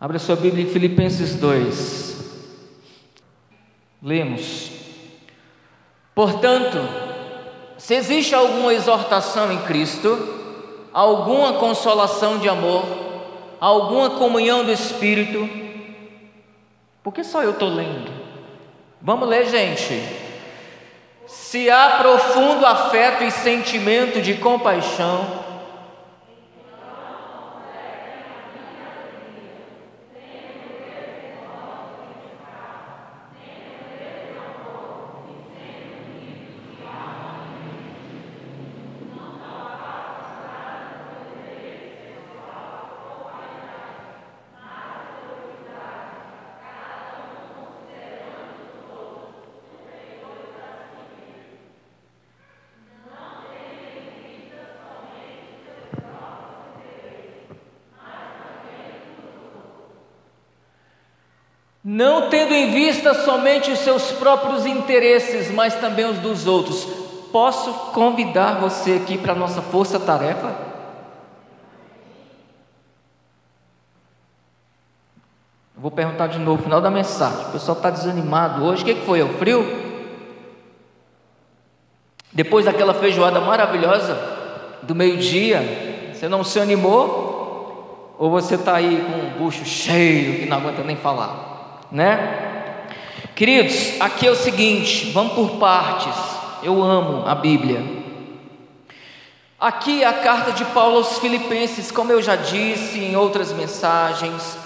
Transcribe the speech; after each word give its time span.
Abra 0.00 0.20
sua 0.20 0.36
Bíblia 0.36 0.64
em 0.64 0.68
Filipenses 0.68 1.34
2. 1.34 2.16
Lemos. 4.00 4.70
Portanto, 6.14 6.78
se 7.76 7.94
existe 7.94 8.32
alguma 8.32 8.72
exortação 8.72 9.52
em 9.52 9.58
Cristo, 9.62 10.16
alguma 10.92 11.54
consolação 11.54 12.38
de 12.38 12.48
amor, 12.48 12.84
alguma 13.58 14.10
comunhão 14.10 14.64
do 14.64 14.70
Espírito, 14.70 15.48
por 17.02 17.12
que 17.12 17.24
só 17.24 17.42
eu 17.42 17.50
estou 17.50 17.68
lendo? 17.68 18.12
Vamos 19.02 19.28
ler, 19.28 19.48
gente. 19.48 20.00
Se 21.26 21.68
há 21.68 21.98
profundo 21.98 22.64
afeto 22.64 23.24
e 23.24 23.32
sentimento 23.32 24.22
de 24.22 24.34
compaixão, 24.34 25.48
não 61.88 62.28
tendo 62.28 62.47
em 62.58 62.70
vista 62.70 63.14
somente 63.14 63.70
os 63.70 63.78
seus 63.78 64.10
próprios 64.12 64.66
interesses, 64.66 65.50
mas 65.50 65.74
também 65.74 66.04
os 66.04 66.18
dos 66.18 66.46
outros. 66.46 66.86
Posso 67.30 67.72
convidar 67.92 68.58
você 68.60 68.92
aqui 68.94 69.16
para 69.16 69.32
a 69.32 69.36
nossa 69.36 69.62
força-tarefa? 69.62 70.68
Vou 75.76 75.90
perguntar 75.90 76.26
de 76.26 76.38
novo 76.38 76.56
no 76.56 76.62
final 76.64 76.80
da 76.80 76.90
mensagem. 76.90 77.46
O 77.46 77.52
pessoal 77.52 77.76
está 77.76 77.90
desanimado 77.90 78.64
hoje. 78.64 78.82
O 78.82 78.84
que, 78.84 78.94
que 78.94 79.06
foi? 79.06 79.20
É 79.20 79.24
o 79.24 79.34
frio? 79.34 79.64
Depois 82.32 82.64
daquela 82.64 82.94
feijoada 82.94 83.40
maravilhosa 83.40 84.18
do 84.82 84.94
meio-dia, 84.94 86.12
você 86.12 86.28
não 86.28 86.42
se 86.42 86.58
animou? 86.58 88.16
Ou 88.18 88.30
você 88.30 88.56
está 88.56 88.74
aí 88.74 89.06
com 89.06 89.18
um 89.18 89.44
bucho 89.44 89.64
cheio 89.64 90.40
que 90.40 90.46
não 90.46 90.56
aguenta 90.56 90.82
nem 90.82 90.96
falar? 90.96 91.48
né? 91.90 92.47
Queridos, 93.38 94.00
aqui 94.00 94.26
é 94.26 94.32
o 94.32 94.34
seguinte, 94.34 95.12
vamos 95.12 95.34
por 95.34 95.60
partes. 95.60 96.12
Eu 96.60 96.82
amo 96.82 97.24
a 97.24 97.36
Bíblia. 97.36 97.80
Aqui 99.60 100.02
é 100.02 100.08
a 100.08 100.12
carta 100.12 100.50
de 100.50 100.64
Paulo 100.64 100.96
aos 100.96 101.20
Filipenses, 101.20 101.92
como 101.92 102.10
eu 102.10 102.20
já 102.20 102.34
disse 102.34 102.98
em 102.98 103.14
outras 103.14 103.52
mensagens, 103.52 104.58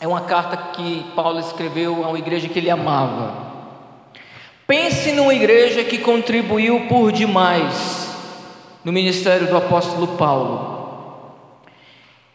é 0.00 0.08
uma 0.08 0.22
carta 0.22 0.56
que 0.72 1.04
Paulo 1.14 1.38
escreveu 1.38 2.06
a 2.06 2.08
uma 2.08 2.18
igreja 2.18 2.48
que 2.48 2.58
ele 2.58 2.70
amava. 2.70 3.34
Pense 4.66 5.12
numa 5.12 5.34
igreja 5.34 5.84
que 5.84 5.98
contribuiu 5.98 6.86
por 6.88 7.12
demais 7.12 8.16
no 8.82 8.94
ministério 8.94 9.46
do 9.46 9.58
apóstolo 9.58 10.16
Paulo. 10.16 11.34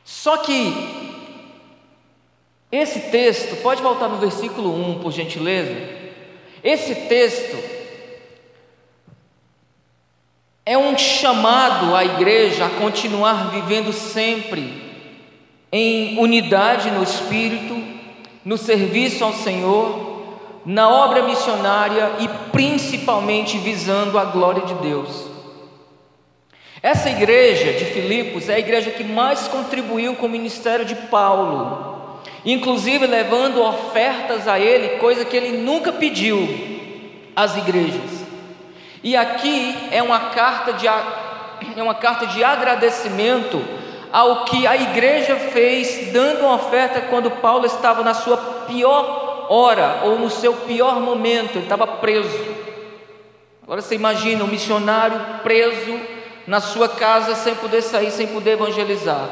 Só 0.03 0.37
que 0.37 1.00
esse 2.71 3.11
texto, 3.11 3.57
pode 3.57 3.81
voltar 3.81 4.07
no 4.07 4.17
versículo 4.17 4.73
1, 4.91 4.99
por 4.99 5.11
gentileza? 5.11 5.75
Esse 6.63 6.95
texto 6.95 7.57
é 10.65 10.77
um 10.77 10.97
chamado 10.97 11.93
à 11.93 12.05
igreja 12.05 12.67
a 12.67 12.69
continuar 12.69 13.51
vivendo 13.51 13.91
sempre 13.91 14.89
em 15.69 16.17
unidade 16.17 16.89
no 16.91 17.03
espírito, 17.03 17.81
no 18.45 18.57
serviço 18.57 19.23
ao 19.23 19.33
Senhor, 19.33 20.11
na 20.65 20.87
obra 20.87 21.23
missionária 21.23 22.11
e 22.19 22.27
principalmente 22.51 23.57
visando 23.57 24.17
a 24.17 24.23
glória 24.23 24.65
de 24.65 24.75
Deus. 24.75 25.29
Essa 26.81 27.09
igreja 27.09 27.73
de 27.73 27.85
Filipos 27.85 28.47
é 28.47 28.55
a 28.55 28.59
igreja 28.59 28.91
que 28.91 29.03
mais 29.03 29.47
contribuiu 29.47 30.15
com 30.15 30.25
o 30.25 30.29
ministério 30.29 30.85
de 30.85 30.95
Paulo 30.95 32.00
inclusive 32.45 33.05
levando 33.05 33.61
ofertas 33.61 34.47
a 34.47 34.59
ele, 34.59 34.99
coisa 34.99 35.25
que 35.25 35.37
ele 35.37 35.57
nunca 35.57 35.91
pediu 35.91 36.47
às 37.35 37.55
igrejas. 37.55 38.25
E 39.03 39.15
aqui 39.15 39.75
é 39.91 40.01
uma 40.01 40.19
carta 40.31 40.73
de, 40.73 40.87
é 40.87 41.81
uma 41.81 41.95
carta 41.95 42.27
de 42.27 42.43
agradecimento 42.43 43.61
ao 44.11 44.45
que 44.45 44.67
a 44.67 44.75
igreja 44.75 45.35
fez, 45.35 46.11
dando 46.11 46.41
uma 46.41 46.55
oferta 46.55 47.01
quando 47.01 47.31
Paulo 47.31 47.65
estava 47.65 48.03
na 48.03 48.13
sua 48.13 48.37
pior 48.67 49.47
hora 49.49 50.01
ou 50.03 50.19
no 50.19 50.29
seu 50.29 50.53
pior 50.53 50.99
momento, 50.99 51.55
ele 51.55 51.63
estava 51.63 51.87
preso. 51.87 52.39
Agora 53.63 53.81
você 53.81 53.95
imagina 53.95 54.43
um 54.43 54.47
missionário 54.47 55.19
preso 55.43 55.99
na 56.45 56.59
sua 56.59 56.89
casa 56.89 57.35
sem 57.35 57.55
poder 57.55 57.81
sair, 57.81 58.11
sem 58.11 58.27
poder 58.27 58.51
evangelizar. 58.51 59.27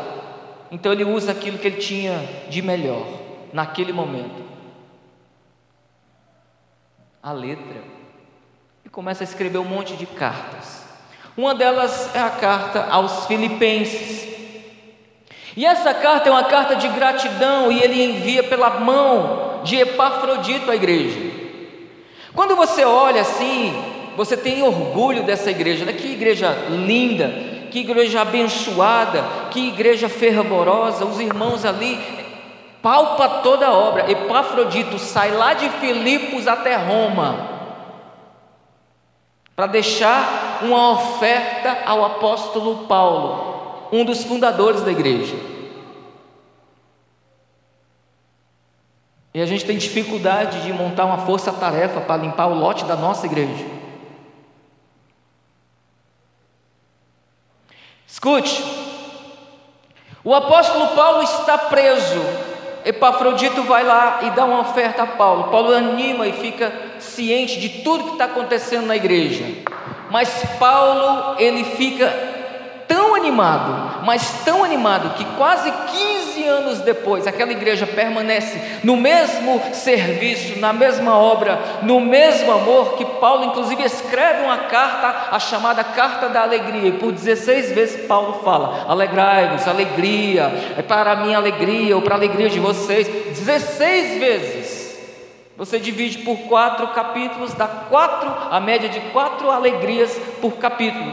Então 0.72 0.92
ele 0.92 1.04
usa 1.04 1.32
aquilo 1.32 1.58
que 1.58 1.68
ele 1.68 1.78
tinha 1.78 2.20
de 2.50 2.62
melhor 2.62 3.06
naquele 3.52 3.92
momento. 3.92 4.44
A 7.22 7.32
letra. 7.32 7.84
E 8.86 8.90
começa 8.90 9.24
a 9.24 9.26
escrever 9.26 9.58
um 9.58 9.66
monte 9.66 9.96
de 9.96 10.06
cartas. 10.06 10.86
Uma 11.36 11.56
delas 11.56 12.14
é 12.16 12.20
a 12.20 12.30
carta 12.30 12.86
aos 12.90 13.26
Filipenses. 13.26 14.28
E 15.56 15.66
essa 15.66 15.94
carta 15.94 16.30
é 16.30 16.32
uma 16.32 16.44
carta 16.44 16.76
de 16.76 16.88
gratidão 16.90 17.72
e 17.72 17.82
ele 17.82 18.04
envia 18.04 18.44
pela 18.44 18.80
mão 18.80 19.62
de 19.64 19.78
Epafrodito 19.78 20.72
à 20.72 20.76
igreja. 20.76 21.20
Quando 22.34 22.56
você 22.56 22.86
olha 22.86 23.22
assim, 23.22 23.74
você 24.16 24.38
tem 24.38 24.64
orgulho 24.64 25.24
dessa 25.24 25.50
igreja, 25.50 25.86
né? 25.86 25.94
que 25.94 26.14
igreja 26.14 26.52
linda, 26.70 27.34
que 27.70 27.80
igreja 27.80 28.22
abençoada, 28.22 29.24
que 29.52 29.68
igreja 29.68 30.10
fervorosa, 30.10 31.06
os 31.06 31.20
irmãos 31.20 31.66
ali, 31.66 31.98
palpa 32.82 33.42
toda 33.42 33.68
a 33.68 33.74
obra. 33.74 34.12
Epafrodito 34.12 35.00
sai 35.00 35.32
lá 35.32 35.54
de 35.54 35.70
Filipos 35.70 36.48
até 36.48 36.76
Roma, 36.76 37.60
para 39.56 39.68
deixar 39.68 40.60
uma 40.62 40.92
oferta 40.92 41.80
ao 41.86 42.06
apóstolo 42.06 42.88
Paulo, 42.88 43.88
um 43.92 44.06
dos 44.06 44.24
fundadores 44.24 44.82
da 44.82 44.92
igreja. 44.92 45.36
E 49.34 49.42
a 49.42 49.46
gente 49.46 49.66
tem 49.66 49.78
dificuldade 49.78 50.64
de 50.64 50.74
montar 50.74 51.06
uma 51.06 51.20
força-tarefa 51.20 52.02
para 52.02 52.22
limpar 52.22 52.48
o 52.48 52.56
lote 52.56 52.86
da 52.86 52.96
nossa 52.96 53.26
igreja. 53.26 53.79
Escute, 58.20 58.62
o 60.26 60.36
apóstolo 60.36 60.88
Paulo 60.88 61.24
está 61.24 61.58
preso. 61.58 62.20
Epafrodito 62.84 63.64
vai 63.64 63.86
lá 63.86 64.20
e 64.24 64.32
dá 64.32 64.44
uma 64.44 64.60
oferta 64.60 65.04
a 65.04 65.08
Paulo. 65.08 65.46
Paulo 65.46 65.74
anima 65.74 66.28
e 66.28 66.34
fica 66.34 66.70
ciente 67.00 67.58
de 67.62 67.82
tudo 67.82 68.04
que 68.04 68.12
está 68.12 68.26
acontecendo 68.26 68.88
na 68.88 68.98
igreja. 68.98 69.46
Mas 70.12 70.30
Paulo, 70.60 71.40
ele 71.40 71.64
fica 71.64 72.14
tão 72.90 73.16
animado, 73.16 73.89
mas 74.04 74.44
tão 74.44 74.64
animado, 74.64 75.16
que 75.16 75.26
quase 75.36 75.72
15 75.72 76.44
anos 76.46 76.80
depois, 76.80 77.28
aquela 77.28 77.52
igreja 77.52 77.86
permanece 77.86 78.60
no 78.84 78.96
mesmo 78.96 79.62
serviço, 79.74 80.60
na 80.60 80.74
mesma 80.74 81.18
obra, 81.18 81.60
no 81.82 82.00
mesmo 82.00 82.52
amor, 82.52 82.94
que 82.98 83.06
Paulo, 83.06 83.46
inclusive, 83.46 83.84
escreve 83.84 84.44
uma 84.44 84.58
carta, 84.58 85.36
a 85.36 85.40
chamada 85.40 85.84
Carta 85.84 86.30
da 86.30 86.42
Alegria, 86.42 86.90
e 86.90 86.94
por 86.94 87.12
16 87.12 87.72
vezes 87.72 88.06
Paulo 88.08 88.42
fala: 88.44 88.86
alegrai-vos, 88.88 89.68
alegria, 89.68 90.52
é 90.78 90.82
para 90.82 91.12
a 91.12 91.16
minha 91.18 91.38
alegria 91.38 91.96
ou 91.96 92.02
para 92.02 92.16
a 92.16 92.18
alegria 92.18 92.50
de 92.50 92.60
vocês, 92.60 93.08
16 93.08 94.20
vezes. 94.20 94.80
Você 95.58 95.78
divide 95.78 96.20
por 96.20 96.38
quatro 96.48 96.88
capítulos, 96.90 97.54
dá 97.54 97.68
quatro, 97.68 98.34
a 98.50 98.62
média 98.62 98.88
de 98.88 99.02
quatro 99.12 99.52
alegrias 99.52 100.18
por 100.40 100.54
capítulo. 100.54 101.12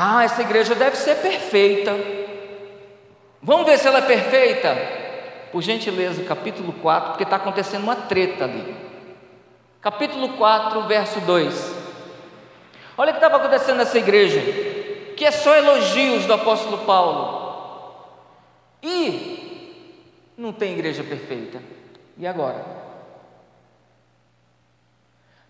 Ah, 0.00 0.22
essa 0.22 0.42
igreja 0.42 0.76
deve 0.76 0.94
ser 0.94 1.16
perfeita. 1.16 1.92
Vamos 3.42 3.66
ver 3.66 3.76
se 3.78 3.88
ela 3.88 3.98
é 3.98 4.02
perfeita? 4.02 4.76
Por 5.50 5.60
gentileza, 5.60 6.22
capítulo 6.22 6.72
4, 6.72 7.08
porque 7.08 7.24
está 7.24 7.34
acontecendo 7.34 7.82
uma 7.82 7.96
treta 7.96 8.44
ali. 8.44 8.76
Capítulo 9.80 10.34
4, 10.34 10.82
verso 10.86 11.20
2. 11.22 11.74
Olha 12.96 13.10
o 13.10 13.12
que 13.12 13.18
estava 13.18 13.38
acontecendo 13.38 13.78
nessa 13.78 13.98
igreja, 13.98 14.40
que 15.16 15.24
é 15.24 15.32
só 15.32 15.56
elogios 15.56 16.26
do 16.26 16.32
apóstolo 16.32 16.78
Paulo. 16.86 18.06
E 18.80 20.30
Não 20.38 20.52
tem 20.52 20.74
igreja 20.74 21.02
perfeita. 21.02 21.60
E 22.16 22.24
agora? 22.24 22.64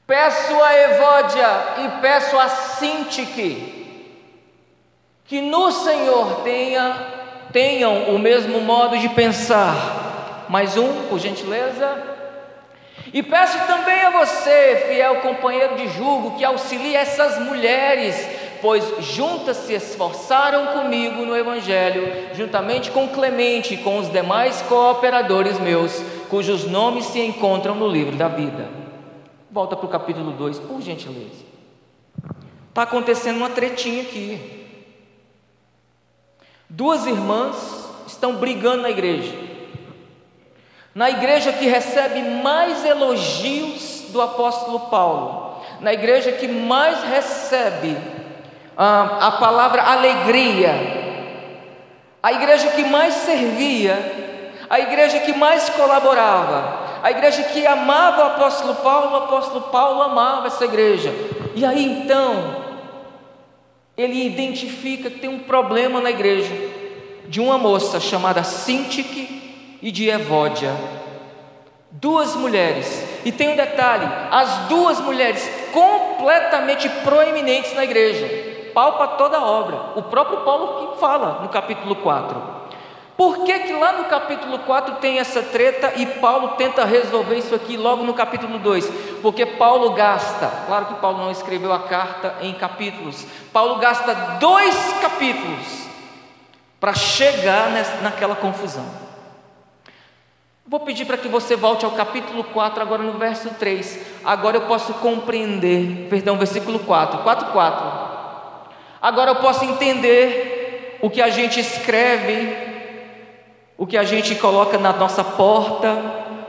Peço 0.06 0.58
a 0.58 0.74
Evódia 0.74 1.48
e 1.84 2.00
peço 2.00 2.38
a 2.38 2.48
Sintique 2.48 3.77
que 5.28 5.40
no 5.40 5.70
Senhor 5.70 6.40
tenha, 6.42 6.96
tenham 7.52 8.14
o 8.14 8.18
mesmo 8.18 8.60
modo 8.60 8.98
de 8.98 9.08
pensar. 9.10 10.46
Mais 10.48 10.76
um, 10.76 11.04
por 11.08 11.18
gentileza. 11.18 12.16
E 13.12 13.22
peço 13.22 13.58
também 13.66 14.00
a 14.00 14.10
você, 14.10 14.86
fiel 14.88 15.16
companheiro 15.16 15.76
de 15.76 15.88
julgo, 15.88 16.36
que 16.36 16.44
auxilie 16.44 16.96
essas 16.96 17.38
mulheres 17.38 18.16
pois 18.60 18.84
juntas 19.00 19.56
se 19.58 19.74
esforçaram 19.74 20.78
comigo 20.78 21.24
no 21.24 21.36
Evangelho, 21.36 22.34
juntamente 22.34 22.90
com 22.90 23.08
Clemente 23.08 23.74
e 23.74 23.76
com 23.78 23.98
os 23.98 24.10
demais 24.10 24.62
cooperadores 24.62 25.58
meus, 25.60 25.92
cujos 26.28 26.66
nomes 26.66 27.06
se 27.06 27.20
encontram 27.20 27.74
no 27.74 27.86
livro 27.86 28.16
da 28.16 28.28
vida. 28.28 28.68
Volta 29.50 29.76
para 29.76 29.86
o 29.86 29.88
capítulo 29.88 30.32
2, 30.32 30.58
por 30.60 30.80
gentileza. 30.80 31.46
Está 32.68 32.82
acontecendo 32.82 33.36
uma 33.36 33.50
tretinha 33.50 34.02
aqui. 34.02 34.57
Duas 36.70 37.06
irmãs 37.06 37.88
estão 38.06 38.34
brigando 38.34 38.82
na 38.82 38.90
igreja. 38.90 39.34
Na 40.94 41.08
igreja 41.08 41.52
que 41.52 41.66
recebe 41.66 42.20
mais 42.20 42.84
elogios 42.84 44.06
do 44.10 44.20
apóstolo 44.20 44.80
Paulo, 44.80 45.62
na 45.80 45.94
igreja 45.94 46.32
que 46.32 46.46
mais 46.46 47.02
recebe 47.04 47.96
ah, 48.76 49.18
a 49.28 49.30
palavra 49.32 49.82
alegria, 49.82 50.74
a 52.22 52.32
igreja 52.32 52.70
que 52.70 52.84
mais 52.84 53.14
servia, 53.14 53.96
a 54.68 54.78
igreja 54.80 55.20
que 55.20 55.32
mais 55.32 55.70
colaborava, 55.70 56.80
a 57.02 57.10
igreja 57.10 57.44
que 57.44 57.66
amava 57.66 58.22
o 58.22 58.26
apóstolo 58.26 58.74
Paulo, 58.76 59.12
o 59.12 59.16
apóstolo 59.24 59.60
Paulo 59.62 60.02
amava 60.02 60.48
essa 60.48 60.64
igreja. 60.64 61.14
E 61.54 61.64
aí 61.64 61.82
então, 61.82 62.67
ele 63.98 64.24
identifica 64.24 65.10
que 65.10 65.18
tem 65.18 65.28
um 65.28 65.40
problema 65.40 66.00
na 66.00 66.10
igreja 66.10 66.54
de 67.26 67.40
uma 67.40 67.58
moça 67.58 67.98
chamada 67.98 68.44
Sintique 68.44 69.76
e 69.82 69.90
de 69.90 70.08
Evódia. 70.08 70.72
Duas 71.90 72.36
mulheres, 72.36 73.04
e 73.24 73.32
tem 73.32 73.48
um 73.48 73.56
detalhe: 73.56 74.06
as 74.30 74.68
duas 74.68 75.00
mulheres 75.00 75.50
completamente 75.72 76.88
proeminentes 77.02 77.74
na 77.74 77.82
igreja 77.82 78.56
pau 78.78 78.92
para 78.92 79.08
toda 79.08 79.38
a 79.38 79.44
obra. 79.44 79.92
O 79.96 80.02
próprio 80.02 80.42
Paulo 80.42 80.92
que 80.92 81.00
fala 81.00 81.40
no 81.42 81.48
capítulo 81.48 81.96
4. 81.96 82.57
Por 83.18 83.42
que, 83.42 83.58
que 83.58 83.72
lá 83.72 83.94
no 83.94 84.04
capítulo 84.04 84.60
4 84.60 84.94
tem 85.00 85.18
essa 85.18 85.42
treta 85.42 85.94
e 85.96 86.06
Paulo 86.06 86.50
tenta 86.50 86.84
resolver 86.84 87.34
isso 87.34 87.52
aqui 87.52 87.76
logo 87.76 88.04
no 88.04 88.14
capítulo 88.14 88.60
2? 88.60 88.88
Porque 89.20 89.44
Paulo 89.44 89.90
gasta, 89.90 90.46
claro 90.68 90.86
que 90.86 90.94
Paulo 91.00 91.18
não 91.18 91.30
escreveu 91.32 91.72
a 91.72 91.80
carta 91.80 92.36
em 92.40 92.54
capítulos, 92.54 93.26
Paulo 93.52 93.80
gasta 93.80 94.14
dois 94.38 94.72
capítulos 95.02 95.88
para 96.78 96.94
chegar 96.94 97.72
naquela 98.02 98.36
confusão. 98.36 98.86
Vou 100.64 100.78
pedir 100.78 101.04
para 101.04 101.16
que 101.16 101.26
você 101.26 101.56
volte 101.56 101.84
ao 101.84 101.90
capítulo 101.90 102.44
4, 102.44 102.80
agora 102.80 103.02
no 103.02 103.18
verso 103.18 103.50
3. 103.58 103.98
Agora 104.24 104.58
eu 104.58 104.66
posso 104.66 104.94
compreender, 104.94 106.06
perdão, 106.08 106.38
versículo 106.38 106.78
4, 106.78 107.18
4, 107.24 107.46
4. 107.48 107.86
Agora 109.02 109.32
eu 109.32 109.36
posso 109.36 109.64
entender 109.64 110.98
o 111.00 111.10
que 111.10 111.20
a 111.20 111.30
gente 111.30 111.58
escreve, 111.58 112.67
o 113.78 113.86
que 113.86 113.96
a 113.96 114.02
gente 114.02 114.34
coloca 114.34 114.76
na 114.76 114.92
nossa 114.92 115.22
porta, 115.22 115.96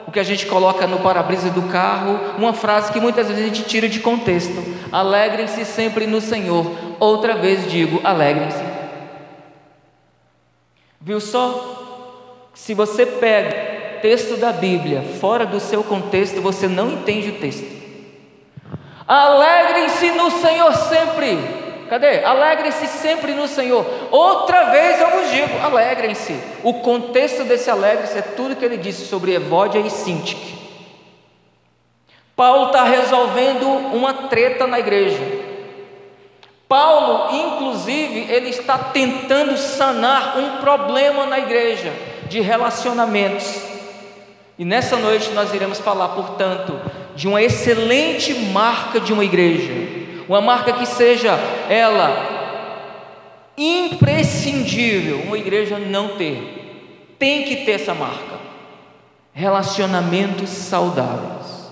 o 0.07 0.11
que 0.11 0.19
a 0.19 0.23
gente 0.23 0.47
coloca 0.47 0.87
no 0.87 0.97
para-brisa 0.97 1.51
do 1.51 1.61
carro, 1.71 2.19
uma 2.35 2.51
frase 2.51 2.91
que 2.91 2.99
muitas 2.99 3.27
vezes 3.27 3.43
a 3.43 3.47
gente 3.47 3.63
tira 3.63 3.87
de 3.87 3.99
contexto. 3.99 4.57
Alegrem-se 4.91 5.63
sempre 5.63 6.07
no 6.07 6.19
Senhor. 6.19 6.65
Outra 6.99 7.35
vez 7.35 7.69
digo, 7.71 8.01
alegrem-se. 8.03 8.63
Viu 10.99 11.21
só? 11.21 12.49
Se 12.55 12.73
você 12.73 13.05
pega 13.05 13.99
texto 14.01 14.35
da 14.35 14.51
Bíblia 14.51 15.03
fora 15.21 15.45
do 15.45 15.59
seu 15.59 15.83
contexto, 15.83 16.41
você 16.41 16.67
não 16.67 16.91
entende 16.91 17.29
o 17.29 17.39
texto. 17.39 17.79
Alegrem-se 19.07 20.11
no 20.11 20.31
Senhor 20.31 20.73
sempre. 20.73 21.58
Cadê? 21.89 22.23
Alegrem-se 22.23 22.85
sempre 22.85 23.33
no 23.33 23.47
Senhor. 23.47 23.83
Outra 24.11 24.65
vez 24.65 25.01
eu 25.01 25.09
vos 25.09 25.31
digo: 25.31 25.57
alegrem-se. 25.63 26.39
O 26.63 26.75
contexto 26.75 27.43
desse 27.43 27.69
alegre-se 27.69 28.19
é 28.19 28.21
tudo 28.21 28.55
que 28.55 28.63
ele 28.63 28.77
disse 28.77 29.05
sobre 29.05 29.33
Evódia 29.33 29.79
e 29.79 29.89
Sintique. 29.89 30.59
Paulo 32.35 32.67
está 32.67 32.83
resolvendo 32.83 33.67
uma 33.67 34.13
treta 34.29 34.67
na 34.67 34.79
igreja. 34.79 35.19
Paulo, 36.69 37.35
inclusive, 37.35 38.31
ele 38.31 38.49
está 38.49 38.77
tentando 38.77 39.57
sanar 39.57 40.37
um 40.37 40.57
problema 40.57 41.25
na 41.25 41.39
igreja 41.39 41.91
de 42.27 42.39
relacionamentos. 42.39 43.63
E 44.59 44.63
nessa 44.63 44.95
noite 44.95 45.31
nós 45.31 45.51
iremos 45.53 45.79
falar, 45.79 46.09
portanto, 46.09 46.79
de 47.15 47.27
uma 47.27 47.41
excelente 47.41 48.33
marca 48.51 48.99
de 48.99 49.11
uma 49.11 49.25
igreja 49.25 50.08
uma 50.29 50.41
marca 50.41 50.73
que 50.73 50.85
seja 50.85 51.31
ela 51.67 52.37
imprescindível, 53.57 55.23
uma 55.23 55.37
igreja 55.37 55.79
não 55.79 56.09
ter. 56.09 57.15
Tem 57.17 57.43
que 57.43 57.65
ter 57.65 57.71
essa 57.71 57.95
marca. 57.95 58.39
Relacionamentos 59.33 60.49
saudáveis. 60.49 61.71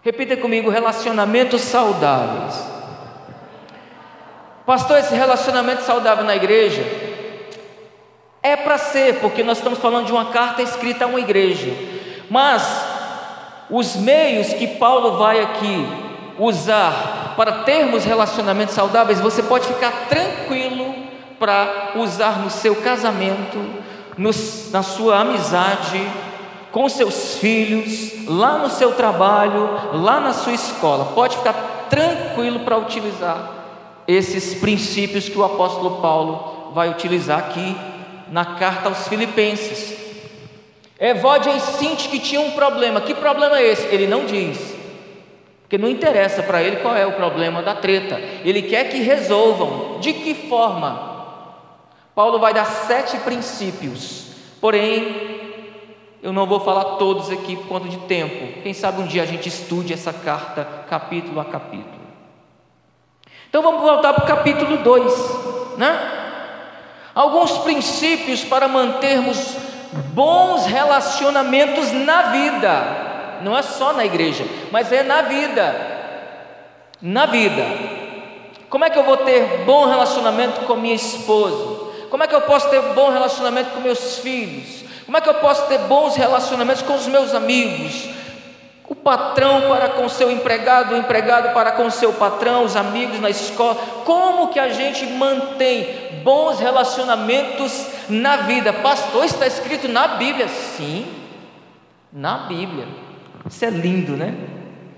Repita 0.00 0.36
comigo: 0.36 0.70
relacionamentos 0.70 1.60
saudáveis. 1.62 2.54
Pastor, 4.64 4.98
esse 4.98 5.14
relacionamento 5.14 5.82
saudável 5.82 6.24
na 6.24 6.36
igreja 6.36 6.84
é 8.40 8.54
para 8.54 8.78
ser, 8.78 9.18
porque 9.18 9.42
nós 9.42 9.58
estamos 9.58 9.80
falando 9.80 10.06
de 10.06 10.12
uma 10.12 10.26
carta 10.26 10.62
escrita 10.62 11.04
a 11.04 11.08
uma 11.08 11.18
igreja. 11.18 11.72
Mas 12.30 12.86
os 13.68 13.96
meios 13.96 14.52
que 14.52 14.68
Paulo 14.68 15.18
vai 15.18 15.40
aqui 15.40 16.11
usar 16.42 17.34
para 17.36 17.62
termos 17.62 18.04
relacionamentos 18.04 18.74
saudáveis, 18.74 19.20
você 19.20 19.42
pode 19.42 19.66
ficar 19.66 20.08
tranquilo 20.08 20.94
para 21.38 21.92
usar 21.96 22.38
no 22.38 22.50
seu 22.50 22.76
casamento, 22.76 23.58
no, 24.16 24.30
na 24.70 24.82
sua 24.82 25.20
amizade, 25.20 26.00
com 26.70 26.88
seus 26.88 27.36
filhos, 27.36 28.26
lá 28.26 28.58
no 28.58 28.70
seu 28.70 28.92
trabalho, 28.92 29.68
lá 29.94 30.20
na 30.20 30.32
sua 30.32 30.52
escola. 30.52 31.06
Pode 31.14 31.36
ficar 31.36 31.86
tranquilo 31.90 32.60
para 32.60 32.78
utilizar 32.78 33.50
esses 34.06 34.54
princípios 34.54 35.28
que 35.28 35.38
o 35.38 35.44
apóstolo 35.44 36.00
Paulo 36.00 36.72
vai 36.74 36.88
utilizar 36.88 37.38
aqui 37.38 37.76
na 38.30 38.44
carta 38.44 38.88
aos 38.88 39.06
Filipenses. 39.08 39.96
Evode 40.98 41.50
e 41.50 41.60
Sinti 41.60 42.08
que 42.08 42.18
tinha 42.18 42.40
um 42.40 42.52
problema. 42.52 43.00
Que 43.00 43.14
problema 43.14 43.58
é 43.58 43.70
esse? 43.70 43.86
Ele 43.86 44.06
não 44.06 44.24
diz. 44.24 44.71
Porque 45.72 45.82
não 45.82 45.88
interessa 45.88 46.42
para 46.42 46.62
ele 46.62 46.76
qual 46.76 46.94
é 46.94 47.06
o 47.06 47.12
problema 47.12 47.62
da 47.62 47.74
treta. 47.74 48.20
Ele 48.44 48.60
quer 48.60 48.90
que 48.90 48.98
resolvam. 48.98 50.00
De 50.00 50.12
que 50.12 50.34
forma? 50.34 51.40
Paulo 52.14 52.38
vai 52.38 52.52
dar 52.52 52.66
sete 52.66 53.16
princípios. 53.20 54.26
Porém, 54.60 55.64
eu 56.22 56.30
não 56.30 56.44
vou 56.44 56.60
falar 56.60 56.96
todos 56.96 57.30
aqui 57.30 57.56
por 57.56 57.68
conta 57.68 57.88
de 57.88 57.96
tempo. 58.00 58.60
Quem 58.62 58.74
sabe 58.74 59.00
um 59.00 59.06
dia 59.06 59.22
a 59.22 59.24
gente 59.24 59.48
estude 59.48 59.94
essa 59.94 60.12
carta 60.12 60.68
capítulo 60.90 61.40
a 61.40 61.44
capítulo. 61.46 62.02
Então 63.48 63.62
vamos 63.62 63.80
voltar 63.80 64.12
para 64.12 64.24
o 64.24 64.28
capítulo 64.28 64.76
2, 64.76 65.78
né? 65.78 65.98
Alguns 67.14 67.56
princípios 67.56 68.44
para 68.44 68.68
mantermos 68.68 69.56
bons 70.12 70.66
relacionamentos 70.66 71.92
na 71.92 72.22
vida 72.24 73.01
não 73.42 73.56
é 73.56 73.62
só 73.62 73.92
na 73.92 74.04
igreja, 74.04 74.44
mas 74.70 74.92
é 74.92 75.02
na 75.02 75.22
vida. 75.22 75.74
Na 77.00 77.26
vida. 77.26 77.62
Como 78.68 78.84
é 78.84 78.90
que 78.90 78.98
eu 78.98 79.04
vou 79.04 79.18
ter 79.18 79.64
bom 79.64 79.86
relacionamento 79.86 80.62
com 80.62 80.76
minha 80.76 80.94
esposa? 80.94 81.92
Como 82.08 82.22
é 82.22 82.26
que 82.26 82.34
eu 82.34 82.42
posso 82.42 82.68
ter 82.70 82.80
bom 82.94 83.10
relacionamento 83.10 83.70
com 83.70 83.80
meus 83.80 84.18
filhos? 84.18 84.82
Como 85.04 85.16
é 85.16 85.20
que 85.20 85.28
eu 85.28 85.34
posso 85.34 85.66
ter 85.66 85.78
bons 85.78 86.16
relacionamentos 86.16 86.82
com 86.82 86.94
os 86.94 87.06
meus 87.06 87.34
amigos? 87.34 88.08
O 88.88 88.94
patrão 88.94 89.62
para 89.68 89.88
com 89.88 90.08
seu 90.08 90.30
empregado, 90.30 90.94
o 90.94 90.98
empregado 90.98 91.54
para 91.54 91.72
com 91.72 91.88
seu 91.90 92.12
patrão, 92.12 92.64
os 92.64 92.76
amigos 92.76 93.18
na 93.20 93.30
escola. 93.30 93.74
Como 94.04 94.48
que 94.48 94.58
a 94.58 94.68
gente 94.68 95.06
mantém 95.06 96.20
bons 96.22 96.60
relacionamentos 96.60 97.86
na 98.08 98.36
vida? 98.36 98.72
Pastor, 98.72 99.24
está 99.24 99.46
escrito 99.46 99.88
na 99.88 100.08
Bíblia? 100.08 100.48
Sim, 100.48 101.06
na 102.12 102.38
Bíblia. 102.38 102.86
Isso 103.52 103.66
é 103.66 103.70
lindo, 103.70 104.16
né? 104.16 104.34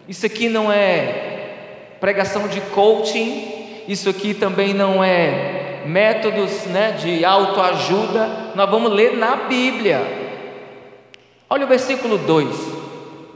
Isso 0.08 0.24
aqui 0.24 0.48
não 0.48 0.70
é 0.70 1.96
pregação 1.98 2.46
de 2.46 2.60
coaching, 2.60 3.82
isso 3.88 4.08
aqui 4.08 4.32
também 4.32 4.72
não 4.72 5.02
é 5.02 5.82
métodos 5.84 6.64
né, 6.66 6.92
de 6.92 7.24
autoajuda, 7.24 8.52
nós 8.54 8.70
vamos 8.70 8.92
ler 8.92 9.16
na 9.16 9.34
Bíblia. 9.34 10.00
Olha 11.50 11.64
o 11.64 11.68
versículo 11.68 12.16
2 12.16 12.56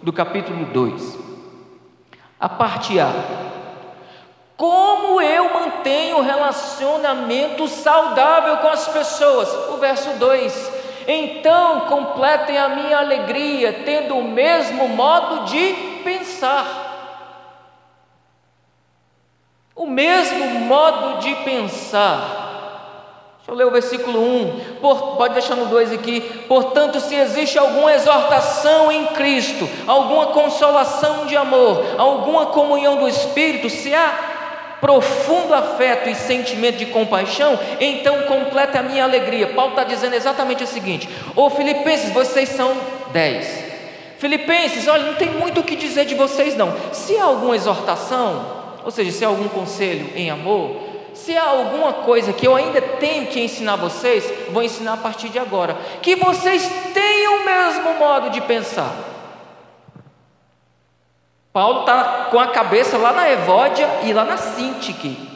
do 0.05 0.13
capítulo 0.13 0.65
2. 0.67 1.19
A 2.39 2.49
parte 2.49 3.01
A. 3.01 3.13
Como 4.57 5.21
eu 5.21 5.53
mantenho 5.53 6.23
relacionamento 6.23 7.67
saudável 7.67 8.59
com 8.59 8.69
as 8.69 8.87
pessoas? 8.87 9.53
O 9.71 9.79
verso 9.79 10.11
2. 10.19 10.78
Então 11.11 11.87
completem 11.87 12.59
a 12.59 12.69
minha 12.69 12.99
alegria, 12.99 13.83
tendo 13.83 14.19
o 14.19 14.25
mesmo 14.25 14.89
modo 14.89 15.47
de 15.47 15.73
pensar. 16.05 16.85
O 19.75 19.87
mesmo 19.87 20.45
modo 20.61 21.21
de 21.21 21.35
pensar. 21.37 23.39
Deixa 23.39 23.51
eu 23.51 23.55
ler 23.55 23.67
o 23.67 23.71
versículo 23.71 24.21
1. 24.21 24.61
Por, 24.83 25.17
pode 25.17 25.33
deixar 25.33 25.57
no 25.57 25.65
2 25.65 25.95
aqui. 25.95 26.21
Portanto, 26.47 27.01
se 27.01 27.15
existe 27.15 27.59
alguma 27.59 27.95
exortação 27.95 28.93
em 28.93 29.07
Cristo, 29.07 29.67
alguma 29.87 30.27
consolação 30.27 31.25
de 31.25 31.35
amor, 31.35 31.87
alguma 31.97 32.47
comunhão 32.47 32.99
do 32.99 33.09
Espírito, 33.09 33.71
se 33.71 33.95
há 33.95 34.38
profundo 34.81 35.55
afeto 35.55 36.09
e 36.09 36.15
sentimento 36.15 36.77
de 36.77 36.87
compaixão, 36.87 37.59
então 37.81 38.23
completa 38.23 38.81
a 38.81 38.83
minha 38.83 39.05
alegria. 39.05 39.49
Paulo 39.49 39.71
está 39.71 39.85
dizendo 39.85 40.15
exatamente 40.15 40.65
o 40.65 40.67
seguinte: 40.67 41.09
Ô 41.35 41.51
Filipenses, 41.51 42.13
vocês 42.13 42.49
são 42.51 42.77
dez. 43.13 43.67
Filipenses, 44.19 44.89
olha, 44.89 45.05
não 45.05 45.15
tem 45.15 45.31
muito 45.31 45.61
o 45.61 45.65
que 45.65 45.77
dizer 45.77 46.05
de 46.05 46.15
vocês, 46.15 46.57
não. 46.57 46.75
Se 46.93 47.17
há 47.17 47.25
alguma 47.25 47.55
exortação, 47.55 48.59
ou 48.85 48.91
seja, 48.91 49.13
se 49.13 49.25
há 49.25 49.29
algum 49.29 49.49
conselho 49.49 50.11
em 50.17 50.29
amor, 50.29 50.89
se 51.15 51.37
há 51.37 51.45
alguma 51.45 51.93
coisa 51.93 52.33
que 52.33 52.47
eu 52.47 52.55
ainda 52.55 52.81
tenho 52.81 53.27
que 53.27 53.41
ensinar 53.41 53.77
vocês, 53.77 54.25
vou 54.51 54.63
ensinar 54.63 54.95
a 54.95 54.97
partir 54.97 55.29
de 55.29 55.39
agora. 55.39 55.77
Que 56.01 56.17
vocês 56.17 56.69
tenham 56.95 57.37
o 57.37 57.45
mesmo 57.45 57.95
modo 57.95 58.31
de 58.31 58.41
pensar. 58.41 59.18
Paulo 61.53 61.81
está 61.81 62.29
com 62.31 62.39
a 62.39 62.49
cabeça 62.49 62.97
lá 62.99 63.13
na 63.13 63.31
Evódia 63.31 63.89
e 64.05 64.13
lá 64.13 64.25
na 64.25 64.37
Sintique. 64.37 65.29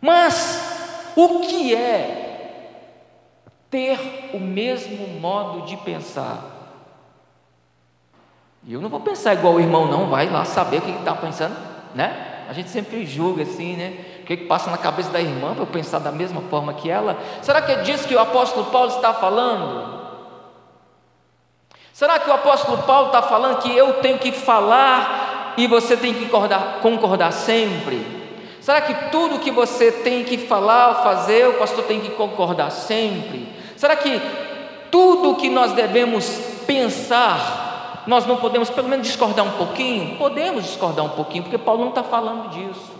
Mas 0.00 1.12
o 1.16 1.40
que 1.40 1.74
é 1.74 2.22
ter 3.70 4.30
o 4.32 4.38
mesmo 4.38 5.20
modo 5.20 5.66
de 5.66 5.76
pensar? 5.78 6.56
E 8.64 8.72
eu 8.72 8.80
não 8.80 8.88
vou 8.88 9.00
pensar 9.00 9.34
igual 9.34 9.54
o 9.54 9.60
irmão, 9.60 9.86
não, 9.86 10.08
vai 10.08 10.28
lá 10.28 10.44
saber 10.44 10.78
o 10.78 10.82
que 10.82 10.90
está 10.90 11.14
pensando, 11.14 11.56
né? 11.94 12.44
A 12.48 12.52
gente 12.52 12.68
sempre 12.68 13.04
julga 13.04 13.42
assim, 13.42 13.76
né? 13.76 14.04
O 14.22 14.26
que, 14.26 14.36
que 14.36 14.44
passa 14.46 14.70
na 14.70 14.78
cabeça 14.78 15.10
da 15.10 15.20
irmã 15.20 15.52
para 15.52 15.62
eu 15.62 15.66
pensar 15.68 15.98
da 16.00 16.10
mesma 16.10 16.40
forma 16.42 16.74
que 16.74 16.90
ela? 16.90 17.16
Será 17.42 17.62
que 17.62 17.72
é 17.72 17.76
disso 17.82 18.08
que 18.08 18.14
o 18.14 18.20
apóstolo 18.20 18.66
Paulo 18.66 18.88
está 18.88 19.14
falando? 19.14 20.05
Será 21.96 22.18
que 22.18 22.28
o 22.28 22.32
apóstolo 22.34 22.82
Paulo 22.82 23.06
está 23.06 23.22
falando 23.22 23.62
que 23.62 23.74
eu 23.74 23.94
tenho 24.02 24.18
que 24.18 24.30
falar 24.30 25.54
e 25.56 25.66
você 25.66 25.96
tem 25.96 26.12
que 26.12 26.26
concordar, 26.26 26.80
concordar 26.82 27.32
sempre? 27.32 28.06
Será 28.60 28.82
que 28.82 28.92
tudo 29.10 29.38
que 29.38 29.50
você 29.50 29.90
tem 29.90 30.22
que 30.22 30.36
falar 30.36 30.88
ou 30.88 30.94
fazer, 30.96 31.48
o 31.48 31.54
pastor 31.54 31.84
tem 31.84 32.00
que 32.00 32.10
concordar 32.10 32.70
sempre? 32.70 33.48
Será 33.78 33.96
que 33.96 34.20
tudo 34.90 35.36
que 35.36 35.48
nós 35.48 35.72
devemos 35.72 36.28
pensar, 36.66 38.02
nós 38.06 38.26
não 38.26 38.36
podemos 38.36 38.68
pelo 38.68 38.90
menos 38.90 39.06
discordar 39.06 39.46
um 39.46 39.52
pouquinho? 39.52 40.18
Podemos 40.18 40.64
discordar 40.64 41.02
um 41.02 41.16
pouquinho, 41.16 41.44
porque 41.44 41.56
Paulo 41.56 41.80
não 41.80 41.88
está 41.88 42.02
falando 42.02 42.50
disso. 42.50 42.92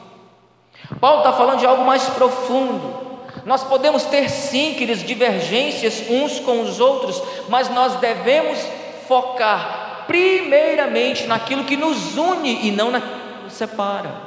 Paulo 0.99 1.19
está 1.19 1.35
falando 1.35 1.59
de 1.59 1.67
algo 1.67 1.85
mais 1.85 2.09
profundo. 2.09 3.05
Nós 3.45 3.63
podemos 3.63 4.05
ter 4.05 4.31
sim, 4.31 4.73
queridos, 4.73 5.05
divergências 5.05 6.03
uns 6.09 6.41
com 6.41 6.63
os 6.63 6.81
outros, 6.81 7.23
mas 7.51 7.69
nós 7.69 7.97
devemos 7.97 8.59
focar 9.07 10.05
primeiramente 10.07 11.27
naquilo 11.27 11.65
que 11.65 11.77
nos 11.77 12.17
une 12.17 12.67
e 12.67 12.71
não 12.71 12.91
naquilo 12.91 13.21
que 13.39 13.45
nos 13.45 13.53
separa. 13.53 14.27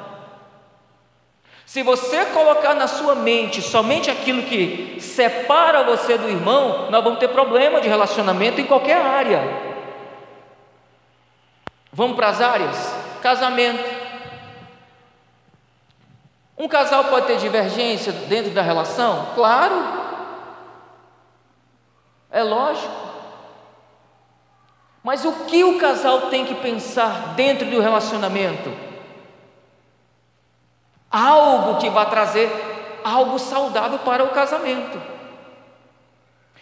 Se 1.66 1.84
você 1.84 2.26
colocar 2.26 2.74
na 2.74 2.88
sua 2.88 3.14
mente 3.14 3.62
somente 3.62 4.10
aquilo 4.10 4.42
que 4.44 4.98
separa 5.00 5.84
você 5.84 6.18
do 6.18 6.28
irmão, 6.28 6.90
nós 6.90 7.04
vamos 7.04 7.20
ter 7.20 7.28
problema 7.28 7.80
de 7.80 7.88
relacionamento 7.88 8.60
em 8.60 8.66
qualquer 8.66 9.00
área. 9.00 9.42
Vamos 11.94 12.16
para 12.16 12.30
as 12.30 12.42
áreas? 12.42 12.96
Casamento. 13.22 13.84
Um 16.58 16.68
casal 16.68 17.06
pode 17.06 17.28
ter 17.28 17.38
divergência 17.38 18.12
dentro 18.12 18.52
da 18.52 18.62
relação? 18.62 19.28
Claro. 19.36 19.76
É 22.32 22.42
lógico. 22.42 23.10
Mas 25.10 25.26
o 25.26 25.32
que 25.48 25.64
o 25.64 25.80
casal 25.80 26.30
tem 26.30 26.46
que 26.46 26.54
pensar 26.54 27.34
dentro 27.36 27.66
do 27.66 27.82
relacionamento? 27.82 28.72
Algo 31.10 31.80
que 31.80 31.90
vai 31.90 32.08
trazer 32.08 32.48
algo 33.04 33.40
saudável 33.40 33.98
para 33.98 34.24
o 34.24 34.30
casamento. 34.30 35.02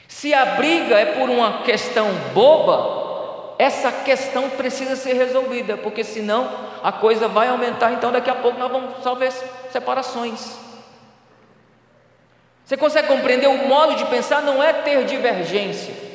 Se 0.07 0.33
a 0.33 0.45
briga 0.45 0.97
é 0.97 1.07
por 1.07 1.29
uma 1.29 1.63
questão 1.63 2.07
boba, 2.33 3.55
essa 3.59 3.91
questão 3.91 4.49
precisa 4.51 4.95
ser 4.95 5.15
resolvida, 5.15 5.75
porque 5.75 6.05
senão 6.05 6.49
a 6.81 6.93
coisa 6.93 7.27
vai 7.27 7.49
aumentar, 7.49 7.91
então 7.91 8.13
daqui 8.13 8.29
a 8.29 8.35
pouco 8.35 8.57
nós 8.57 8.71
vamos 8.71 9.03
só 9.03 9.17
separações. 9.71 10.57
Você 12.63 12.77
consegue 12.77 13.09
compreender 13.09 13.47
o 13.47 13.67
modo 13.67 13.95
de 13.95 14.05
pensar 14.05 14.41
não 14.41 14.63
é 14.63 14.71
ter 14.71 15.03
divergência. 15.03 16.06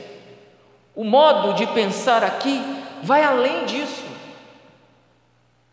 O 0.95 1.05
modo 1.05 1.55
de 1.55 1.67
pensar 1.69 2.23
aqui 2.23 2.63
vai 3.03 3.25
além 3.25 3.65
disso. 3.65 4.05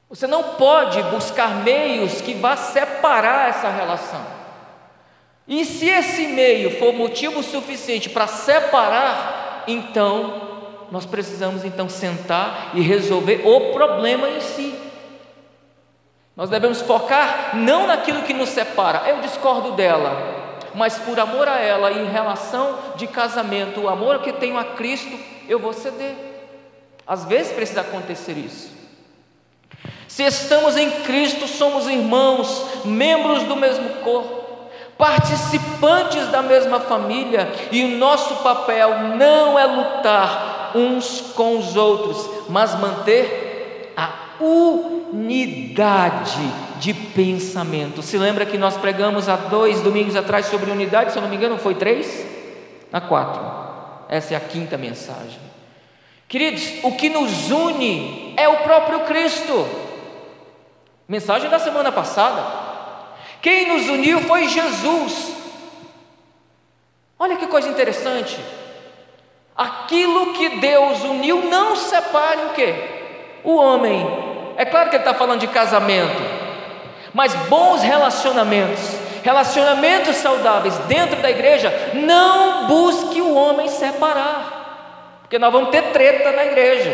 Você 0.09 0.25
não 0.25 0.55
pode 0.55 1.01
buscar 1.03 1.63
meios 1.63 2.21
que 2.21 2.33
vá 2.33 2.55
separar 2.55 3.49
essa 3.49 3.69
relação. 3.69 4.25
E 5.47 5.65
se 5.65 5.87
esse 5.87 6.27
meio 6.27 6.79
for 6.79 6.93
motivo 6.93 7.43
suficiente 7.43 8.09
para 8.09 8.27
separar, 8.27 9.63
então 9.67 10.49
nós 10.91 11.05
precisamos 11.05 11.63
então 11.63 11.87
sentar 11.89 12.71
e 12.73 12.81
resolver 12.81 13.41
o 13.45 13.73
problema 13.73 14.29
em 14.29 14.41
si. 14.41 14.73
Nós 16.35 16.49
devemos 16.49 16.81
focar 16.81 17.55
não 17.55 17.85
naquilo 17.85 18.23
que 18.23 18.33
nos 18.33 18.49
separa. 18.49 19.09
Eu 19.09 19.19
discordo 19.21 19.73
dela 19.73 20.38
mas 20.75 20.97
por 20.97 21.19
amor 21.19 21.47
a 21.47 21.57
ela, 21.57 21.91
em 21.91 22.05
relação 22.09 22.77
de 22.95 23.07
casamento, 23.07 23.81
o 23.81 23.89
amor 23.89 24.19
que 24.19 24.33
tenho 24.33 24.57
a 24.57 24.63
Cristo, 24.63 25.17
eu 25.47 25.59
vou 25.59 25.73
ceder. 25.73 26.15
Às 27.05 27.25
vezes 27.25 27.53
precisa 27.53 27.81
acontecer 27.81 28.37
isso. 28.37 28.69
Se 30.07 30.23
estamos 30.23 30.75
em 30.75 30.89
Cristo, 31.03 31.47
somos 31.47 31.87
irmãos, 31.87 32.65
membros 32.85 33.43
do 33.43 33.55
mesmo 33.55 33.89
corpo, 34.03 34.69
participantes 34.97 36.27
da 36.27 36.41
mesma 36.41 36.79
família, 36.79 37.47
e 37.71 37.83
o 37.85 37.97
nosso 37.97 38.35
papel 38.37 38.99
não 39.15 39.57
é 39.57 39.65
lutar 39.65 40.71
uns 40.75 41.21
com 41.35 41.57
os 41.57 41.75
outros, 41.75 42.29
mas 42.49 42.77
manter 42.79 43.93
a 43.95 44.28
unidade 44.39 46.39
de 46.79 46.93
pensamento. 46.93 48.01
Se 48.01 48.17
lembra 48.17 48.45
que 48.45 48.57
nós 48.57 48.77
pregamos 48.77 49.27
há 49.27 49.35
dois 49.35 49.81
domingos 49.81 50.15
atrás 50.15 50.45
sobre 50.45 50.71
unidade, 50.71 51.11
se 51.11 51.17
eu 51.17 51.21
não 51.21 51.29
me 51.29 51.35
engano, 51.35 51.57
foi 51.57 51.75
três? 51.75 52.25
Na 52.91 53.01
quatro. 53.01 53.41
Essa 54.07 54.33
é 54.33 54.37
a 54.37 54.41
quinta 54.41 54.77
mensagem. 54.77 55.39
Queridos, 56.27 56.83
o 56.83 56.93
que 56.93 57.09
nos 57.09 57.51
une 57.51 58.33
é 58.37 58.47
o 58.47 58.57
próprio 58.57 59.01
Cristo. 59.01 59.67
Mensagem 61.07 61.49
da 61.49 61.59
semana 61.59 61.91
passada. 61.91 62.41
Quem 63.41 63.67
nos 63.67 63.89
uniu 63.89 64.21
foi 64.21 64.47
Jesus. 64.47 65.33
Olha 67.17 67.35
que 67.35 67.47
coisa 67.47 67.67
interessante. 67.67 68.39
Aquilo 69.55 70.33
que 70.33 70.59
Deus 70.59 71.03
uniu 71.03 71.49
não 71.49 71.75
separe 71.75 72.45
o 72.45 72.53
que? 72.53 72.73
O 73.43 73.55
homem. 73.55 74.28
É 74.59 74.65
claro 74.65 74.89
que 74.89 74.97
ele 74.97 75.03
está 75.03 75.13
falando 75.13 75.39
de 75.39 75.47
casamento, 75.47 76.21
mas 77.13 77.33
bons 77.47 77.81
relacionamentos, 77.81 78.81
relacionamentos 79.23 80.17
saudáveis 80.17 80.77
dentro 80.79 81.21
da 81.21 81.31
igreja, 81.31 81.73
não 81.93 82.67
busque 82.67 83.21
o 83.21 83.35
homem 83.35 83.69
separar, 83.69 85.19
porque 85.21 85.39
nós 85.39 85.53
vamos 85.53 85.69
ter 85.69 85.93
treta 85.93 86.33
na 86.33 86.43
igreja. 86.43 86.93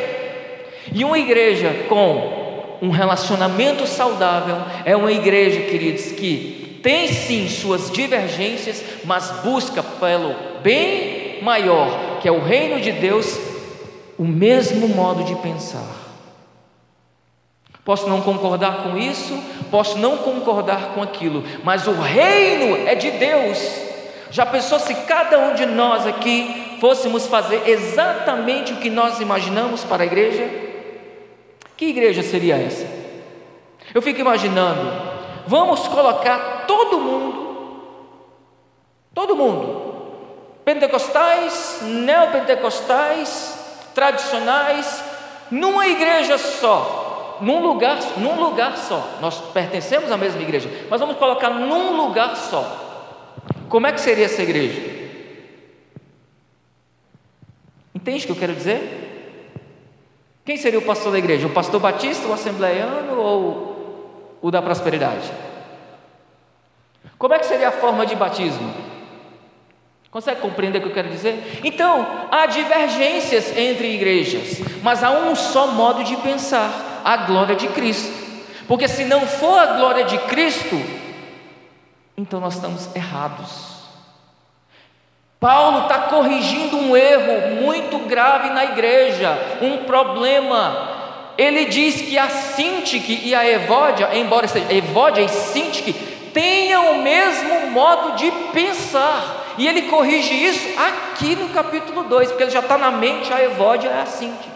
E 0.94 1.04
uma 1.04 1.18
igreja 1.18 1.88
com 1.90 2.78
um 2.84 2.92
relacionamento 2.92 3.88
saudável 3.88 4.58
é 4.86 4.96
uma 4.96 5.12
igreja, 5.12 5.62
queridos, 5.62 6.12
que 6.12 6.80
tem 6.84 7.08
sim 7.08 7.50
suas 7.50 7.90
divergências, 7.90 8.84
mas 9.04 9.32
busca 9.44 9.82
pelo 9.82 10.36
bem 10.62 11.40
maior, 11.42 12.20
que 12.22 12.28
é 12.28 12.32
o 12.32 12.44
reino 12.44 12.80
de 12.80 12.92
Deus, 12.92 13.36
o 14.20 14.24
mesmo 14.24 14.88
modo 14.88 15.24
de 15.24 15.34
pensar. 15.38 16.05
Posso 17.86 18.10
não 18.10 18.20
concordar 18.20 18.78
com 18.78 18.98
isso, 18.98 19.38
posso 19.70 20.00
não 20.00 20.18
concordar 20.18 20.96
com 20.96 21.04
aquilo, 21.04 21.44
mas 21.64 21.86
o 21.86 21.92
reino 21.92 22.88
é 22.88 22.96
de 22.96 23.12
Deus. 23.12 23.60
Já 24.32 24.44
pensou 24.44 24.80
se 24.80 24.96
cada 25.06 25.38
um 25.38 25.54
de 25.54 25.68
nós 25.68 26.08
aqui 26.08 26.78
fôssemos 26.82 27.28
fazer 27.28 27.62
exatamente 27.70 28.74
o 28.74 28.78
que 28.78 28.90
nós 28.90 29.20
imaginamos 29.20 29.84
para 29.84 30.02
a 30.02 30.06
igreja, 30.06 30.50
que 31.78 31.86
igreja 31.86 32.24
seria 32.24 32.56
essa? 32.56 32.88
Eu 33.94 34.02
fico 34.02 34.20
imaginando, 34.20 34.92
vamos 35.46 35.88
colocar 35.88 36.66
todo 36.66 37.00
mundo, 37.00 37.82
todo 39.14 39.36
mundo, 39.36 39.94
pentecostais, 40.66 41.82
neopentecostais, 41.84 43.60
tradicionais, 43.94 45.04
numa 45.52 45.88
igreja 45.88 46.40
só, 46.40 47.05
num 47.42 47.66
lugar, 47.66 47.98
num 48.18 48.40
lugar 48.40 48.78
só. 48.78 49.18
Nós 49.22 49.40
pertencemos 49.40 50.12
à 50.12 50.18
mesma 50.18 50.42
igreja, 50.42 50.70
mas 50.90 51.00
vamos 51.00 51.18
colocar 51.18 51.50
num 51.50 51.96
lugar 51.98 52.36
só. 52.36 52.84
Como 53.70 53.88
é 53.88 53.92
que 53.92 54.00
seria 54.00 54.26
essa 54.26 54.42
igreja? 54.42 54.82
Entende 57.94 58.24
o 58.24 58.26
que 58.28 58.32
eu 58.32 58.36
quero 58.36 58.54
dizer? 58.54 59.06
Quem 60.46 60.58
seria 60.58 60.78
o 60.78 60.84
pastor 60.84 61.12
da 61.12 61.18
igreja? 61.18 61.48
O 61.48 61.52
pastor 61.52 61.80
batista, 61.80 62.28
o 62.28 62.34
assembleiano 62.34 63.20
ou 63.20 64.38
o 64.42 64.52
da 64.52 64.62
prosperidade? 64.62 65.32
Como 67.18 67.34
é 67.34 67.40
que 67.40 67.48
seria 67.48 67.70
a 67.70 67.72
forma 67.72 68.06
de 68.06 68.16
batismo? 68.16 68.85
Consegue 70.16 70.40
compreender 70.40 70.78
o 70.78 70.82
que 70.82 70.88
eu 70.88 70.94
quero 70.94 71.10
dizer? 71.10 71.60
Então, 71.62 72.08
há 72.32 72.46
divergências 72.46 73.52
entre 73.58 73.96
igrejas, 73.96 74.62
mas 74.82 75.04
há 75.04 75.12
um 75.12 75.36
só 75.36 75.68
modo 75.68 76.06
de 76.06 76.16
pensar: 76.16 77.02
a 77.04 77.18
glória 77.18 77.54
de 77.54 77.68
Cristo. 77.68 78.14
Porque 78.66 78.88
se 78.88 79.04
não 79.04 79.28
for 79.28 79.60
a 79.60 79.74
glória 79.74 80.06
de 80.06 80.18
Cristo, 80.20 80.82
então 82.18 82.40
nós 82.40 82.56
estamos 82.56 82.96
errados. 82.96 83.76
Paulo 85.38 85.82
está 85.82 86.04
corrigindo 86.04 86.78
um 86.78 86.96
erro 86.96 87.62
muito 87.62 88.00
grave 88.08 88.52
na 88.52 88.64
igreja, 88.64 89.38
um 89.62 89.84
problema. 89.84 91.34
Ele 91.38 91.66
diz 91.66 92.02
que 92.02 92.18
a 92.18 92.30
Sintique 92.30 93.20
e 93.22 93.36
a 93.36 93.46
Evódia, 93.46 94.18
embora 94.18 94.48
seja 94.48 94.74
Evódia 94.74 95.24
e 95.24 95.28
Sintique, 95.28 95.92
tenham 96.34 96.94
o 96.94 97.02
mesmo 97.02 97.72
modo 97.72 98.16
de 98.16 98.32
pensar. 98.54 99.44
E 99.58 99.68
ele 99.68 99.84
corrige 99.84 100.34
isso 100.34 100.68
aqui 100.80 101.36
no 101.36 101.50
capítulo 101.50 102.04
2, 102.04 102.30
porque 102.30 102.44
ele 102.44 102.52
já 102.52 102.60
está 102.60 102.78
na 102.78 102.92
mente 102.92 103.32
a 103.34 103.42
Evódia 103.42 103.90
e 103.90 104.02
a 104.02 104.06
Sintique. 104.06 104.56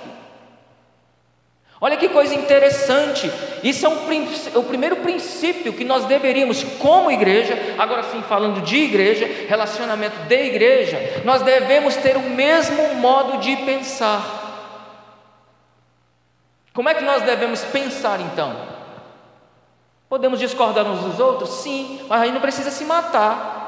Olha 1.81 1.95
que 1.95 2.09
coisa 2.09 2.35
interessante, 2.35 3.31
isso 3.63 3.85
é 3.85 3.89
um, 3.89 4.59
o 4.59 4.63
primeiro 4.63 4.97
princípio 4.97 5.71
que 5.71 5.85
nós 5.85 6.03
deveríamos, 6.05 6.61
como 6.77 7.09
igreja, 7.09 7.57
agora 7.77 8.03
sim 8.03 8.21
falando 8.23 8.61
de 8.61 8.75
igreja, 8.75 9.25
relacionamento 9.47 10.17
de 10.27 10.35
igreja, 10.35 11.21
nós 11.23 11.41
devemos 11.41 11.95
ter 11.95 12.17
o 12.17 12.21
mesmo 12.21 12.95
modo 12.95 13.37
de 13.37 13.55
pensar. 13.57 14.39
Como 16.73 16.89
é 16.89 16.93
que 16.93 17.03
nós 17.03 17.23
devemos 17.23 17.63
pensar 17.63 18.19
então? 18.19 18.55
Podemos 20.09 20.39
discordar 20.39 20.85
uns 20.85 20.99
dos 20.99 21.19
outros? 21.19 21.49
Sim, 21.61 22.01
mas 22.09 22.23
aí 22.23 22.31
não 22.31 22.41
precisa 22.41 22.71
se 22.71 22.83
matar. 22.83 23.58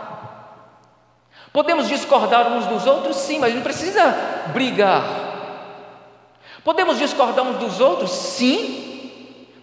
Podemos 1.53 1.87
discordar 1.87 2.51
uns 2.53 2.65
dos 2.65 2.87
outros? 2.87 3.17
Sim, 3.17 3.39
mas 3.39 3.53
não 3.53 3.61
precisa 3.61 4.15
brigar. 4.53 5.03
Podemos 6.63 6.97
discordar 6.97 7.45
uns 7.45 7.57
dos 7.57 7.81
outros? 7.81 8.11
Sim, 8.11 9.09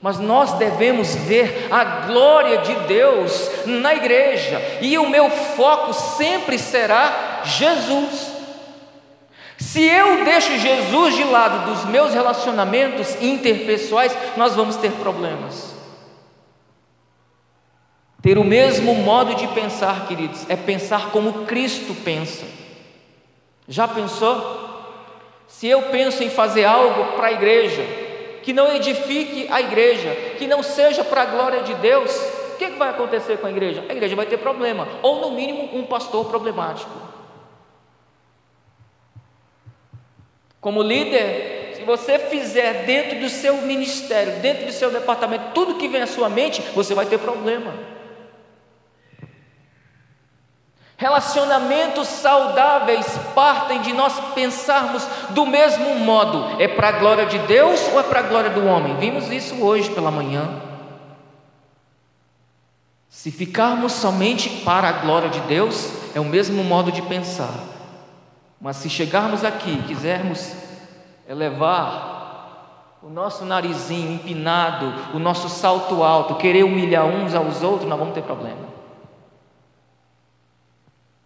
mas 0.02 0.18
nós 0.18 0.52
devemos 0.54 1.14
ver 1.14 1.68
a 1.70 1.84
glória 2.06 2.58
de 2.58 2.74
Deus 2.86 3.50
na 3.66 3.94
igreja, 3.94 4.60
e 4.80 4.98
o 4.98 5.08
meu 5.08 5.30
foco 5.30 5.92
sempre 5.92 6.58
será 6.58 7.40
Jesus. 7.44 8.32
Se 9.58 9.82
eu 9.82 10.24
deixo 10.24 10.56
Jesus 10.58 11.16
de 11.16 11.24
lado 11.24 11.70
dos 11.70 11.84
meus 11.86 12.12
relacionamentos 12.12 13.20
interpessoais, 13.20 14.16
nós 14.36 14.54
vamos 14.54 14.76
ter 14.76 14.92
problemas. 14.92 15.77
Ter 18.20 18.36
o 18.36 18.44
mesmo 18.44 18.94
modo 18.96 19.34
de 19.34 19.46
pensar, 19.48 20.08
queridos, 20.08 20.48
é 20.50 20.56
pensar 20.56 21.10
como 21.10 21.46
Cristo 21.46 21.94
pensa. 22.04 22.44
Já 23.68 23.86
pensou? 23.86 24.66
Se 25.46 25.68
eu 25.68 25.82
penso 25.82 26.22
em 26.24 26.30
fazer 26.30 26.64
algo 26.64 27.16
para 27.16 27.28
a 27.28 27.32
igreja, 27.32 27.82
que 28.42 28.52
não 28.52 28.74
edifique 28.74 29.46
a 29.50 29.60
igreja, 29.60 30.10
que 30.36 30.46
não 30.46 30.62
seja 30.62 31.04
para 31.04 31.22
a 31.22 31.26
glória 31.26 31.62
de 31.62 31.74
Deus, 31.74 32.10
o 32.54 32.56
que, 32.58 32.70
que 32.70 32.78
vai 32.78 32.90
acontecer 32.90 33.38
com 33.38 33.46
a 33.46 33.50
igreja? 33.50 33.84
A 33.88 33.92
igreja 33.92 34.16
vai 34.16 34.26
ter 34.26 34.38
problema, 34.38 34.88
ou 35.00 35.20
no 35.20 35.30
mínimo 35.30 35.68
um 35.72 35.84
pastor 35.84 36.26
problemático. 36.26 36.90
Como 40.60 40.82
líder, 40.82 41.74
se 41.76 41.82
você 41.84 42.18
fizer 42.18 42.84
dentro 42.84 43.20
do 43.20 43.28
seu 43.28 43.58
ministério, 43.58 44.40
dentro 44.40 44.66
do 44.66 44.72
seu 44.72 44.90
departamento, 44.90 45.52
tudo 45.54 45.76
que 45.76 45.86
vem 45.86 46.02
à 46.02 46.06
sua 46.06 46.28
mente, 46.28 46.60
você 46.74 46.94
vai 46.94 47.06
ter 47.06 47.18
problema. 47.18 47.97
Relacionamentos 51.00 52.08
saudáveis 52.08 53.06
partem 53.32 53.80
de 53.82 53.92
nós 53.92 54.18
pensarmos 54.34 55.06
do 55.30 55.46
mesmo 55.46 55.94
modo: 56.00 56.60
é 56.60 56.66
para 56.66 56.88
a 56.88 56.92
glória 56.92 57.24
de 57.24 57.38
Deus 57.38 57.80
ou 57.92 58.00
é 58.00 58.02
para 58.02 58.18
a 58.18 58.24
glória 58.24 58.50
do 58.50 58.66
homem? 58.66 58.96
Vimos 58.96 59.30
isso 59.30 59.62
hoje 59.62 59.88
pela 59.90 60.10
manhã. 60.10 60.60
Se 63.08 63.30
ficarmos 63.30 63.92
somente 63.92 64.50
para 64.64 64.88
a 64.88 64.92
glória 64.92 65.28
de 65.28 65.38
Deus, 65.42 65.88
é 66.16 66.20
o 66.20 66.24
mesmo 66.24 66.64
modo 66.64 66.90
de 66.90 67.00
pensar. 67.02 67.54
Mas 68.60 68.78
se 68.78 68.90
chegarmos 68.90 69.44
aqui 69.44 69.70
e 69.70 69.82
quisermos 69.86 70.52
elevar 71.28 72.98
o 73.00 73.08
nosso 73.08 73.44
narizinho 73.44 74.14
empinado, 74.14 74.92
o 75.14 75.20
nosso 75.20 75.48
salto 75.48 76.02
alto, 76.02 76.34
querer 76.34 76.64
humilhar 76.64 77.06
uns 77.06 77.36
aos 77.36 77.62
outros, 77.62 77.88
nós 77.88 77.98
vamos 77.98 78.14
ter 78.14 78.22
problema. 78.22 78.67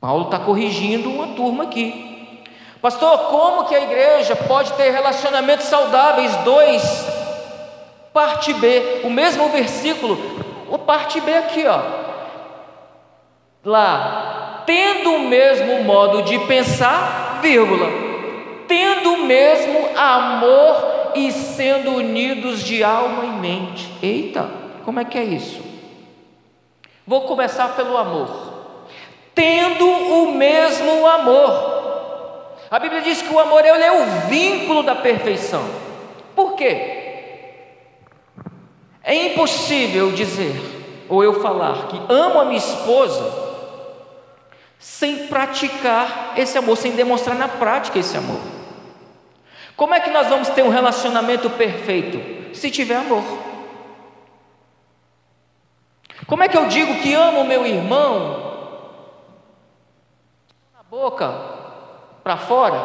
Paulo 0.02 0.24
está 0.24 0.40
corrigindo 0.40 1.08
uma 1.08 1.28
turma 1.28 1.62
aqui. 1.62 2.42
Pastor, 2.80 3.16
como 3.30 3.66
que 3.66 3.74
a 3.76 3.84
igreja 3.84 4.34
pode 4.34 4.72
ter 4.72 4.90
relacionamentos 4.90 5.66
saudáveis? 5.66 6.34
Dois, 6.38 6.82
parte 8.12 8.52
B, 8.52 9.02
o 9.04 9.10
mesmo 9.10 9.48
versículo, 9.50 10.18
o 10.68 10.76
parte 10.76 11.20
B 11.20 11.32
aqui, 11.32 11.64
ó. 11.68 11.80
Lá, 13.64 14.64
tendo 14.66 15.14
o 15.14 15.20
mesmo 15.20 15.84
modo 15.84 16.24
de 16.24 16.36
pensar, 16.46 17.38
vírgula, 17.40 17.86
tendo 18.66 19.12
o 19.12 19.18
mesmo 19.18 19.88
amor 19.96 21.12
e 21.14 21.30
sendo 21.30 21.92
unidos 21.92 22.64
de 22.64 22.82
alma 22.82 23.24
e 23.24 23.30
mente. 23.30 23.88
Eita, 24.02 24.50
como 24.84 24.98
é 24.98 25.04
que 25.04 25.16
é 25.16 25.22
isso? 25.22 25.62
Vou 27.06 27.20
começar 27.20 27.76
pelo 27.76 27.96
amor 27.96 28.51
tendo 29.34 29.86
o 29.86 30.32
mesmo 30.32 31.06
amor. 31.06 31.72
A 32.70 32.78
Bíblia 32.78 33.02
diz 33.02 33.20
que 33.20 33.32
o 33.32 33.38
amor 33.38 33.64
ele 33.64 33.84
é 33.84 33.92
o 33.92 34.04
vínculo 34.28 34.82
da 34.82 34.94
perfeição. 34.94 35.62
Por 36.34 36.54
quê? 36.54 37.00
É 39.02 39.14
impossível 39.14 40.12
dizer 40.12 40.54
ou 41.08 41.22
eu 41.22 41.42
falar 41.42 41.88
que 41.88 42.00
amo 42.08 42.40
a 42.40 42.44
minha 42.44 42.58
esposa 42.58 43.42
sem 44.78 45.26
praticar 45.26 46.32
esse 46.36 46.56
amor, 46.56 46.76
sem 46.76 46.92
demonstrar 46.92 47.36
na 47.36 47.48
prática 47.48 47.98
esse 47.98 48.16
amor. 48.16 48.40
Como 49.76 49.94
é 49.94 50.00
que 50.00 50.10
nós 50.10 50.28
vamos 50.28 50.48
ter 50.48 50.62
um 50.62 50.70
relacionamento 50.70 51.50
perfeito? 51.50 52.56
Se 52.56 52.70
tiver 52.70 52.96
amor. 52.96 53.22
Como 56.26 56.42
é 56.42 56.48
que 56.48 56.56
eu 56.56 56.66
digo 56.66 56.94
que 57.00 57.12
amo 57.12 57.40
o 57.40 57.46
meu 57.46 57.66
irmão 57.66 58.51
boca 60.92 61.34
para 62.22 62.36
fora. 62.36 62.78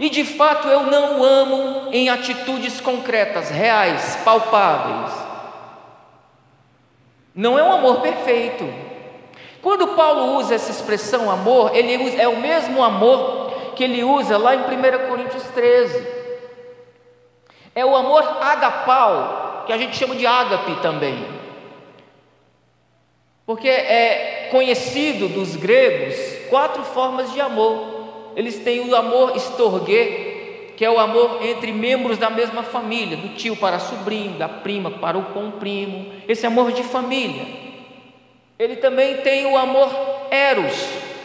E 0.00 0.08
de 0.08 0.24
fato 0.24 0.68
eu 0.68 0.84
não 0.84 1.22
amo 1.22 1.92
em 1.92 2.08
atitudes 2.08 2.80
concretas, 2.80 3.50
reais, 3.50 4.16
palpáveis. 4.24 5.12
Não 7.34 7.58
é 7.58 7.62
um 7.62 7.72
amor 7.72 8.00
perfeito. 8.00 8.64
Quando 9.60 9.88
Paulo 9.88 10.38
usa 10.38 10.54
essa 10.54 10.70
expressão 10.70 11.30
amor, 11.30 11.76
ele 11.76 12.06
usa, 12.06 12.16
é 12.16 12.26
o 12.26 12.40
mesmo 12.40 12.82
amor 12.82 13.50
que 13.76 13.84
ele 13.84 14.02
usa 14.02 14.38
lá 14.38 14.54
em 14.54 14.60
1 14.60 15.08
Coríntios 15.10 15.42
13. 15.48 16.06
É 17.74 17.84
o 17.84 17.94
amor 17.94 18.38
agapau, 18.40 19.64
que 19.66 19.74
a 19.74 19.76
gente 19.76 19.94
chama 19.94 20.16
de 20.16 20.26
ágape 20.26 20.76
também. 20.76 21.22
Porque 23.44 23.68
é 23.68 24.35
conhecido 24.50 25.28
dos 25.28 25.56
gregos 25.56 26.16
quatro 26.48 26.82
formas 26.84 27.32
de 27.32 27.40
amor. 27.40 28.32
Eles 28.34 28.58
têm 28.58 28.80
o 28.80 28.94
amor 28.94 29.36
estorguê, 29.36 30.72
que 30.76 30.84
é 30.84 30.90
o 30.90 30.98
amor 30.98 31.38
entre 31.42 31.72
membros 31.72 32.18
da 32.18 32.28
mesma 32.28 32.62
família, 32.62 33.16
do 33.16 33.34
tio 33.34 33.56
para 33.56 33.78
sobrinho, 33.78 34.38
da 34.38 34.48
prima 34.48 34.90
para 34.90 35.16
o 35.16 35.26
comprimo, 35.26 36.12
esse 36.28 36.46
amor 36.46 36.72
de 36.72 36.82
família. 36.82 37.46
Ele 38.58 38.76
também 38.76 39.18
tem 39.18 39.46
o 39.46 39.56
amor 39.56 39.90
eros, 40.30 40.74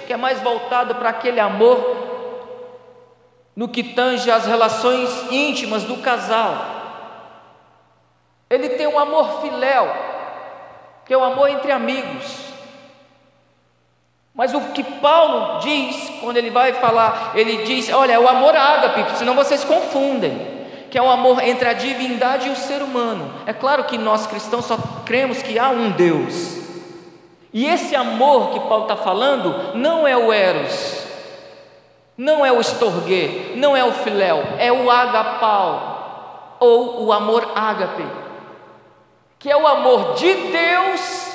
que 0.08 0.14
é 0.14 0.18
mais 0.18 0.42
voltado 0.42 0.96
para 0.96 1.10
aquele 1.10 1.40
amor 1.40 1.98
no 3.56 3.68
que 3.68 3.84
tange 3.84 4.32
às 4.32 4.46
relações 4.46 5.32
íntimas 5.32 5.84
do 5.84 5.98
casal. 5.98 6.82
Ele 8.50 8.70
tem 8.70 8.88
um 8.88 9.00
amor 9.00 9.42
filéu, 9.42 9.88
que 11.06 11.14
é 11.14 11.18
o 11.18 11.24
amor 11.24 11.50
entre 11.50 11.72
amigos. 11.72 12.51
Mas 14.34 14.54
o 14.54 14.62
que 14.72 14.84
Paulo 14.84 15.60
diz, 15.60 16.10
quando 16.22 16.38
ele 16.38 16.50
vai 16.50 16.74
falar, 16.74 17.34
ele 17.36 17.64
diz: 17.64 17.90
olha, 17.90 18.14
é 18.14 18.20
o 18.20 18.28
amor 18.28 18.56
ágape, 18.56 19.18
senão 19.18 19.36
vocês 19.36 19.64
confundem, 19.64 20.36
que 20.90 20.98
é 20.98 21.02
o 21.02 21.10
amor 21.10 21.44
entre 21.44 21.68
a 21.68 21.74
divindade 21.74 22.48
e 22.48 22.52
o 22.52 22.56
ser 22.56 22.82
humano. 22.82 23.34
É 23.46 23.54
claro 23.54 23.84
que 23.84 23.98
nós 23.98 24.26
cristãos 24.26 24.66
só 24.66 24.78
cremos 25.06 25.42
que 25.42 25.60
há 25.60 25.70
um 25.70 25.92
Deus. 25.92 26.60
E 27.54 27.66
esse 27.68 27.94
amor 27.96 28.52
que 28.52 28.60
Paulo 28.62 28.84
está 28.84 28.96
falando 28.96 29.76
não 29.76 30.08
é 30.08 30.16
o 30.16 30.32
Eros, 30.32 31.06
não 32.18 32.46
é 32.46 32.52
o 32.52 32.62
Estorguê, 32.62 33.52
não 33.56 33.76
é 33.76 33.84
o 33.84 33.92
Filéu, 33.92 34.42
é 34.58 34.72
o 34.72 34.90
Agapau, 34.90 36.56
ou 36.62 37.04
o 37.04 37.12
amor 37.12 37.52
ágape, 37.54 38.06
que 39.38 39.52
é 39.52 39.58
o 39.58 39.68
amor 39.68 40.14
de 40.14 40.34
Deus 40.34 41.32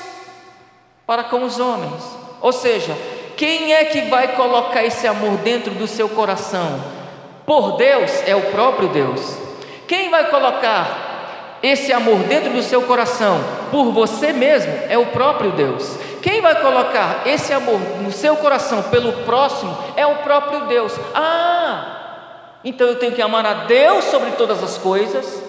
para 1.06 1.24
com 1.24 1.44
os 1.44 1.60
homens. 1.60 2.25
Ou 2.46 2.52
seja, 2.52 2.96
quem 3.36 3.72
é 3.72 3.86
que 3.86 4.02
vai 4.02 4.36
colocar 4.36 4.84
esse 4.84 5.04
amor 5.04 5.36
dentro 5.38 5.74
do 5.74 5.88
seu 5.88 6.08
coração? 6.08 6.80
Por 7.44 7.76
Deus 7.76 8.22
é 8.24 8.36
o 8.36 8.52
próprio 8.52 8.86
Deus. 8.86 9.36
Quem 9.88 10.10
vai 10.10 10.30
colocar 10.30 11.58
esse 11.60 11.92
amor 11.92 12.18
dentro 12.18 12.52
do 12.52 12.62
seu 12.62 12.82
coração 12.82 13.40
por 13.72 13.90
você 13.90 14.32
mesmo 14.32 14.72
é 14.88 14.96
o 14.96 15.06
próprio 15.06 15.50
Deus. 15.50 15.98
Quem 16.22 16.40
vai 16.40 16.54
colocar 16.62 17.22
esse 17.26 17.52
amor 17.52 17.80
no 18.00 18.12
seu 18.12 18.36
coração 18.36 18.80
pelo 18.84 19.12
próximo 19.24 19.76
é 19.96 20.06
o 20.06 20.18
próprio 20.18 20.66
Deus. 20.66 20.92
Ah, 21.16 22.58
então 22.62 22.86
eu 22.86 22.94
tenho 22.94 23.10
que 23.10 23.22
amar 23.22 23.44
a 23.44 23.54
Deus 23.64 24.04
sobre 24.04 24.30
todas 24.30 24.62
as 24.62 24.78
coisas 24.78 25.42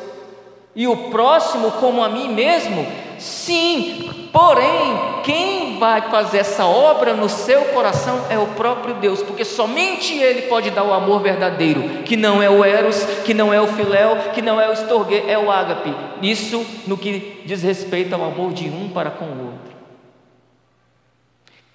e 0.76 0.88
o 0.88 1.12
próximo 1.12 1.74
como 1.74 2.04
a 2.04 2.10
mim 2.10 2.34
mesmo? 2.34 3.07
Sim, 3.20 4.30
porém, 4.32 5.22
quem 5.24 5.80
vai 5.80 6.02
fazer 6.10 6.40
essa 6.40 6.66
obra 6.66 7.14
no 7.14 7.28
seu 7.28 7.66
coração 7.66 8.26
é 8.30 8.38
o 8.38 8.48
próprio 8.48 8.96
Deus, 8.96 9.22
porque 9.24 9.44
somente 9.44 10.14
Ele 10.14 10.44
pode 10.44 10.70
dar 10.70 10.84
o 10.84 10.94
amor 10.94 11.22
verdadeiro, 11.22 12.04
que 12.06 12.16
não 12.16 12.42
é 12.42 12.50
o 12.50 12.64
Eros, 12.64 13.04
que 13.26 13.34
não 13.34 13.54
é 13.54 13.60
o 13.60 13.68
Filéu, 13.68 14.18
que 14.34 14.42
não 14.42 14.60
é 14.60 14.70
o 14.70 14.74
Estorguê, 14.74 15.24
é 15.28 15.38
o 15.38 15.52
Ágape. 15.52 15.94
Isso 16.22 16.66
no 16.86 16.98
que 16.98 17.42
diz 17.46 17.64
respeito 17.64 18.14
ao 18.14 18.24
amor 18.24 18.54
de 18.54 18.70
um 18.70 18.90
para 18.90 19.10
com 19.10 19.26
o 19.26 19.46
outro. 19.46 19.78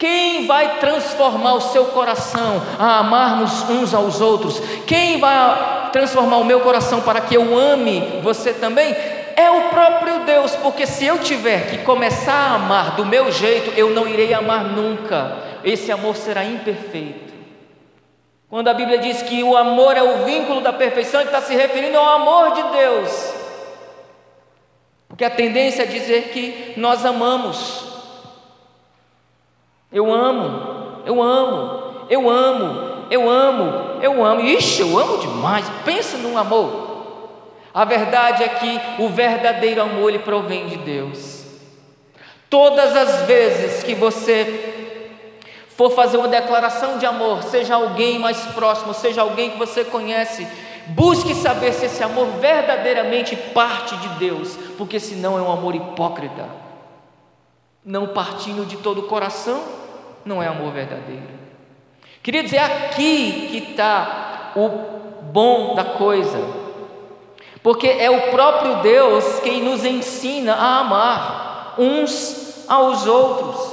Quem 0.03 0.49
vai 0.49 0.81
transformar 0.81 1.55
o 1.55 1.61
seu 1.61 1.85
coração 1.85 2.61
a 2.77 2.99
amarmos 2.99 3.71
uns 3.71 3.95
aos 3.95 4.21
outros? 4.21 4.61
Quem 4.85 5.21
vai 5.21 5.91
transformar 5.93 6.39
o 6.39 6.45
meu 6.45 6.59
coração 6.59 7.01
para 7.03 7.21
que 7.21 7.37
eu 7.37 7.57
ame 7.57 8.21
você 8.21 8.53
também? 8.53 8.93
É 9.37 9.51
o 9.51 9.71
próprio 9.71 10.21
Deus, 10.25 10.55
porque 10.57 10.87
se 10.87 11.05
eu 11.05 11.19
tiver 11.19 11.71
que 11.71 11.79
começar 11.79 12.33
a 12.33 12.55
amar 12.55 12.97
do 12.97 13.05
meu 13.05 13.31
jeito, 13.31 13.71
eu 13.77 13.91
não 13.91 14.09
irei 14.09 14.33
amar 14.35 14.65
nunca, 14.65 15.37
esse 15.65 15.91
amor 15.91 16.17
será 16.17 16.45
imperfeito. 16.45 17.33
Quando 18.49 18.69
a 18.69 18.75
Bíblia 18.75 18.99
diz 18.99 19.23
que 19.23 19.43
o 19.43 19.57
amor 19.57 19.97
é 19.97 20.03
o 20.03 20.25
vínculo 20.25 20.61
da 20.61 20.73
perfeição, 20.73 21.21
ele 21.21 21.31
está 21.31 21.41
se 21.41 21.55
referindo 21.55 21.97
ao 21.97 22.21
amor 22.21 22.53
de 22.53 22.63
Deus, 22.77 23.35
porque 25.09 25.25
a 25.25 25.31
tendência 25.31 25.83
é 25.83 25.87
dizer 25.87 26.31
que 26.33 26.75
nós 26.77 27.05
amamos, 27.05 27.87
eu 29.93 30.13
amo, 30.13 31.03
eu 31.05 31.23
amo, 31.23 32.07
eu 32.09 32.31
amo, 32.31 33.07
eu 33.11 33.29
amo, 33.29 34.01
eu 34.03 34.25
amo, 34.25 34.41
ixi, 34.41 34.81
eu 34.81 34.99
amo 34.99 35.19
demais, 35.19 35.67
pensa 35.85 36.17
num 36.17 36.39
amor. 36.39 36.92
A 37.75 37.85
verdade 37.85 38.43
é 38.43 38.49
que 38.49 38.81
o 38.99 39.09
verdadeiro 39.09 39.81
amor 39.81 40.11
ele 40.11 40.19
provém 40.19 40.67
de 40.67 40.77
Deus. 40.77 41.43
Todas 42.51 42.95
as 42.95 43.23
vezes 43.23 43.83
que 43.83 43.95
você 43.95 45.01
for 45.69 45.91
fazer 45.91 46.19
uma 46.19 46.29
declaração 46.29 46.99
de 46.99 47.07
amor, 47.07 47.43
seja 47.43 47.77
alguém 47.77 48.19
mais 48.19 48.39
próximo, 48.49 48.93
seja 48.93 49.23
alguém 49.23 49.53
que 49.53 49.59
você 49.59 49.85
conhece, 49.85 50.47
busque 50.89 51.35
saber 51.35 51.73
se 51.73 51.87
esse 51.87 52.03
amor 52.03 52.27
verdadeiramente 52.41 53.35
parte 53.35 53.97
de 53.97 54.09
Deus, 54.11 54.59
porque 54.77 55.01
senão 55.01 55.39
é 55.39 55.43
um 55.43 55.51
amor 55.51 55.75
hipócrita. 55.75 56.47
Não 57.83 58.09
partindo 58.09 58.67
de 58.67 58.77
todo 58.77 59.01
o 59.01 59.09
coração, 59.09 59.63
não 60.23 60.43
é 60.43 60.47
amor 60.47 60.73
verdadeiro. 60.73 61.41
Queridos, 62.23 62.53
é 62.53 62.59
aqui 62.59 63.49
que 63.51 63.71
está 63.71 64.53
o 64.55 64.69
bom 65.23 65.75
da 65.75 65.85
coisa 65.85 66.62
porque 67.63 67.87
é 67.89 68.11
o 68.11 68.31
próprio 68.31 68.77
Deus 68.77 69.39
quem 69.41 69.63
nos 69.63 69.85
ensina 69.85 70.55
a 70.55 70.79
amar 70.81 71.75
uns 71.79 72.65
aos 72.69 73.07
outros. 73.07 73.73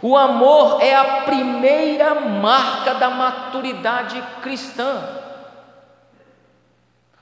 O 0.00 0.16
amor 0.16 0.80
é 0.80 0.94
a 0.94 1.22
primeira 1.22 2.14
marca 2.14 2.94
da 2.94 3.10
maturidade 3.10 4.22
cristã. 4.40 5.02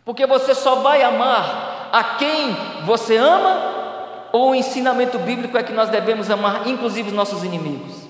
Porque 0.05 0.27
você 0.27 0.55
só 0.55 0.77
vai 0.77 1.03
amar 1.03 1.89
a 1.91 2.05
quem 2.17 2.55
você 2.85 3.17
ama, 3.17 4.29
ou 4.33 4.51
o 4.51 4.55
ensinamento 4.55 5.19
bíblico 5.19 5.57
é 5.57 5.63
que 5.63 5.73
nós 5.73 5.89
devemos 5.89 6.31
amar, 6.31 6.69
inclusive, 6.69 7.09
os 7.09 7.15
nossos 7.15 7.43
inimigos. 7.43 8.07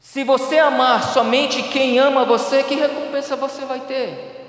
Se 0.00 0.24
você 0.24 0.58
amar 0.58 1.02
somente 1.04 1.62
quem 1.64 1.98
ama 1.98 2.24
você, 2.24 2.62
que 2.62 2.74
recompensa 2.74 3.36
você 3.36 3.64
vai 3.64 3.80
ter? 3.80 4.41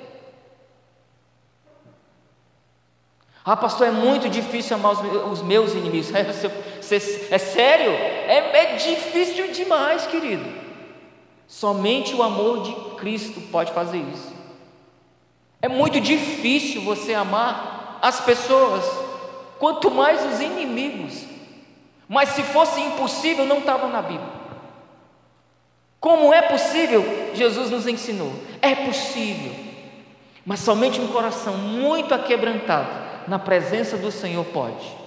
Ah, 3.46 3.58
pastor, 3.58 3.88
é 3.88 3.92
muito 3.92 4.30
difícil 4.30 4.78
amar 4.78 4.94
os 5.28 5.42
meus 5.42 5.74
inimigos. 5.74 6.12
É, 6.92 6.96
é 7.36 7.38
sério? 7.40 7.92
É, 7.92 8.52
é 8.54 8.76
difícil 8.76 9.52
demais, 9.52 10.06
querido. 10.06 10.46
Somente 11.48 12.14
o 12.14 12.22
amor 12.22 12.62
de 12.62 12.74
Cristo 12.98 13.42
pode 13.52 13.72
fazer 13.72 13.98
isso. 14.14 14.32
É 15.60 15.68
muito 15.68 16.00
difícil 16.00 16.82
você 16.82 17.14
amar 17.14 17.98
as 18.02 18.20
pessoas, 18.20 18.86
quanto 19.58 19.90
mais 19.90 20.24
os 20.34 20.40
inimigos. 20.40 21.24
Mas 22.08 22.30
se 22.30 22.44
fosse 22.44 22.80
impossível, 22.80 23.46
não 23.46 23.60
estava 23.60 23.88
na 23.88 24.02
Bíblia. 24.02 24.30
Como 26.00 26.32
é 26.34 26.44
possível? 26.44 27.32
Jesus 27.34 27.72
nos 27.72 27.88
ensinou. 27.88 28.34
É 28.62 28.76
possível, 28.76 29.52
mas 30.46 30.60
somente 30.60 31.02
um 31.02 31.08
coração 31.08 31.58
muito 31.58 32.14
aquebrantado 32.14 33.13
na 33.28 33.40
presença 33.40 33.98
do 33.98 34.12
Senhor 34.12 34.46
pode. 34.46 35.04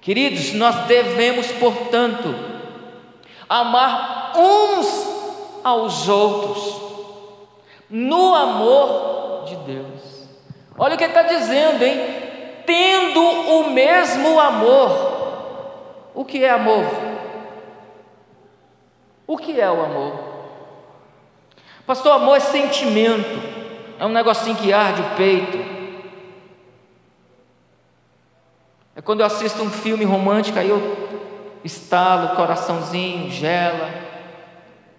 Queridos, 0.00 0.52
nós 0.52 0.86
devemos, 0.86 1.50
portanto, 1.52 2.34
amar 3.48 4.32
uns 4.36 5.06
aos 5.64 6.08
outros, 6.08 6.80
no 7.90 8.34
amor 8.34 9.44
de 9.46 9.56
Deus. 9.56 10.28
Olha 10.78 10.94
o 10.94 10.98
que 10.98 11.04
está 11.04 11.22
dizendo, 11.22 11.82
hein? 11.82 11.98
Tendo 12.66 13.20
o 13.20 13.70
mesmo 13.70 14.38
amor. 14.38 15.16
O 16.14 16.24
que 16.24 16.44
é 16.44 16.50
amor? 16.50 16.84
O 19.26 19.36
que 19.36 19.60
é 19.60 19.70
o 19.70 19.84
amor? 19.84 20.12
Pastor, 21.86 22.12
amor 22.12 22.36
é 22.36 22.40
sentimento, 22.40 23.40
é 23.98 24.04
um 24.04 24.10
negocinho 24.10 24.56
que 24.56 24.72
arde 24.72 25.02
o 25.02 25.16
peito, 25.16 25.58
É 28.96 29.02
quando 29.02 29.20
eu 29.20 29.26
assisto 29.26 29.62
um 29.62 29.68
filme 29.68 30.06
romântico, 30.06 30.58
aí 30.58 30.70
eu 30.70 30.80
estalo 31.62 32.34
coraçãozinho, 32.34 33.30
gela. 33.30 33.90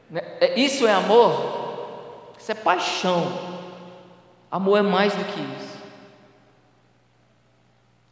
Né? 0.08 0.22
É, 0.40 0.60
isso 0.60 0.86
é 0.86 0.94
amor? 0.94 2.36
Isso 2.38 2.52
é 2.52 2.56
paixão. 2.56 3.26
Amor 4.52 4.78
é 4.78 4.82
mais 4.84 5.16
do 5.16 5.26
que 5.26 5.40
isso. 5.40 5.78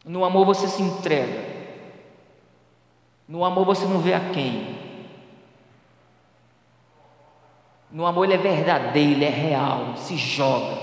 No 0.04 0.24
amor 0.24 0.44
você 0.44 0.66
se 0.66 0.82
entrega. 0.82 1.54
No 3.28 3.44
amor 3.44 3.64
você 3.64 3.84
não 3.84 4.00
vê 4.00 4.12
a 4.12 4.20
quem. 4.30 4.76
No 7.92 8.04
amor 8.04 8.24
ele 8.24 8.34
é 8.34 8.38
verdadeiro, 8.38 9.12
ele 9.12 9.24
é 9.24 9.30
real, 9.30 9.96
se 9.96 10.16
joga. 10.16 10.78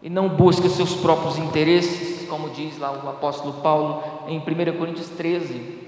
E 0.00 0.08
não 0.08 0.30
busca 0.30 0.66
os 0.66 0.72
seus 0.72 0.94
próprios 0.94 1.36
interesses 1.36 2.07
como 2.28 2.50
diz 2.50 2.78
lá 2.78 2.92
o 2.92 3.08
apóstolo 3.08 3.54
Paulo 3.54 4.02
em 4.28 4.38
1 4.38 4.78
Coríntios 4.78 5.08
13. 5.08 5.78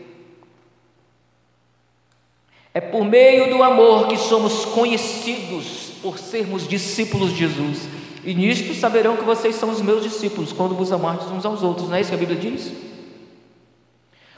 É 2.73 2.81
por 2.81 3.05
meio 3.05 3.55
do 3.55 3.63
amor 3.63 4.09
que 4.09 4.17
somos 4.17 4.65
conhecidos 4.65 5.91
por 6.03 6.19
sermos 6.19 6.67
discípulos 6.67 7.31
de 7.31 7.47
Jesus. 7.47 7.89
E 8.25 8.35
nisto 8.35 8.75
saberão 8.75 9.17
que 9.17 9.25
vocês 9.25 9.55
são 9.57 9.71
os 9.71 9.81
meus 9.81 10.03
discípulos, 10.03 10.53
quando 10.53 10.75
vos 10.75 10.93
amardes 10.93 11.27
uns 11.29 11.45
aos 11.45 11.63
outros. 11.63 11.89
Não 11.89 11.97
é 11.97 12.01
isso 12.01 12.11
que 12.11 12.17
a 12.17 12.19
Bíblia 12.19 12.39
diz? 12.39 12.73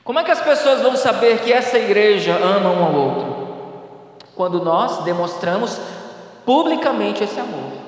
Como 0.05 0.19
é 0.19 0.25
que 0.25 0.31
as 0.31 0.41
pessoas 0.41 0.81
vão 0.83 0.97
saber 0.97 1.41
que 1.41 1.53
essa 1.53 1.79
igreja 1.79 2.37
ama 2.37 2.71
um 2.71 2.85
ao 2.85 2.95
outro? 2.95 3.49
Quando 4.35 4.65
nós 4.65 5.05
demonstramos 5.05 5.79
publicamente 6.45 7.23
esse 7.23 7.39
amor. 7.39 7.82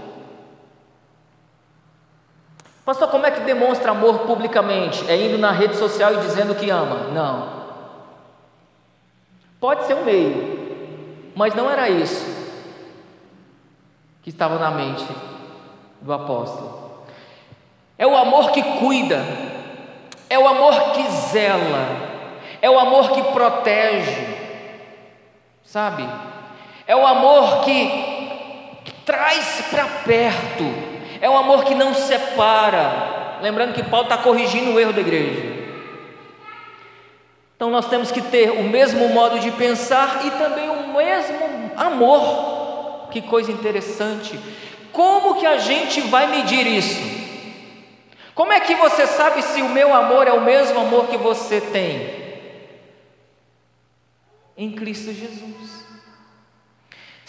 Pastor, 2.85 3.09
como 3.09 3.27
é 3.27 3.31
que 3.31 3.41
demonstra 3.41 3.93
amor 3.93 4.21
publicamente? 4.21 5.11
É 5.11 5.17
indo 5.17 5.39
na 5.39 5.51
rede 5.51 5.77
social 5.77 6.13
e 6.15 6.19
dizendo 6.19 6.55
que 6.55 6.69
ama? 6.69 7.09
Não. 7.13 7.65
Pode 9.59 9.87
ser 9.87 9.95
um 9.95 10.05
meio, 10.05 11.33
mas 11.35 11.55
não 11.55 11.71
era 11.71 11.89
isso 11.89 12.27
que 14.23 14.29
estava 14.29 14.59
na 14.59 14.71
mente 14.71 15.07
do 16.03 16.13
apóstolo. 16.13 17.05
É 17.97 18.07
o 18.07 18.17
amor 18.17 18.51
que 18.51 18.63
cuida, 18.79 19.25
é 20.29 20.39
o 20.39 20.47
amor 20.47 20.93
que 20.93 21.03
zela, 21.11 21.87
é 22.61 22.69
o 22.69 22.79
amor 22.79 23.13
que 23.13 23.23
protege, 23.23 24.37
sabe? 25.63 26.07
É 26.87 26.95
o 26.95 27.07
amor 27.07 27.65
que 27.65 28.95
traz 29.07 29.63
para 29.71 29.87
perto, 30.05 30.94
é 31.21 31.29
um 31.29 31.37
amor 31.37 31.65
que 31.65 31.75
não 31.75 31.95
separa. 31.95 33.39
Lembrando 33.41 33.75
que 33.75 33.83
Paulo 33.83 34.07
está 34.07 34.19
corrigindo 34.19 34.73
o 34.73 34.81
erro 34.81 34.93
da 34.93 35.01
igreja. 35.01 35.55
Então 37.57 37.71
nós 37.71 37.87
temos 37.89 38.11
que 38.11 38.21
ter 38.21 38.51
o 38.51 38.65
mesmo 38.65 39.09
modo 39.09 39.39
de 39.39 39.51
pensar 39.53 40.27
e 40.27 40.31
também 40.33 40.69
o 40.69 40.93
mesmo 40.95 41.73
amor. 41.77 43.09
Que 43.11 43.23
coisa 43.23 43.53
interessante. 43.53 44.39
Como 44.93 45.37
que 45.37 45.47
a 45.47 45.59
gente 45.59 46.01
vai 46.03 46.27
medir 46.27 46.67
isso? 46.67 47.15
Como 48.35 48.53
é 48.53 48.61
que 48.61 48.75
você 48.75 49.07
sabe 49.07 49.43
se 49.43 49.63
o 49.63 49.69
meu 49.69 49.95
amor 49.95 50.27
é 50.27 50.33
o 50.33 50.41
mesmo 50.41 50.81
amor 50.81 51.07
que 51.07 51.17
você 51.17 51.61
tem? 51.61 52.25
Em 54.57 54.73
Cristo 54.73 55.13
Jesus. 55.13 55.74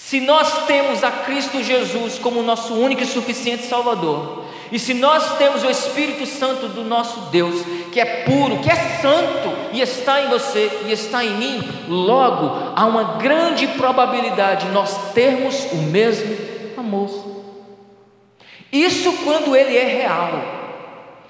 Se 0.05 0.19
nós 0.19 0.67
temos 0.67 1.03
a 1.03 1.09
Cristo 1.09 1.63
Jesus 1.63 2.19
como 2.19 2.43
nosso 2.43 2.75
único 2.75 3.01
e 3.01 3.07
suficiente 3.07 3.63
Salvador, 3.63 4.45
e 4.71 4.77
se 4.77 4.93
nós 4.93 5.35
temos 5.39 5.63
o 5.63 5.69
Espírito 5.69 6.27
Santo 6.27 6.67
do 6.67 6.83
nosso 6.83 7.31
Deus, 7.31 7.55
que 7.91 7.99
é 7.99 8.05
puro, 8.23 8.59
que 8.59 8.69
é 8.69 8.75
santo, 9.01 9.51
e 9.73 9.81
está 9.81 10.21
em 10.21 10.29
você 10.29 10.69
e 10.85 10.91
está 10.91 11.25
em 11.25 11.35
mim, 11.37 11.63
logo 11.87 12.71
há 12.75 12.85
uma 12.85 13.15
grande 13.17 13.65
probabilidade 13.69 14.67
nós 14.67 15.11
termos 15.13 15.71
o 15.71 15.77
mesmo 15.77 16.37
amor. 16.77 17.09
Isso 18.71 19.11
quando 19.23 19.55
ele 19.55 19.75
é 19.75 19.85
real, 19.85 20.39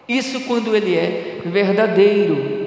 isso 0.06 0.42
quando 0.42 0.76
ele 0.76 0.98
é 0.98 1.40
verdadeiro. 1.46 2.64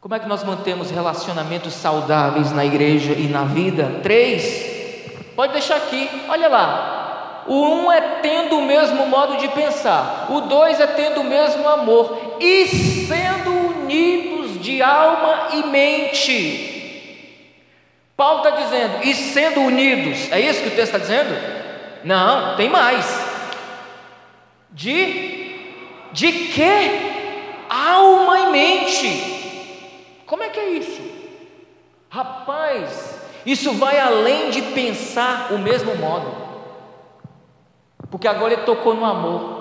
Como 0.00 0.14
é 0.14 0.18
que 0.18 0.26
nós 0.26 0.42
mantemos 0.42 0.90
relacionamentos 0.90 1.74
saudáveis 1.74 2.52
na 2.52 2.64
igreja 2.64 3.12
e 3.12 3.28
na 3.28 3.44
vida? 3.44 4.00
Três. 4.02 5.12
Pode 5.36 5.52
deixar 5.52 5.76
aqui, 5.76 6.08
olha 6.26 6.48
lá. 6.48 7.44
O 7.46 7.54
um 7.54 7.92
é 7.92 8.00
tendo 8.22 8.56
o 8.58 8.64
mesmo 8.64 9.06
modo 9.06 9.36
de 9.36 9.48
pensar, 9.48 10.28
o 10.30 10.42
dois 10.42 10.80
é 10.80 10.86
tendo 10.86 11.20
o 11.20 11.24
mesmo 11.24 11.68
amor 11.68 12.36
e 12.40 12.66
sendo 12.66 13.50
unidos 13.50 14.62
de 14.62 14.80
alma 14.80 15.48
e 15.52 15.66
mente. 15.66 16.68
Paulo 18.16 18.42
está 18.42 18.50
dizendo, 18.62 19.02
e 19.02 19.14
sendo 19.14 19.60
unidos, 19.60 20.32
é 20.32 20.40
isso 20.40 20.62
que 20.62 20.68
o 20.68 20.76
texto 20.76 20.94
está 20.94 20.98
dizendo? 20.98 21.34
Não, 22.04 22.56
tem 22.56 22.70
mais. 22.70 23.04
De, 24.70 25.56
de 26.12 26.32
que? 26.32 27.66
Alma 27.68 28.38
e 28.38 28.50
mente. 28.50 29.39
Como 30.30 30.44
é 30.44 30.48
que 30.48 30.60
é 30.60 30.70
isso? 30.70 31.02
Rapaz, 32.08 33.18
isso 33.44 33.72
vai 33.74 33.98
além 33.98 34.50
de 34.50 34.62
pensar 34.62 35.52
o 35.52 35.58
mesmo 35.58 35.96
modo 35.96 36.50
porque 38.10 38.26
agora 38.26 38.54
ele 38.54 38.62
tocou 38.62 38.94
no 38.94 39.04
amor. 39.04 39.60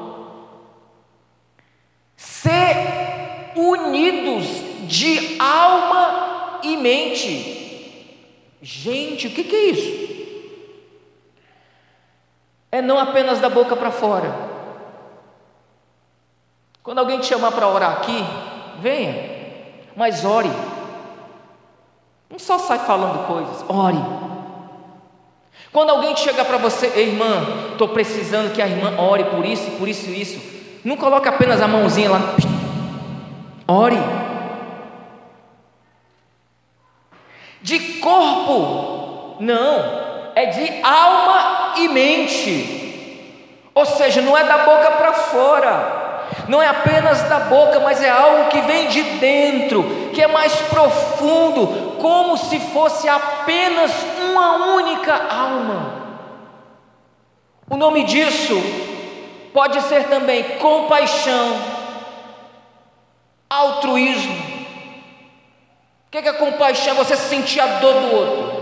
Ser 2.18 3.54
unidos 3.56 4.48
de 4.88 5.40
alma 5.40 6.60
e 6.64 6.76
mente. 6.76 7.58
Gente, 8.62 9.28
o 9.28 9.30
que, 9.30 9.56
é 9.56 9.66
isso? 9.70 10.10
É 12.72 12.82
não 12.82 13.00
apenas 13.00 13.40
da 13.40 13.50
boca 13.50 13.76
para 13.76 13.92
fora. 13.92 14.50
Quando 16.84 17.00
alguém 17.00 17.20
te 17.20 17.28
chamar 17.28 17.52
para 17.52 17.68
orar 17.68 17.92
aqui, 17.98 18.24
venha, 18.80 19.39
mas 20.00 20.24
ore. 20.24 20.50
Não 22.30 22.40
só 22.40 22.58
sai 22.58 22.80
falando 22.80 23.28
coisas, 23.28 23.66
ore. 23.68 24.00
Quando 25.74 25.90
alguém 25.90 26.16
chega 26.16 26.46
para 26.46 26.58
você, 26.58 26.88
irmã, 26.98 27.72
estou 27.74 27.90
precisando 27.90 28.54
que 28.56 28.62
a 28.62 28.68
irmã 28.68 28.98
ore 28.98 29.26
por 29.26 29.46
isso, 29.46 29.70
por 29.72 29.90
isso 29.90 30.10
e 30.10 30.22
isso, 30.22 30.40
não 30.86 30.96
coloque 30.96 31.28
apenas 31.28 31.62
a 31.62 31.68
mãozinha 31.68 32.12
lá. 32.12 32.22
Ore. 33.68 33.98
De 37.62 37.78
corpo, 38.00 39.36
não, 39.42 40.32
é 40.34 40.46
de 40.46 40.82
alma 40.82 41.74
e 41.76 41.90
mente. 41.90 43.70
Ou 43.76 43.86
seja, 43.86 44.22
não 44.22 44.38
é 44.38 44.46
da 44.46 44.60
boca 44.60 44.92
para 44.92 45.12
fora, 45.12 45.99
não 46.48 46.62
é 46.62 46.68
apenas 46.68 47.22
da 47.24 47.40
boca, 47.42 47.80
mas 47.80 48.02
é 48.02 48.10
algo 48.10 48.50
que 48.50 48.62
vem 48.62 48.88
de 48.88 49.02
dentro, 49.20 49.84
que 50.14 50.22
é 50.22 50.28
mais 50.28 50.54
profundo, 50.62 51.98
como 52.00 52.38
se 52.38 52.60
fosse 52.60 53.08
apenas 53.08 53.92
uma 54.32 54.76
única 54.76 55.14
alma. 55.14 56.00
O 57.70 57.78
nome 57.78 58.04
disso 58.04 58.56
pode 59.54 59.82
ser 59.82 60.06
também 60.06 60.44
compaixão, 60.58 61.56
altruísmo. 63.50 64.50
O 66.08 66.12
que 66.12 66.18
é 66.18 66.34
compaixão? 66.34 66.96
Você 66.96 67.16
sentir 67.16 67.60
a 67.60 67.68
dor 67.80 67.94
do 67.94 68.16
outro. 68.16 68.60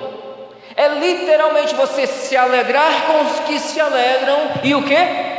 É 0.76 0.90
literalmente 0.90 1.74
você 1.74 2.06
se 2.06 2.36
alegrar 2.36 3.08
com 3.08 3.22
os 3.22 3.40
que 3.40 3.58
se 3.58 3.80
alegram 3.80 4.38
e 4.64 4.76
o 4.76 4.84
que? 4.84 5.37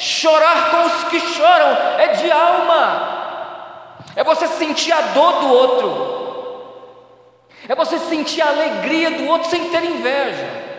Chorar 0.00 0.70
com 0.70 0.86
os 0.86 1.04
que 1.04 1.20
choram. 1.20 1.76
É 1.98 2.06
de 2.14 2.32
alma. 2.32 3.18
É 4.16 4.24
você 4.24 4.46
sentir 4.46 4.92
a 4.92 5.00
dor 5.12 5.40
do 5.40 5.48
outro. 5.48 6.20
É 7.68 7.74
você 7.74 7.98
sentir 7.98 8.40
a 8.40 8.48
alegria 8.48 9.10
do 9.10 9.26
outro 9.26 9.50
sem 9.50 9.68
ter 9.68 9.84
inveja. 9.84 10.70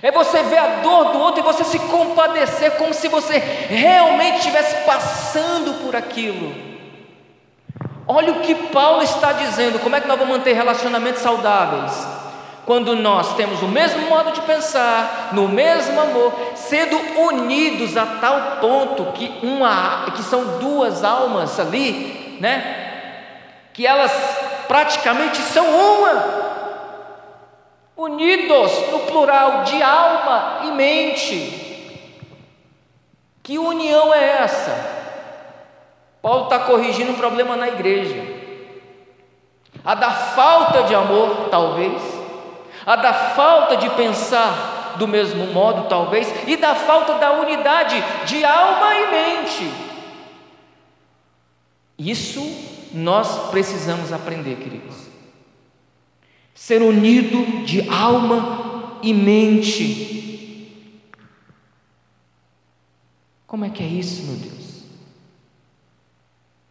É 0.00 0.12
você 0.12 0.40
ver 0.44 0.58
a 0.58 0.66
dor 0.82 1.06
do 1.06 1.18
outro 1.18 1.40
e 1.40 1.42
você 1.42 1.64
se 1.64 1.80
compadecer 1.80 2.76
como 2.76 2.94
se 2.94 3.08
você 3.08 3.38
realmente 3.38 4.38
estivesse 4.38 4.84
passando 4.84 5.82
por 5.84 5.96
aquilo. 5.96 6.54
Olha 8.06 8.34
o 8.34 8.40
que 8.40 8.54
Paulo 8.54 9.02
está 9.02 9.32
dizendo. 9.32 9.80
Como 9.80 9.96
é 9.96 10.00
que 10.00 10.06
nós 10.06 10.16
vamos 10.16 10.36
manter 10.36 10.52
relacionamentos 10.52 11.22
saudáveis? 11.22 12.23
Quando 12.66 12.96
nós 12.96 13.34
temos 13.36 13.62
o 13.62 13.68
mesmo 13.68 14.08
modo 14.08 14.32
de 14.32 14.40
pensar, 14.42 15.30
no 15.32 15.46
mesmo 15.48 16.00
amor, 16.00 16.32
sendo 16.54 16.96
unidos 17.20 17.96
a 17.96 18.06
tal 18.06 18.58
ponto 18.60 19.12
que 19.12 19.38
uma, 19.42 20.06
que 20.14 20.22
são 20.22 20.58
duas 20.58 21.04
almas 21.04 21.60
ali, 21.60 22.38
né? 22.40 23.68
Que 23.74 23.86
elas 23.86 24.12
praticamente 24.66 25.38
são 25.38 25.66
uma, 25.66 26.24
unidos 27.96 28.72
no 28.90 29.00
plural 29.00 29.64
de 29.64 29.82
alma 29.82 30.60
e 30.64 30.70
mente. 30.70 31.64
Que 33.42 33.58
união 33.58 34.14
é 34.14 34.42
essa? 34.42 34.94
Paulo 36.22 36.44
está 36.44 36.60
corrigindo 36.60 37.12
um 37.12 37.16
problema 37.16 37.56
na 37.56 37.68
igreja. 37.68 38.42
A 39.84 39.94
da 39.94 40.10
falta 40.10 40.84
de 40.84 40.94
amor, 40.94 41.48
talvez, 41.50 42.13
a 42.86 42.96
da 42.96 43.12
falta 43.12 43.76
de 43.76 43.88
pensar 43.90 44.96
do 44.98 45.08
mesmo 45.08 45.46
modo, 45.48 45.88
talvez, 45.88 46.32
e 46.46 46.56
da 46.56 46.74
falta 46.74 47.14
da 47.14 47.32
unidade 47.40 47.96
de 48.26 48.44
alma 48.44 48.94
e 48.94 49.10
mente. 49.10 49.70
Isso 51.98 52.40
nós 52.92 53.50
precisamos 53.50 54.12
aprender, 54.12 54.56
queridos. 54.56 55.08
Ser 56.54 56.82
unido 56.82 57.64
de 57.64 57.88
alma 57.88 58.98
e 59.02 59.12
mente. 59.12 60.14
Como 63.46 63.64
é 63.64 63.70
que 63.70 63.82
é 63.82 63.86
isso, 63.86 64.22
meu 64.24 64.36
Deus? 64.36 64.84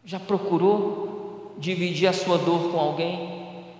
Já 0.04 0.20
procurou 0.20 1.54
dividir 1.58 2.06
a 2.06 2.12
sua 2.12 2.36
dor 2.36 2.70
com 2.70 2.78
alguém 2.78 3.33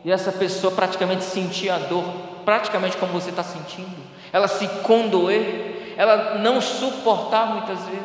e 0.05 0.13
essa 0.13 0.31
pessoa 0.31 0.73
praticamente 0.73 1.25
sentir 1.25 1.71
a 1.71 1.79
dor, 1.79 2.05
praticamente 2.45 2.97
como 2.97 3.13
você 3.13 3.31
está 3.31 3.43
sentindo? 3.43 3.97
Ela 4.33 4.47
se 4.47 4.69
condoer, 4.83 5.95
ela 5.97 6.35
não 6.39 6.61
suportar 6.61 7.47
muitas 7.47 7.81
vezes. 7.87 8.05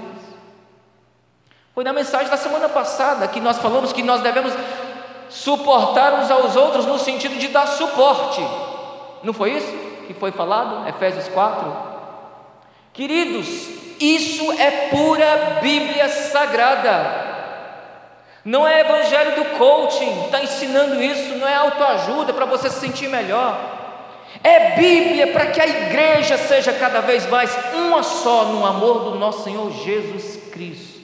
Foi 1.76 1.84
na 1.84 1.92
mensagem 1.92 2.30
da 2.30 2.38
semana 2.38 2.70
passada 2.70 3.28
que 3.28 3.42
nós 3.42 3.58
falamos 3.58 3.92
que 3.92 4.04
nós 4.04 4.22
devemos 4.22 4.54
suportar 5.30 6.14
uns 6.14 6.32
aos 6.32 6.56
outros 6.56 6.86
no 6.86 6.98
sentido 6.98 7.38
de 7.38 7.50
dar 7.50 7.68
suporte. 7.68 8.42
Não 9.22 9.34
foi 9.34 9.52
isso 9.52 9.72
que 10.08 10.14
foi 10.14 10.32
falado? 10.32 10.88
Efésios 10.88 11.28
4. 11.28 11.72
Queridos, 12.94 13.48
isso 14.00 14.52
é 14.54 14.88
pura 14.90 15.60
Bíblia 15.62 16.10
Sagrada. 16.10 17.29
Não 18.46 18.68
é 18.68 18.82
evangelho 18.82 19.36
do 19.36 19.58
coaching, 19.58 20.26
está 20.26 20.42
ensinando 20.42 21.02
isso, 21.02 21.36
não 21.36 21.48
é 21.48 21.56
autoajuda 21.56 22.34
para 22.34 22.46
você 22.46 22.70
se 22.70 22.80
sentir 22.80 23.10
melhor. 23.10 23.58
É 24.44 24.76
Bíblia 24.76 25.34
para 25.34 25.48
que 25.48 25.60
a 25.60 25.68
igreja 25.68 26.38
seja 26.38 26.72
cada 26.72 27.02
vez 27.02 27.28
mais 27.28 27.56
uma 27.74 28.04
só 28.04 28.46
no 28.46 28.66
amor 28.66 29.12
do 29.12 29.16
nosso 29.16 29.44
Senhor 29.44 29.70
Jesus 29.72 30.38
Cristo. 30.52 31.00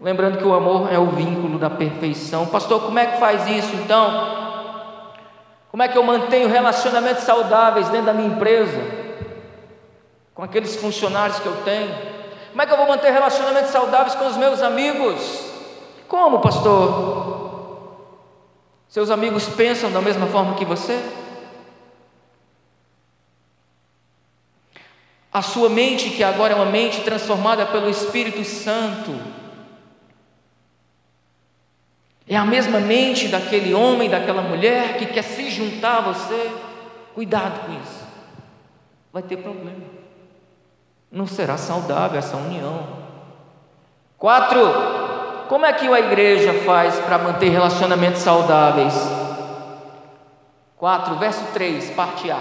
Lembrando 0.00 0.38
que 0.38 0.44
o 0.44 0.54
amor 0.54 0.92
é 0.92 0.98
o 0.98 1.06
vínculo 1.06 1.58
da 1.58 1.68
perfeição. 1.68 2.46
Pastor, 2.46 2.82
como 2.82 2.98
é 2.98 3.06
que 3.06 3.18
faz 3.18 3.46
isso 3.48 3.74
então? 3.76 4.46
Como 5.70 5.82
é 5.82 5.88
que 5.88 5.98
eu 5.98 6.02
mantenho 6.02 6.48
relacionamentos 6.48 7.24
saudáveis 7.24 7.88
dentro 7.88 8.06
da 8.06 8.14
minha 8.14 8.28
empresa? 8.28 8.80
Com 10.34 10.42
aqueles 10.42 10.76
funcionários 10.76 11.38
que 11.38 11.46
eu 11.46 11.56
tenho? 11.64 11.94
Como 12.50 12.62
é 12.62 12.66
que 12.66 12.72
eu 12.72 12.76
vou 12.76 12.86
manter 12.86 13.10
relacionamentos 13.10 13.70
saudáveis 13.70 14.14
com 14.14 14.26
os 14.26 14.36
meus 14.36 14.62
amigos? 14.62 15.45
Como, 16.08 16.40
pastor? 16.40 17.96
Seus 18.88 19.10
amigos 19.10 19.48
pensam 19.48 19.90
da 19.90 20.00
mesma 20.00 20.26
forma 20.26 20.54
que 20.54 20.64
você? 20.64 21.02
A 25.32 25.42
sua 25.42 25.68
mente, 25.68 26.10
que 26.10 26.24
agora 26.24 26.54
é 26.54 26.56
uma 26.56 26.64
mente 26.64 27.02
transformada 27.02 27.66
pelo 27.66 27.90
Espírito 27.90 28.42
Santo, 28.44 29.14
é 32.28 32.36
a 32.36 32.44
mesma 32.44 32.80
mente 32.80 33.28
daquele 33.28 33.72
homem, 33.72 34.10
daquela 34.10 34.42
mulher 34.42 34.98
que 34.98 35.06
quer 35.06 35.22
se 35.22 35.48
juntar 35.50 35.98
a 35.98 36.12
você. 36.12 36.50
Cuidado 37.14 37.66
com 37.66 37.72
isso. 37.80 38.04
Vai 39.12 39.22
ter 39.22 39.36
problema. 39.36 39.84
Não 41.10 41.26
será 41.26 41.56
saudável 41.56 42.18
essa 42.18 42.36
união. 42.36 42.84
Quatro. 44.18 44.95
Como 45.48 45.64
é 45.64 45.72
que 45.72 45.86
a 45.86 46.00
igreja 46.00 46.52
faz 46.64 46.98
para 47.00 47.18
manter 47.18 47.48
relacionamentos 47.48 48.20
saudáveis? 48.20 48.94
4, 50.76 51.14
verso 51.16 51.44
3, 51.52 51.90
parte 51.90 52.30
A. 52.30 52.40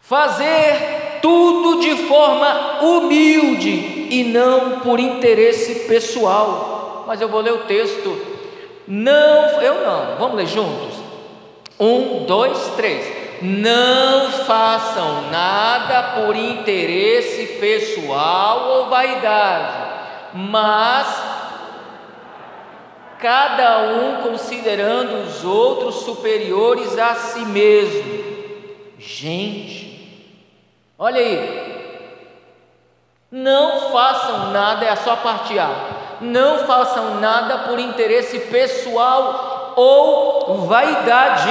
Fazer 0.00 1.20
tudo 1.22 1.80
de 1.80 1.96
forma 2.06 2.82
humilde 2.82 4.08
e 4.10 4.24
não 4.24 4.80
por 4.80 5.00
interesse 5.00 5.86
pessoal. 5.86 7.04
Mas 7.06 7.20
eu 7.20 7.28
vou 7.28 7.40
ler 7.40 7.54
o 7.54 7.64
texto. 7.64 8.20
Não, 8.86 9.60
eu 9.62 9.86
não. 9.86 10.16
Vamos 10.18 10.36
ler 10.36 10.46
juntos? 10.46 10.96
Um, 11.80 12.24
dois, 12.26 12.58
três. 12.76 13.21
Não 13.42 14.30
façam 14.30 15.22
nada 15.22 16.14
por 16.14 16.36
interesse 16.36 17.58
pessoal 17.58 18.68
ou 18.68 18.86
vaidade, 18.86 19.90
mas 20.32 21.22
cada 23.18 23.78
um 23.80 24.22
considerando 24.22 25.24
os 25.24 25.44
outros 25.44 26.04
superiores 26.04 26.96
a 26.96 27.16
si 27.16 27.44
mesmo. 27.46 28.22
Gente, 29.00 30.24
olha 30.96 31.18
aí, 31.20 31.82
não 33.28 33.90
façam 33.90 34.52
nada, 34.52 34.84
é 34.84 34.94
sua 34.94 35.16
parte 35.16 35.58
A. 35.58 36.18
Não 36.20 36.60
façam 36.60 37.18
nada 37.18 37.58
por 37.68 37.80
interesse 37.80 38.38
pessoal 38.38 39.72
ou 39.74 40.58
vaidade 40.58 41.50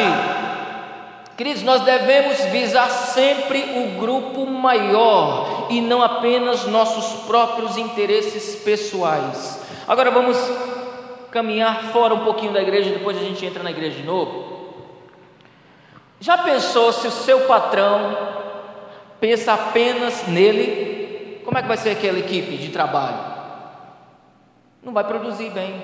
Queridos, 1.42 1.64
nós 1.64 1.82
devemos 1.82 2.40
visar 2.52 2.88
sempre 2.88 3.64
o 3.76 4.00
grupo 4.00 4.46
maior 4.46 5.66
e 5.72 5.82
não 5.82 6.04
apenas 6.04 6.68
nossos 6.68 7.24
próprios 7.24 7.78
interesses 7.78 8.58
pessoais. 8.58 9.60
Agora 9.88 10.12
vamos 10.12 10.38
caminhar 11.32 11.86
fora 11.86 12.14
um 12.14 12.24
pouquinho 12.24 12.54
da 12.54 12.62
igreja, 12.62 12.92
depois 12.92 13.18
a 13.18 13.22
gente 13.22 13.44
entra 13.44 13.64
na 13.64 13.72
igreja 13.72 13.98
de 13.98 14.04
novo. 14.04 14.76
Já 16.20 16.38
pensou 16.38 16.94
se 16.94 17.08
o 17.08 17.12
seu 17.12 17.48
patrão 17.48 18.16
pensa 19.20 19.54
apenas 19.54 20.28
nele? 20.28 21.42
Como 21.44 21.58
é 21.58 21.64
que 21.64 21.68
vai 21.68 21.78
ser 21.78 21.90
aquela 21.90 22.20
equipe 22.20 22.56
de 22.56 22.70
trabalho? 22.70 23.18
Não 24.84 24.94
vai 24.94 25.06
produzir 25.06 25.50
bem. 25.50 25.82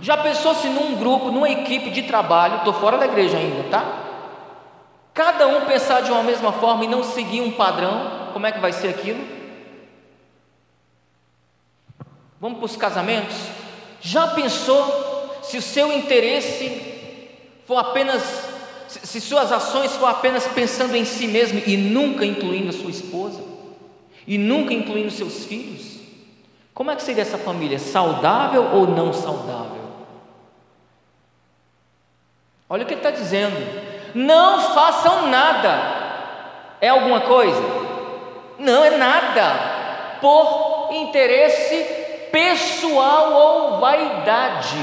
Já 0.00 0.16
pensou 0.16 0.54
se 0.54 0.68
num 0.68 0.94
grupo, 0.94 1.32
numa 1.32 1.50
equipe 1.50 1.90
de 1.90 2.04
trabalho, 2.04 2.58
estou 2.58 2.74
fora 2.74 2.96
da 2.96 3.06
igreja 3.06 3.36
ainda, 3.36 3.68
tá? 3.68 4.03
Cada 5.14 5.46
um 5.46 5.64
pensar 5.64 6.02
de 6.02 6.10
uma 6.10 6.24
mesma 6.24 6.52
forma 6.52 6.84
e 6.84 6.88
não 6.88 7.04
seguir 7.04 7.40
um 7.40 7.52
padrão, 7.52 8.30
como 8.32 8.46
é 8.46 8.50
que 8.50 8.58
vai 8.58 8.72
ser 8.72 8.88
aquilo? 8.88 9.24
Vamos 12.40 12.58
para 12.58 12.66
os 12.66 12.76
casamentos? 12.76 13.36
Já 14.00 14.26
pensou 14.26 15.38
se 15.40 15.56
o 15.56 15.62
seu 15.62 15.92
interesse 15.92 17.22
for 17.64 17.78
apenas, 17.78 18.22
se 18.88 19.20
suas 19.20 19.52
ações 19.52 19.92
for 19.92 20.06
apenas 20.06 20.48
pensando 20.48 20.96
em 20.96 21.04
si 21.04 21.28
mesmo 21.28 21.62
e 21.64 21.76
nunca 21.76 22.26
incluindo 22.26 22.70
a 22.70 22.72
sua 22.72 22.90
esposa? 22.90 23.40
E 24.26 24.36
nunca 24.36 24.74
incluindo 24.74 25.12
seus 25.12 25.44
filhos? 25.44 26.00
Como 26.74 26.90
é 26.90 26.96
que 26.96 27.02
seria 27.04 27.22
essa 27.22 27.38
família? 27.38 27.78
Saudável 27.78 28.64
ou 28.72 28.88
não 28.88 29.12
saudável? 29.12 29.84
Olha 32.68 32.82
o 32.82 32.86
que 32.86 32.94
ele 32.94 33.00
está 33.00 33.12
dizendo 33.12 33.83
não 34.14 34.60
façam 34.74 35.28
nada. 35.28 36.76
É 36.80 36.88
alguma 36.88 37.20
coisa? 37.20 37.62
Não 38.58 38.84
é 38.84 38.96
nada. 38.96 40.18
Por 40.20 40.90
interesse 40.92 41.84
pessoal 42.30 43.32
ou 43.32 43.80
vaidade. 43.80 44.78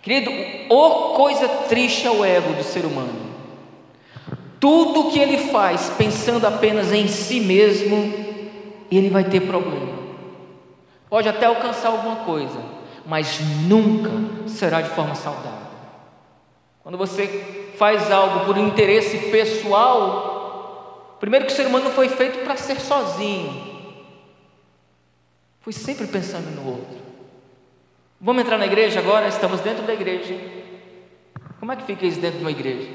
Querido, 0.00 0.30
ou 0.68 1.14
coisa 1.14 1.48
triste 1.68 2.06
é 2.06 2.10
o 2.10 2.24
ego 2.24 2.54
do 2.54 2.64
ser 2.64 2.84
humano. 2.84 3.32
Tudo 4.58 5.10
que 5.10 5.18
ele 5.18 5.38
faz 5.50 5.90
pensando 5.96 6.46
apenas 6.46 6.92
em 6.92 7.06
si 7.08 7.40
mesmo, 7.40 8.12
ele 8.90 9.10
vai 9.10 9.24
ter 9.24 9.40
problema. 9.40 9.92
Pode 11.08 11.28
até 11.28 11.46
alcançar 11.46 11.88
alguma 11.88 12.16
coisa, 12.16 12.58
mas 13.06 13.40
nunca 13.68 14.10
será 14.46 14.80
de 14.80 14.90
forma 14.90 15.14
saudável. 15.14 15.61
Quando 16.82 16.98
você 16.98 17.72
faz 17.76 18.10
algo 18.10 18.44
por 18.44 18.58
interesse 18.58 19.30
pessoal, 19.30 21.16
primeiro 21.20 21.46
que 21.46 21.52
o 21.52 21.54
ser 21.54 21.66
humano 21.66 21.90
foi 21.90 22.08
feito 22.08 22.42
para 22.44 22.56
ser 22.56 22.80
sozinho, 22.80 23.72
foi 25.60 25.72
sempre 25.72 26.06
pensando 26.08 26.50
no 26.50 26.70
outro. 26.70 27.02
Vamos 28.20 28.42
entrar 28.42 28.58
na 28.58 28.66
igreja 28.66 29.00
agora? 29.00 29.28
Estamos 29.28 29.60
dentro 29.60 29.84
da 29.84 29.94
igreja. 29.94 30.34
Como 31.58 31.70
é 31.70 31.76
que 31.76 31.84
fica 31.84 32.04
isso 32.04 32.20
dentro 32.20 32.38
de 32.38 32.44
uma 32.44 32.50
igreja? 32.50 32.88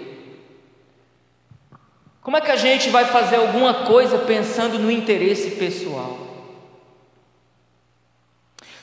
Como 2.21 2.35
é 2.35 2.41
que 2.41 2.51
a 2.51 2.57
gente 2.57 2.89
vai 2.89 3.05
fazer 3.05 3.37
alguma 3.37 3.85
coisa 3.85 4.19
pensando 4.19 4.77
no 4.77 4.91
interesse 4.91 5.51
pessoal? 5.51 6.26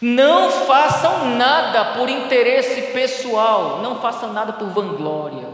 Não 0.01 0.51
façam 0.51 1.37
nada 1.37 1.97
por 1.97 2.09
interesse 2.09 2.93
pessoal, 2.93 3.81
não 3.81 4.01
façam 4.01 4.33
nada 4.33 4.53
por 4.53 4.69
vanglória, 4.69 5.49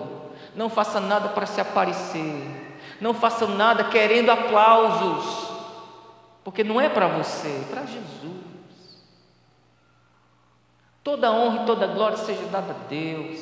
não 0.55 0.69
façam 0.69 1.03
nada 1.03 1.29
para 1.29 1.47
se 1.47 1.61
aparecer, 1.61 2.79
não 3.01 3.15
façam 3.15 3.49
nada 3.49 3.85
querendo 3.85 4.31
aplausos, 4.31 5.51
porque 6.43 6.65
não 6.65 6.81
é 6.81 6.89
para 6.89 7.07
você, 7.07 7.49
é 7.49 7.71
para 7.71 7.83
Jesus. 7.83 8.41
Toda 11.03 11.33
honra 11.33 11.63
e 11.63 11.67
toda 11.67 11.87
glória 11.87 12.17
seja 12.17 12.45
dada 12.51 12.73
a 12.73 12.89
Deus. 12.89 13.39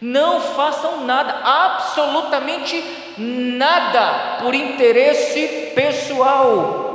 Não 0.00 0.40
façam 0.40 1.04
nada, 1.04 1.40
absolutamente 1.44 2.82
nada, 3.18 4.38
por 4.42 4.54
interesse 4.54 5.72
pessoal. 5.74 6.87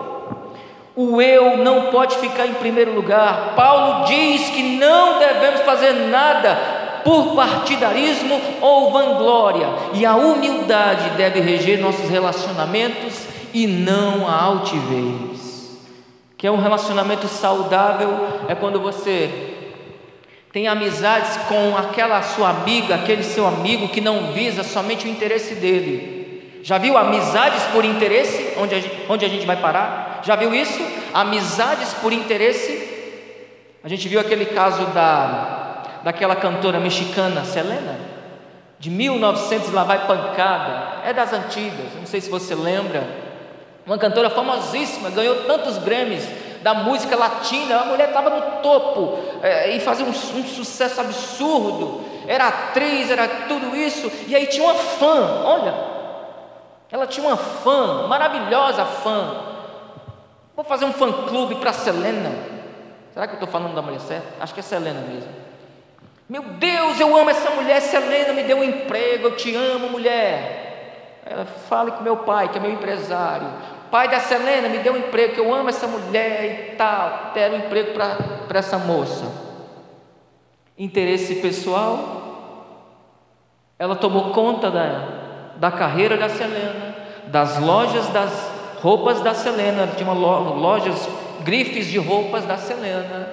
O 0.96 1.20
eu 1.22 1.58
não 1.58 1.92
pode 1.92 2.18
ficar 2.18 2.46
em 2.46 2.54
primeiro 2.54 2.94
lugar. 2.94 3.54
Paulo 3.56 4.06
diz 4.06 4.50
que 4.50 4.62
não 4.62 5.18
devemos 5.18 5.62
fazer 5.62 5.94
nada 5.94 6.56
por 7.04 7.36
partidarismo 7.36 8.40
ou 8.62 8.92
vanglória, 8.92 9.68
e 9.94 10.06
a 10.06 10.16
humildade 10.16 11.10
deve 11.18 11.42
reger 11.42 11.80
nossos 11.80 12.10
relacionamentos 12.10 13.26
e 13.54 13.68
não 13.68 14.28
a 14.28 14.42
altivez. 14.42 15.78
Que 16.38 16.48
é 16.48 16.52
um 16.52 16.62
relacionamento 16.62 17.28
saudável 17.28 18.28
é 18.48 18.56
quando 18.56 18.80
você 18.80 19.54
tem 20.52 20.68
amizades 20.68 21.36
com 21.48 21.76
aquela 21.76 22.22
sua 22.22 22.50
amiga, 22.50 22.96
aquele 22.96 23.24
seu 23.24 23.46
amigo 23.48 23.88
que 23.88 24.00
não 24.00 24.32
visa 24.34 24.64
somente 24.64 25.06
o 25.06 25.10
interesse 25.10 25.56
dele. 25.56 26.62
Já 26.64 26.78
viu 26.78 26.98
amizades 26.98 27.64
por 27.74 27.84
interesse? 27.84 28.54
Onde 28.58 28.76
a 28.76 28.80
gente, 28.80 28.96
onde 29.10 29.26
a 29.26 29.30
gente 29.30 29.46
vai 29.46 29.58
parar? 29.58 30.13
Já 30.24 30.36
viu 30.36 30.54
isso? 30.56 30.82
Amizades 31.14 31.94
por 31.96 32.14
interesse? 32.14 32.92
A 33.84 33.90
gente 33.90 34.08
viu 34.08 34.20
aquele 34.20 34.46
caso 34.46 34.86
da, 34.88 35.84
daquela 36.04 36.36
cantora 36.36 36.80
mexicana, 36.80 37.44
Selena, 37.44 38.00
de 38.80 38.90
1900 38.90 39.72
lá 39.72 39.84
vai 39.84 40.08
pancada, 40.08 41.02
é 41.06 41.14
das 41.14 41.34
antigas, 41.34 41.94
não 41.98 42.06
sei 42.06 42.22
se 42.22 42.30
você 42.30 42.56
lembra. 42.56 43.04
Uma 43.86 43.98
cantora 43.98 44.30
famosíssima, 44.30 45.10
ganhou 45.10 45.44
tantos 45.44 45.78
Grammys 45.78 46.26
da 46.62 46.74
música 46.74 47.18
latina, 47.18 47.82
a 47.82 47.86
mulher 47.86 48.08
estava 48.08 48.30
no 48.30 48.62
topo 48.62 49.20
é, 49.42 49.76
e 49.76 49.82
fazia 49.82 50.06
um, 50.06 50.10
um 50.10 50.48
sucesso 50.48 51.02
absurdo. 51.02 52.02
Era 52.26 52.48
atriz, 52.48 53.12
era 53.12 53.28
tudo 53.50 53.76
isso, 53.76 54.10
e 54.28 54.34
aí 54.34 54.48
tinha 54.48 54.64
uma 54.64 54.76
fã, 54.76 55.42
olha, 55.44 55.74
ela 56.90 57.06
tinha 57.06 57.28
uma 57.28 57.36
fã, 57.36 58.08
maravilhosa 58.08 58.86
fã. 58.86 59.53
Vou 60.56 60.64
fazer 60.64 60.86
um 60.86 60.94
fã-clube 60.94 61.56
para 61.56 61.74
Selena. 61.74 62.32
Será 63.14 63.28
que 63.28 63.34
eu 63.34 63.38
estou 63.38 63.50
falando 63.50 63.74
da 63.74 63.82
mulher 63.82 64.00
certa? 64.00 64.28
Acho 64.40 64.54
que 64.54 64.60
é 64.60 64.64
Selena 64.64 65.02
mesmo. 65.02 65.30
Meu 66.30 66.44
Deus, 66.44 67.00
eu 67.00 67.16
amo 67.16 67.30
essa 67.30 67.50
mulher. 67.52 67.82
Selena 67.82 68.34
me 68.34 68.44
deu 68.44 68.58
um 68.58 68.64
emprego. 68.64 69.28
Eu 69.28 69.36
te 69.36 69.56
amo, 69.56 69.90
mulher. 69.90 71.22
Ela 71.26 71.46
fale 71.46 71.92
com 71.92 72.04
meu 72.04 72.18
pai, 72.18 72.50
que 72.50 72.58
é 72.58 72.62
meu 72.62 72.72
empresário. 72.72 73.48
Pai 73.90 74.10
da 74.10 74.20
Selena 74.20 74.70
me 74.70 74.80
deu 74.80 74.94
um 74.94 74.98
emprego, 74.98 75.34
que 75.34 75.40
eu 75.40 75.54
amo 75.54 75.70
essa 75.70 75.88
mulher 75.88 76.72
e 76.74 76.76
tal. 76.76 77.32
Deram 77.34 77.56
um 77.56 77.60
emprego 77.60 77.94
para 77.94 78.60
essa 78.60 78.78
moça. 78.78 79.26
Interesse 80.78 81.36
pessoal. 81.36 82.22
Ela 83.78 83.96
tomou 83.96 84.32
conta 84.32 84.70
da, 84.70 85.54
da 85.58 85.72
carreira 85.72 86.16
da 86.16 86.30
Selena, 86.30 86.96
das 87.28 87.60
lojas 87.60 88.08
das 88.10 88.53
roupas 88.84 89.22
da 89.22 89.34
Selena, 89.34 89.88
de 89.88 90.04
uma 90.04 90.12
lojas, 90.12 91.08
grifes 91.42 91.88
de 91.88 91.98
roupas 91.98 92.44
da 92.44 92.58
Selena. 92.58 93.30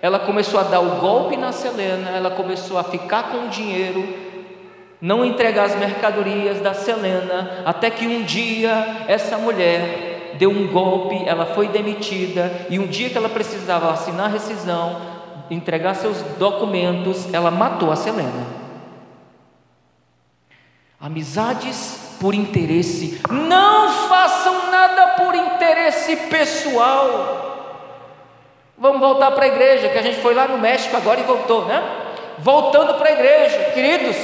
Ela 0.00 0.18
começou 0.18 0.58
a 0.58 0.62
dar 0.62 0.80
o 0.80 0.98
golpe 1.00 1.36
na 1.36 1.52
Selena, 1.52 2.08
ela 2.08 2.30
começou 2.30 2.78
a 2.78 2.84
ficar 2.84 3.24
com 3.24 3.44
o 3.44 3.48
dinheiro, 3.50 4.08
não 4.98 5.22
entregar 5.22 5.64
as 5.64 5.76
mercadorias 5.76 6.62
da 6.62 6.72
Selena, 6.72 7.62
até 7.66 7.90
que 7.90 8.06
um 8.06 8.22
dia 8.22 9.04
essa 9.06 9.36
mulher 9.36 10.34
deu 10.38 10.48
um 10.48 10.66
golpe, 10.68 11.22
ela 11.26 11.44
foi 11.44 11.68
demitida, 11.68 12.50
e 12.70 12.78
um 12.78 12.86
dia 12.86 13.10
que 13.10 13.18
ela 13.18 13.28
precisava 13.28 13.90
assinar 13.90 14.26
a 14.26 14.32
rescisão, 14.32 14.96
entregar 15.50 15.94
seus 15.94 16.22
documentos, 16.38 17.32
ela 17.34 17.50
matou 17.50 17.92
a 17.92 17.96
Selena. 17.96 18.46
Amizades 20.98 22.05
por 22.20 22.34
interesse. 22.34 23.20
Não 23.30 24.08
façam 24.08 24.70
nada 24.70 25.06
por 25.08 25.34
interesse 25.34 26.16
pessoal. 26.16 27.46
Vamos 28.78 29.00
voltar 29.00 29.30
para 29.30 29.44
a 29.44 29.48
igreja, 29.48 29.88
que 29.88 29.98
a 29.98 30.02
gente 30.02 30.20
foi 30.20 30.34
lá 30.34 30.46
no 30.46 30.58
México 30.58 30.96
agora 30.96 31.20
e 31.20 31.24
voltou, 31.24 31.64
né? 31.64 31.82
Voltando 32.38 32.94
para 32.94 33.08
a 33.08 33.12
igreja, 33.12 33.70
queridos, 33.72 34.16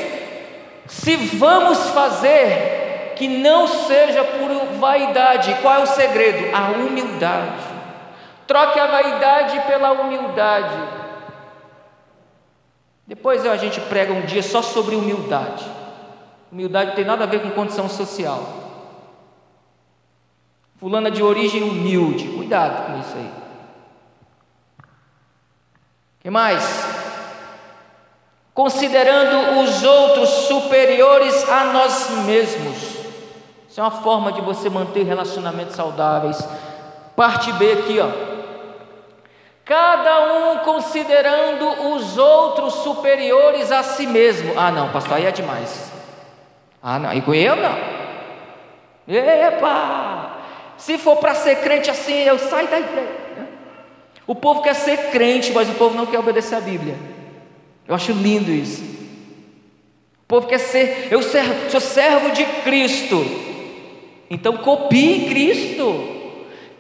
se 0.87 1.17
vamos 1.17 1.89
fazer 1.91 3.15
que 3.17 3.29
não 3.29 3.67
seja 3.67 4.25
por 4.25 4.51
vaidade, 4.79 5.57
qual 5.63 5.77
é 5.77 5.83
o 5.83 5.87
segredo? 5.87 6.55
A 6.55 6.71
humildade. 6.73 7.65
Troque 8.47 8.79
a 8.79 8.87
vaidade 8.87 9.61
pela 9.61 9.93
humildade. 9.93 11.03
Depois 13.07 13.47
a 13.47 13.57
gente 13.57 13.81
prega 13.81 14.13
um 14.13 14.23
dia 14.23 14.43
só 14.43 14.61
sobre 14.61 14.95
humildade. 14.95 15.65
Humildade 16.53 16.91
não 16.91 16.97
tem 16.97 17.05
nada 17.07 17.25
a 17.25 17.27
ver 17.27 17.41
com 17.41 17.51
condição 17.51 17.89
social. 17.89 18.47
Fulana 20.77 21.11
de 21.11 21.23
origem 21.23 21.63
humilde, 21.63 22.29
cuidado 22.29 22.87
com 22.87 23.01
isso 23.01 23.17
aí. 23.17 23.31
que 26.21 26.29
mais? 26.29 26.63
Considerando 28.53 29.61
os 29.61 29.83
outros 29.83 30.29
superiores 30.29 31.49
a 31.49 31.65
nós 31.73 32.11
mesmos. 32.27 32.77
Isso 33.67 33.81
é 33.81 33.83
uma 33.83 33.91
forma 33.91 34.31
de 34.31 34.43
você 34.43 34.69
manter 34.69 35.05
relacionamentos 35.05 35.75
saudáveis. 35.75 36.47
Parte 37.17 37.51
B 37.53 37.73
aqui, 37.73 37.99
ó. 37.99 38.11
Cada 39.65 40.35
um 40.35 40.59
considerando 40.59 41.95
os 41.95 42.19
outros 42.19 42.75
superiores 42.75 43.73
a 43.73 43.83
si 43.83 44.07
mesmo. 44.07 44.53
Ah, 44.59 44.71
não, 44.71 44.91
pastor, 44.91 45.17
aí 45.17 45.25
é 45.25 45.31
demais. 45.31 45.92
Ah, 46.83 46.99
não, 46.99 47.13
e 47.13 47.23
com 47.23 47.35
eu 47.35 47.55
não. 47.57 47.77
Epa! 49.07 50.39
Se 50.77 50.99
for 50.99 51.17
para 51.17 51.35
ser 51.35 51.57
crente 51.61 51.91
assim, 51.91 52.23
eu 52.23 52.39
saio 52.39 52.69
da 52.69 52.81
igreja. 52.81 53.23
O 54.27 54.35
povo 54.35 54.63
quer 54.63 54.75
ser 54.75 55.11
crente, 55.11 55.53
mas 55.53 55.69
o 55.69 55.75
povo 55.75 55.97
não 55.97 56.07
quer 56.07 56.19
obedecer 56.19 56.57
a 56.57 56.61
Bíblia. 56.61 56.97
Eu 57.87 57.95
acho 57.95 58.13
lindo 58.13 58.51
isso. 58.51 58.83
O 58.83 60.27
povo 60.27 60.47
quer 60.47 60.59
ser, 60.59 61.09
eu 61.11 61.21
sou 61.23 61.81
servo 61.81 62.31
de 62.31 62.45
Cristo. 62.63 63.25
Então 64.31 64.57
copie 64.57 65.27
Cristo 65.29 66.22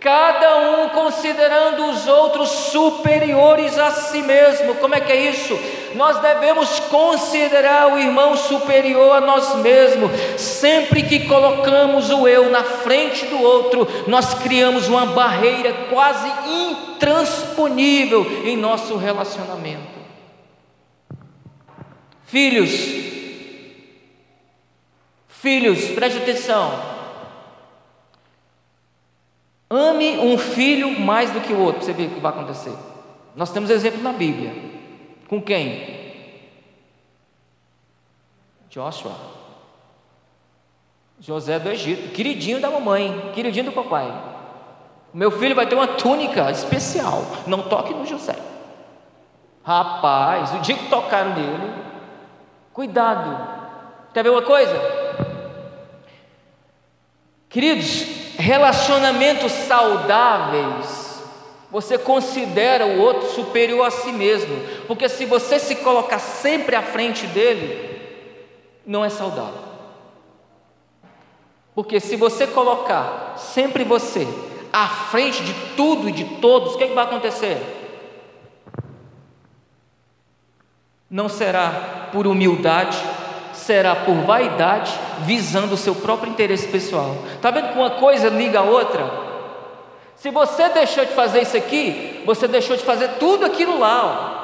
cada 0.03 0.57
um 0.59 0.89
considerando 0.89 1.87
os 1.87 2.09
outros 2.09 2.51
superiores 2.51 3.79
a 3.79 3.93
si 3.93 4.21
mesmo. 4.21 4.75
Como 4.75 4.97
é 4.97 5.01
que 5.01 5.13
é 5.13 5.31
isso? 5.31 5.57
Nós 5.95 6.19
devemos 6.19 6.81
considerar 6.81 7.93
o 7.93 7.99
irmão 7.99 8.37
superior 8.37 9.17
a 9.17 9.21
nós 9.21 9.55
mesmos. 9.57 10.11
Sempre 10.37 11.05
que 11.05 11.27
colocamos 11.29 12.11
o 12.11 12.27
eu 12.27 12.51
na 12.51 12.65
frente 12.65 13.27
do 13.27 13.41
outro, 13.41 13.87
nós 14.09 14.35
criamos 14.35 14.89
uma 14.89 15.07
barreira 15.07 15.73
quase 15.89 16.29
intransponível 16.49 18.27
em 18.45 18.57
nosso 18.57 18.97
relacionamento. 18.97 19.93
Filhos, 22.27 22.71
filhos, 25.29 25.85
preste 25.91 26.19
atenção. 26.19 26.92
Ame 29.75 30.19
um 30.19 30.37
filho 30.37 31.01
mais 31.01 31.31
do 31.31 31.41
que 31.41 31.51
o 31.51 31.59
outro, 31.59 31.83
você 31.83 31.95
vê 31.95 32.05
o 32.05 32.11
que 32.11 32.21
vai 32.21 32.31
acontecer. 32.31 32.75
Nós 33.35 33.51
temos 33.51 33.71
exemplo 33.71 34.03
na 34.03 34.13
Bíblia. 34.13 34.53
Com 35.27 35.41
quem? 35.41 36.03
Joshua. 38.69 39.17
José 41.19 41.59
do 41.59 41.71
Egito, 41.71 42.13
queridinho 42.13 42.61
da 42.61 42.71
mamãe, 42.71 43.31
queridinho 43.33 43.65
do 43.65 43.73
papai. 43.73 44.13
Meu 45.15 45.31
filho 45.31 45.55
vai 45.55 45.67
ter 45.67 45.75
uma 45.75 45.89
túnica 45.89 46.51
especial. 46.51 47.25
Não 47.47 47.63
toque 47.63 47.95
no 47.95 48.05
José. 48.05 48.37
Rapaz, 49.65 50.53
o 50.53 50.59
dia 50.59 50.77
que 50.77 50.91
tocaram 50.91 51.35
nele, 51.35 51.73
cuidado. 52.75 53.39
Quer 54.13 54.23
ver 54.23 54.31
uma 54.31 54.43
coisa? 54.43 54.75
Queridos, 57.49 58.22
relacionamentos 58.37 59.53
saudáveis, 59.53 61.23
você 61.71 61.97
considera 61.97 62.87
o 62.87 63.01
outro 63.01 63.31
superior 63.31 63.87
a 63.87 63.91
si 63.91 64.13
mesmo, 64.13 64.55
porque 64.87 65.09
se 65.09 65.25
você 65.25 65.59
se 65.59 65.77
colocar 65.77 66.19
sempre 66.19 66.77
à 66.77 66.83
frente 66.83 67.27
dele, 67.27 68.01
não 68.85 69.05
é 69.05 69.09
saudável. 69.09 69.73
Porque 71.75 71.99
se 71.99 72.17
você 72.17 72.47
colocar 72.47 73.35
sempre 73.39 73.85
você 73.85 74.29
à 74.73 74.87
frente 74.87 75.43
de 75.43 75.55
tudo 75.75 76.09
e 76.09 76.13
de 76.13 76.25
todos, 76.37 76.75
o 76.75 76.79
que, 76.79 76.85
é 76.85 76.89
que 76.89 76.95
vai 76.95 77.05
acontecer? 77.05 77.59
Não 81.09 81.29
será 81.29 82.09
por 82.13 82.27
humildade, 82.27 82.99
será 83.63 83.97
por 83.97 84.15
vaidade, 84.15 84.93
visando 85.21 85.75
o 85.75 85.79
seu 85.79 85.95
próprio 85.95 86.31
interesse 86.31 86.69
pessoal. 86.69 87.17
Está 87.35 87.51
vendo 87.51 87.73
que 87.73 87.79
uma 87.79 87.91
coisa 87.91 88.29
liga 88.29 88.59
a 88.59 88.63
outra? 88.63 89.11
Se 90.17 90.31
você 90.31 90.69
deixou 90.69 91.05
de 91.05 91.13
fazer 91.13 91.43
isso 91.43 91.57
aqui, 91.57 92.23
você 92.25 92.47
deixou 92.47 92.77
de 92.77 92.85
fazer 92.85 93.09
tudo 93.19 93.45
aquilo 93.45 93.79
lá. 93.79 94.05
Ó. 94.05 94.43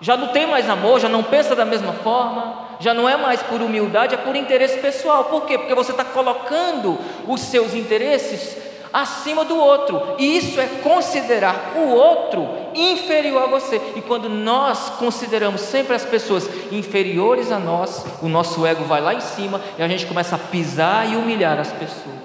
Já 0.00 0.16
não 0.16 0.28
tem 0.28 0.46
mais 0.46 0.68
amor, 0.68 1.00
já 1.00 1.08
não 1.08 1.22
pensa 1.22 1.54
da 1.54 1.64
mesma 1.64 1.92
forma, 1.92 2.66
já 2.78 2.92
não 2.92 3.08
é 3.08 3.16
mais 3.16 3.42
por 3.42 3.62
humildade, 3.62 4.14
é 4.14 4.18
por 4.18 4.36
interesse 4.36 4.78
pessoal. 4.78 5.24
Por 5.24 5.46
quê? 5.46 5.56
Porque 5.56 5.74
você 5.74 5.92
está 5.92 6.04
colocando 6.04 6.98
os 7.26 7.40
seus 7.40 7.72
interesses 7.72 8.65
acima 8.92 9.44
do 9.44 9.56
outro, 9.56 10.14
e 10.18 10.36
isso 10.36 10.60
é 10.60 10.66
considerar 10.82 11.74
o 11.76 11.88
outro 11.88 12.48
inferior 12.74 13.44
a 13.44 13.46
você. 13.46 13.80
E 13.94 14.00
quando 14.00 14.28
nós 14.28 14.90
consideramos 14.98 15.60
sempre 15.60 15.94
as 15.94 16.04
pessoas 16.04 16.48
inferiores 16.70 17.50
a 17.50 17.58
nós, 17.58 18.04
o 18.22 18.28
nosso 18.28 18.64
ego 18.66 18.84
vai 18.84 19.00
lá 19.00 19.14
em 19.14 19.20
cima 19.20 19.60
e 19.78 19.82
a 19.82 19.88
gente 19.88 20.06
começa 20.06 20.36
a 20.36 20.38
pisar 20.38 21.10
e 21.10 21.16
humilhar 21.16 21.58
as 21.58 21.72
pessoas. 21.72 22.16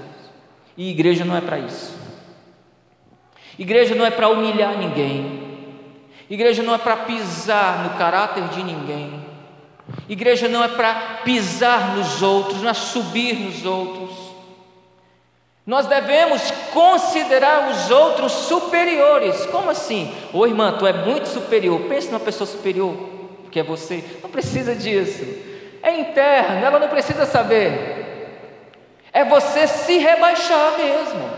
E 0.77 0.89
igreja 0.89 1.25
não 1.25 1.35
é 1.35 1.41
para 1.41 1.59
isso. 1.59 1.93
Igreja 3.57 3.93
não 3.93 4.05
é 4.05 4.11
para 4.11 4.29
humilhar 4.29 4.77
ninguém. 4.77 5.51
Igreja 6.29 6.63
não 6.63 6.73
é 6.73 6.77
para 6.77 6.97
pisar 6.97 7.83
no 7.83 7.97
caráter 7.97 8.43
de 8.49 8.63
ninguém. 8.63 9.21
Igreja 10.07 10.47
não 10.47 10.63
é 10.63 10.67
para 10.67 11.19
pisar 11.23 11.95
nos 11.95 12.21
outros, 12.21 12.61
não 12.61 12.69
é 12.69 12.73
subir 12.73 13.35
nos 13.35 13.65
outros. 13.65 14.10
Nós 15.65 15.85
devemos 15.85 16.49
considerar 16.73 17.69
os 17.69 17.91
outros 17.91 18.31
superiores. 18.31 19.45
Como 19.47 19.69
assim? 19.69 20.13
Ô 20.33 20.45
irmã, 20.45 20.75
tu 20.77 20.87
é 20.87 20.93
muito 20.93 21.27
superior. 21.27 21.81
Pense 21.81 22.07
numa 22.07 22.19
pessoa 22.19 22.47
superior, 22.47 22.95
que 23.51 23.59
é 23.59 23.63
você. 23.63 24.03
Não 24.23 24.29
precisa 24.29 24.75
disso. 24.75 25.23
É 25.83 25.99
interno, 25.99 26.65
ela 26.65 26.79
não 26.79 26.87
precisa 26.87 27.25
saber. 27.25 28.01
É 29.13 29.23
você 29.23 29.67
se 29.67 29.97
rebaixar 29.97 30.77
mesmo. 30.77 31.29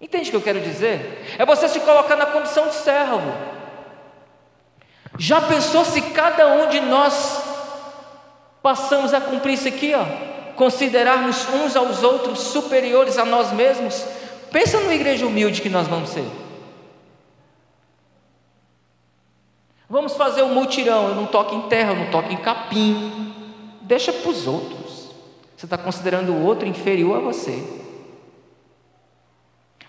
Entende 0.00 0.28
o 0.28 0.30
que 0.30 0.36
eu 0.36 0.42
quero 0.42 0.60
dizer? 0.60 1.36
É 1.38 1.44
você 1.44 1.68
se 1.68 1.80
colocar 1.80 2.16
na 2.16 2.26
condição 2.26 2.68
de 2.68 2.74
servo. 2.74 3.32
Já 5.18 5.40
pensou 5.40 5.84
se 5.84 6.00
cada 6.00 6.46
um 6.48 6.68
de 6.68 6.80
nós 6.80 7.42
passamos 8.62 9.14
a 9.14 9.20
cumprir 9.20 9.54
isso 9.54 9.68
aqui, 9.68 9.94
ó? 9.94 10.35
Considerarmos 10.56 11.46
uns 11.48 11.76
aos 11.76 12.02
outros 12.02 12.40
superiores 12.40 13.18
a 13.18 13.24
nós 13.24 13.52
mesmos? 13.52 14.04
Pensa 14.50 14.80
numa 14.80 14.94
igreja 14.94 15.26
humilde 15.26 15.60
que 15.60 15.68
nós 15.68 15.86
vamos 15.86 16.08
ser. 16.08 16.24
Vamos 19.88 20.14
fazer 20.14 20.42
um 20.42 20.52
mutirão, 20.54 21.08
eu 21.08 21.14
não 21.14 21.26
toco 21.26 21.54
em 21.54 21.62
terra, 21.68 21.92
eu 21.92 21.96
não 21.96 22.10
toco 22.10 22.32
em 22.32 22.36
capim. 22.36 23.34
Deixa 23.82 24.12
para 24.12 24.30
os 24.30 24.46
outros. 24.46 25.10
Você 25.56 25.66
está 25.66 25.78
considerando 25.78 26.32
o 26.32 26.44
outro 26.44 26.66
inferior 26.66 27.18
a 27.18 27.20
você. 27.20 27.62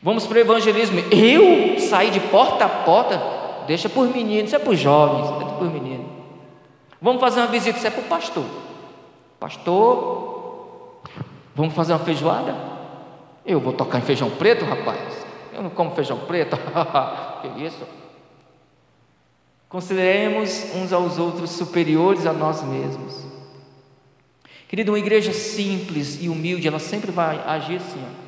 Vamos 0.01 0.27
para 0.27 0.37
o 0.37 0.41
evangelismo. 0.41 0.99
Eu 1.11 1.79
sair 1.79 2.11
de 2.11 2.19
porta 2.19 2.65
a 2.65 2.69
porta, 2.69 3.21
deixa 3.65 3.89
por 3.89 4.07
meninos, 4.07 4.45
isso 4.45 4.55
é 4.55 4.59
para 4.59 4.71
os 4.71 4.79
jovens, 4.79 5.41
é 5.41 5.57
por 5.57 5.71
menino. 5.71 6.07
Vamos 7.01 7.19
fazer 7.19 7.39
uma 7.39 7.47
visita, 7.47 7.77
isso 7.77 7.87
é 7.87 7.89
para 7.89 8.01
o 8.01 8.05
pastor. 8.05 8.45
Pastor, 9.39 10.36
vamos 11.57 11.73
fazer 11.73 11.91
uma 11.93 11.99
feijoada? 11.99 12.55
Eu 13.43 13.59
vou 13.59 13.73
tocar 13.73 13.97
em 13.97 14.03
feijão 14.03 14.29
preto, 14.29 14.63
rapaz. 14.63 14.99
Eu 15.51 15.63
não 15.63 15.71
como 15.71 15.91
feijão 15.95 16.19
preto. 16.19 16.55
que 17.41 17.63
isso? 17.63 17.83
Consideremos 19.67 20.75
uns 20.75 20.93
aos 20.93 21.17
outros 21.17 21.49
superiores 21.49 22.27
a 22.27 22.31
nós 22.31 22.63
mesmos. 22.63 23.25
Querido, 24.67 24.91
uma 24.91 24.99
igreja 24.99 25.33
simples 25.33 26.21
e 26.21 26.29
humilde, 26.29 26.67
ela 26.67 26.79
sempre 26.79 27.09
vai 27.09 27.41
agir 27.45 27.77
assim. 27.77 28.03
Ó. 28.03 28.27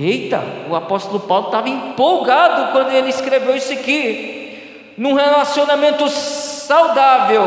Eita, 0.00 0.40
o 0.70 0.76
apóstolo 0.76 1.20
Paulo 1.20 1.46
estava 1.46 1.68
empolgado 1.68 2.70
quando 2.70 2.92
ele 2.92 3.08
escreveu 3.08 3.56
isso 3.56 3.72
aqui. 3.72 4.94
Num 4.96 5.14
relacionamento 5.14 6.08
saudável, 6.08 7.44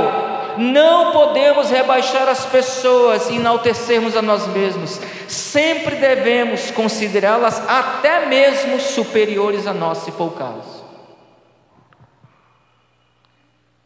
não 0.57 1.11
podemos 1.11 1.69
rebaixar 1.69 2.27
as 2.27 2.45
pessoas 2.45 3.29
e 3.29 3.35
enaltecermos 3.35 4.15
a 4.15 4.21
nós 4.21 4.47
mesmos. 4.47 4.99
Sempre 5.27 5.95
devemos 5.95 6.71
considerá-las 6.71 7.67
até 7.67 8.25
mesmo 8.25 8.79
superiores 8.79 9.67
a 9.67 9.73
nós, 9.73 9.99
se 9.99 10.11
for 10.11 10.27
o 10.27 10.31
caso. 10.31 10.81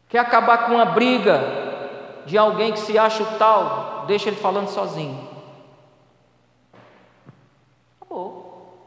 Quer 0.10 0.20
acabar 0.20 0.66
com 0.66 0.76
uma 0.76 0.86
briga 0.86 1.66
de 2.26 2.38
alguém 2.38 2.72
que 2.72 2.80
se 2.80 2.98
acha 2.98 3.22
o 3.22 3.38
tal? 3.38 4.06
Deixa 4.08 4.30
ele 4.30 4.38
falando 4.38 4.70
sozinho. 4.70 5.28
Acabou. 8.00 8.80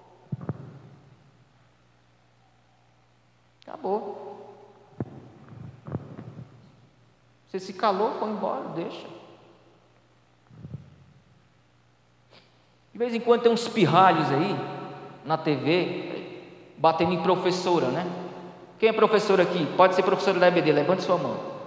Acabou. 3.67 4.28
Você 7.49 7.59
se 7.59 7.73
calou, 7.73 8.13
foi 8.19 8.29
embora, 8.29 8.69
deixa. 8.75 9.07
De 12.93 12.99
vez 12.99 13.15
em 13.15 13.21
quando 13.21 13.43
tem 13.43 13.53
uns 13.53 13.67
pirralhos 13.67 14.31
aí 14.31 14.57
na 15.25 15.39
TV, 15.39 16.43
batendo 16.77 17.13
em 17.13 17.23
professora, 17.23 17.89
né? 17.89 18.07
Quem 18.79 18.91
é 18.91 18.93
professor 18.93 19.41
aqui? 19.41 19.67
Pode 19.77 19.95
ser 19.95 20.03
professora 20.03 20.39
da 20.39 20.49
EBD, 20.49 20.73
levante 20.73 21.03
sua 21.03 21.17
mão. 21.17 21.59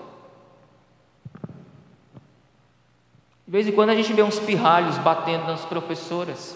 De 3.46 3.52
vez 3.52 3.68
em 3.68 3.72
quando 3.72 3.90
a 3.90 3.96
gente 3.96 4.14
vê 4.14 4.22
uns 4.22 4.40
pirralhos 4.40 4.98
batendo 5.00 5.46
nas 5.46 5.66
professoras. 5.66 6.56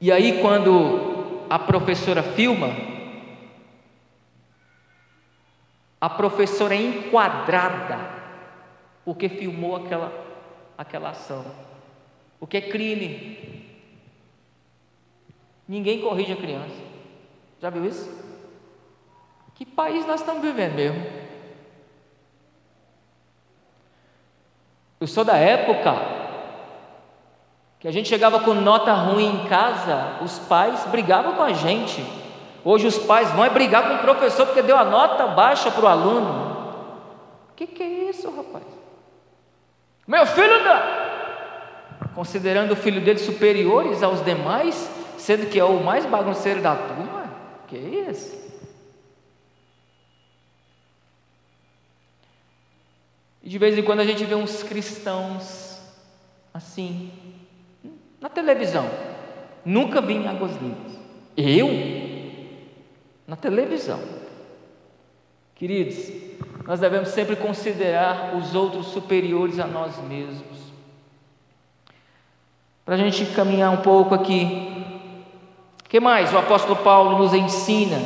E 0.00 0.10
aí, 0.10 0.40
quando 0.40 1.44
a 1.48 1.58
professora 1.58 2.22
filma, 2.22 2.68
a 6.00 6.08
professora 6.08 6.74
é 6.74 6.80
enquadrada 6.80 7.98
porque 9.04 9.28
filmou 9.28 9.76
aquela, 9.76 10.12
aquela 10.78 11.10
ação. 11.10 11.44
O 12.40 12.46
que 12.46 12.56
é 12.56 12.60
crime. 12.60 13.66
Ninguém 15.68 16.00
corrige 16.00 16.32
a 16.32 16.36
criança. 16.36 16.74
Já 17.60 17.68
viu 17.70 17.84
isso? 17.84 18.08
Que 19.54 19.66
país 19.66 20.06
nós 20.06 20.20
estamos 20.20 20.40
vivendo 20.40 20.74
mesmo? 20.74 21.04
Eu 24.98 25.06
sou 25.06 25.24
da 25.24 25.36
época 25.36 26.20
que 27.78 27.88
a 27.88 27.90
gente 27.90 28.08
chegava 28.08 28.40
com 28.40 28.54
nota 28.54 28.92
ruim 28.92 29.42
em 29.42 29.48
casa, 29.48 30.18
os 30.22 30.38
pais 30.38 30.86
brigavam 30.86 31.34
com 31.34 31.42
a 31.42 31.52
gente. 31.52 32.19
Hoje 32.64 32.86
os 32.86 32.98
pais 32.98 33.30
vão 33.30 33.44
é 33.44 33.50
brigar 33.50 33.88
com 33.88 33.94
o 33.94 33.98
professor 33.98 34.46
porque 34.46 34.62
deu 34.62 34.76
a 34.76 34.84
nota 34.84 35.26
baixa 35.28 35.70
para 35.70 35.84
o 35.84 35.88
aluno. 35.88 36.50
O 37.50 37.54
que, 37.54 37.66
que, 37.66 37.82
é 37.82 38.10
isso, 38.10 38.30
rapaz? 38.30 38.64
Meu 40.06 40.26
filho 40.26 40.64
dá! 40.64 42.08
Considerando 42.14 42.72
o 42.72 42.76
filho 42.76 43.00
dele 43.00 43.18
superiores 43.18 44.02
aos 44.02 44.24
demais, 44.24 44.90
sendo 45.16 45.46
que 45.46 45.58
é 45.58 45.64
o 45.64 45.82
mais 45.82 46.04
bagunceiro 46.06 46.60
da 46.60 46.74
turma? 46.74 47.30
Que 47.68 47.76
é 47.76 48.10
isso? 48.10 48.40
E 53.42 53.48
de 53.48 53.58
vez 53.58 53.78
em 53.78 53.82
quando 53.82 54.00
a 54.00 54.04
gente 54.04 54.24
vê 54.24 54.34
uns 54.34 54.62
cristãos 54.62 55.70
assim, 56.52 57.10
na 58.20 58.28
televisão. 58.28 58.88
Nunca 59.64 60.00
vi 60.00 60.14
em 60.14 60.28
Águas 60.28 60.52
Limpas. 60.60 60.92
Eu? 61.36 61.68
Na 63.30 63.36
televisão. 63.36 64.00
Queridos, 65.54 66.10
nós 66.66 66.80
devemos 66.80 67.10
sempre 67.10 67.36
considerar 67.36 68.34
os 68.34 68.56
outros 68.56 68.88
superiores 68.88 69.60
a 69.60 69.68
nós 69.68 69.96
mesmos. 69.98 70.58
Para 72.84 72.96
a 72.96 72.98
gente 72.98 73.24
caminhar 73.26 73.70
um 73.70 73.82
pouco 73.82 74.16
aqui. 74.16 74.84
O 75.84 75.88
que 75.88 76.00
mais 76.00 76.34
o 76.34 76.38
apóstolo 76.38 76.74
Paulo 76.82 77.18
nos 77.18 77.32
ensina? 77.32 78.00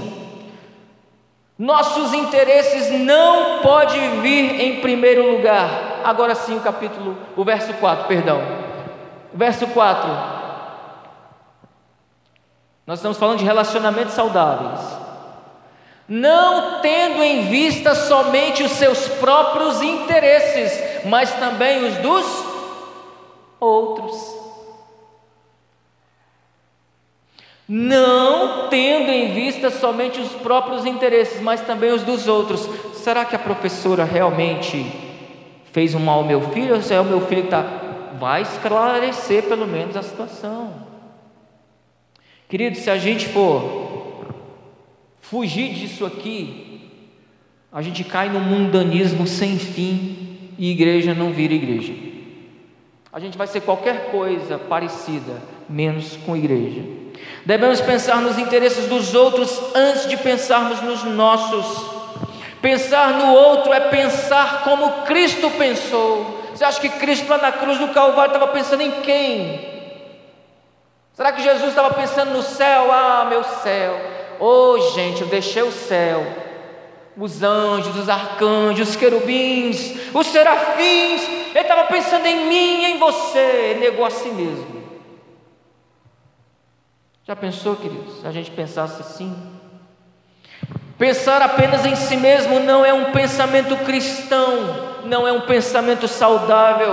Nossos 1.58 2.12
interesses 2.12 2.90
não 2.90 3.62
podem 3.62 4.20
vir 4.20 4.60
em 4.60 4.82
primeiro 4.82 5.36
lugar. 5.36 6.02
Agora 6.04 6.34
sim, 6.34 6.58
o 6.58 6.60
capítulo, 6.60 7.16
o 7.34 7.42
verso 7.42 7.72
4, 7.72 8.06
perdão. 8.06 8.42
Verso 9.32 9.66
4. 9.68 10.06
Nós 12.86 12.98
estamos 12.98 13.16
falando 13.16 13.38
de 13.38 13.44
relacionamentos 13.46 14.12
saudáveis. 14.12 14.93
Não 16.08 16.80
tendo 16.80 17.22
em 17.22 17.46
vista 17.46 17.94
somente 17.94 18.62
os 18.62 18.72
seus 18.72 19.08
próprios 19.08 19.80
interesses, 19.80 21.04
mas 21.06 21.32
também 21.34 21.84
os 21.84 21.96
dos 21.98 22.44
outros. 23.58 24.34
Não 27.66 28.68
tendo 28.68 29.10
em 29.10 29.32
vista 29.32 29.70
somente 29.70 30.20
os 30.20 30.32
próprios 30.32 30.84
interesses, 30.84 31.40
mas 31.40 31.62
também 31.62 31.92
os 31.92 32.02
dos 32.02 32.28
outros. 32.28 32.68
Será 32.94 33.24
que 33.24 33.34
a 33.34 33.38
professora 33.38 34.04
realmente 34.04 34.86
fez 35.72 35.94
um 35.94 36.00
mal 36.00 36.18
ao 36.18 36.24
meu 36.24 36.42
filho? 36.50 36.74
Ou 36.74 36.82
se 36.82 36.92
é 36.92 37.00
o 37.00 37.04
meu 37.04 37.22
filho 37.26 37.42
que 37.42 37.48
está 37.48 37.84
vai 38.18 38.42
esclarecer 38.42 39.42
pelo 39.44 39.66
menos 39.66 39.96
a 39.96 40.02
situação. 40.02 40.72
Querido, 42.48 42.76
se 42.76 42.90
a 42.90 42.96
gente 42.96 43.28
for 43.28 43.83
fugir 45.30 45.74
disso 45.74 46.04
aqui, 46.04 46.80
a 47.72 47.82
gente 47.82 48.04
cai 48.04 48.28
no 48.28 48.40
mundanismo 48.40 49.26
sem 49.26 49.58
fim 49.58 50.52
e 50.58 50.70
igreja 50.70 51.14
não 51.14 51.32
vira 51.32 51.54
igreja. 51.54 51.92
A 53.12 53.18
gente 53.18 53.38
vai 53.38 53.46
ser 53.46 53.62
qualquer 53.62 54.10
coisa 54.10 54.58
parecida, 54.58 55.42
menos 55.68 56.16
com 56.24 56.36
igreja. 56.36 56.82
Devemos 57.44 57.80
pensar 57.80 58.20
nos 58.20 58.38
interesses 58.38 58.86
dos 58.86 59.14
outros 59.14 59.60
antes 59.74 60.08
de 60.08 60.16
pensarmos 60.16 60.80
nos 60.82 61.04
nossos. 61.04 61.94
Pensar 62.60 63.14
no 63.14 63.32
outro 63.32 63.72
é 63.72 63.80
pensar 63.80 64.62
como 64.62 65.04
Cristo 65.04 65.50
pensou. 65.52 66.42
Você 66.54 66.64
acha 66.64 66.80
que 66.80 66.88
Cristo 66.88 67.28
lá 67.28 67.38
na 67.38 67.52
cruz 67.52 67.78
do 67.78 67.88
Calvário 67.88 68.34
estava 68.34 68.52
pensando 68.52 68.82
em 68.82 68.90
quem? 69.02 69.74
Será 71.14 71.32
que 71.32 71.42
Jesus 71.42 71.70
estava 71.70 71.94
pensando 71.94 72.32
no 72.32 72.42
céu? 72.42 72.90
Ah, 72.92 73.26
meu 73.28 73.42
céu. 73.42 74.13
Oh, 74.40 74.78
gente, 74.94 75.22
eu 75.22 75.28
deixei 75.28 75.62
o 75.62 75.72
céu. 75.72 76.24
Os 77.16 77.42
anjos, 77.42 77.96
os 77.96 78.08
arcanjos, 78.08 78.90
os 78.90 78.96
querubins, 78.96 79.94
os 80.12 80.26
serafins, 80.26 81.22
Ele 81.28 81.60
estava 81.60 81.84
pensando 81.84 82.26
em 82.26 82.46
mim 82.46 82.84
em 82.84 82.98
você, 82.98 83.76
negou 83.78 84.04
a 84.04 84.10
si 84.10 84.28
mesmo. 84.30 84.82
Já 87.26 87.36
pensou, 87.36 87.76
queridos? 87.76 88.24
A 88.26 88.32
gente 88.32 88.50
pensasse 88.50 89.00
assim? 89.00 89.34
Pensar 90.98 91.40
apenas 91.40 91.86
em 91.86 91.96
si 91.96 92.16
mesmo 92.16 92.60
não 92.60 92.84
é 92.84 92.92
um 92.92 93.12
pensamento 93.12 93.76
cristão, 93.84 95.02
não 95.04 95.26
é 95.26 95.32
um 95.32 95.40
pensamento 95.42 96.06
saudável. 96.06 96.92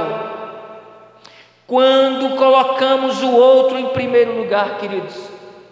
Quando 1.68 2.36
colocamos 2.36 3.22
o 3.22 3.32
outro 3.32 3.78
em 3.78 3.90
primeiro 3.90 4.38
lugar, 4.38 4.78
queridos, 4.78 5.16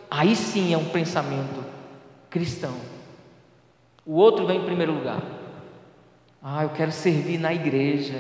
aí 0.10 0.36
sim 0.36 0.74
é 0.74 0.78
um 0.78 0.86
pensamento 0.86 1.59
cristão. 2.30 2.76
O 4.06 4.14
outro 4.14 4.46
vem 4.46 4.62
em 4.62 4.66
primeiro 4.66 4.94
lugar. 4.94 5.22
Ah, 6.42 6.64
eu 6.64 6.70
quero 6.70 6.92
servir 6.92 7.38
na 7.38 7.54
igreja. 7.54 8.16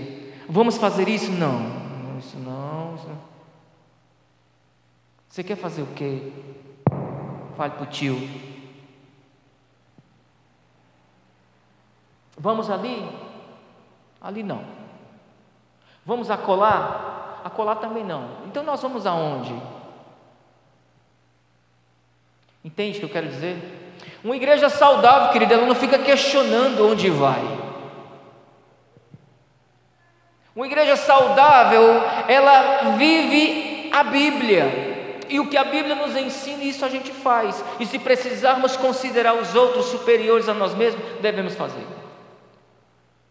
Vamos 0.47 0.77
fazer 0.77 1.07
isso? 1.07 1.31
Não. 1.31 2.17
isso 2.17 2.37
não. 2.37 2.95
Isso 2.95 3.07
não. 3.07 3.29
Você 5.29 5.43
quer 5.43 5.55
fazer 5.55 5.83
o 5.83 5.87
quê? 5.87 6.31
Fale 7.55 7.73
para 7.73 7.83
o 7.83 7.87
tio. 7.87 8.17
Vamos 12.37 12.69
ali? 12.69 13.07
Ali 14.21 14.43
não. 14.43 14.63
Vamos 16.05 16.31
acolá? 16.31 17.41
Acolá 17.43 17.75
também 17.75 18.03
não. 18.03 18.45
Então 18.47 18.63
nós 18.63 18.81
vamos 18.81 19.05
aonde? 19.05 19.53
Entende 22.63 22.97
o 22.97 22.99
que 22.99 23.05
eu 23.05 23.09
quero 23.09 23.27
dizer? 23.27 23.78
Uma 24.23 24.35
igreja 24.35 24.69
saudável, 24.69 25.31
querida, 25.31 25.53
ela 25.53 25.65
não 25.65 25.75
fica 25.75 25.97
questionando 25.97 26.87
onde 26.87 27.09
vai. 27.09 27.41
Uma 30.55 30.65
igreja 30.65 30.97
saudável, 30.97 32.01
ela 32.27 32.95
vive 32.97 33.89
a 33.93 34.03
Bíblia. 34.03 34.89
E 35.29 35.39
o 35.39 35.47
que 35.47 35.55
a 35.55 35.63
Bíblia 35.63 35.95
nos 35.95 36.15
ensina, 36.15 36.63
isso 36.63 36.83
a 36.83 36.89
gente 36.89 37.11
faz. 37.11 37.63
E 37.79 37.85
se 37.85 37.99
precisarmos 37.99 38.75
considerar 38.75 39.35
os 39.35 39.55
outros 39.55 39.85
superiores 39.85 40.49
a 40.49 40.53
nós 40.53 40.73
mesmos, 40.73 41.01
devemos 41.21 41.55
fazer. 41.55 41.85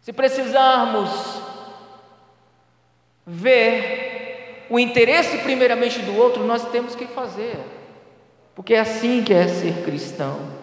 Se 0.00 0.12
precisarmos 0.12 1.42
ver 3.26 4.66
o 4.70 4.78
interesse 4.78 5.38
primeiramente 5.38 5.98
do 5.98 6.16
outro, 6.16 6.44
nós 6.44 6.64
temos 6.70 6.94
que 6.94 7.06
fazer. 7.06 7.58
Porque 8.54 8.74
é 8.74 8.80
assim 8.80 9.22
que 9.22 9.34
é 9.34 9.46
ser 9.48 9.84
cristão. 9.84 10.57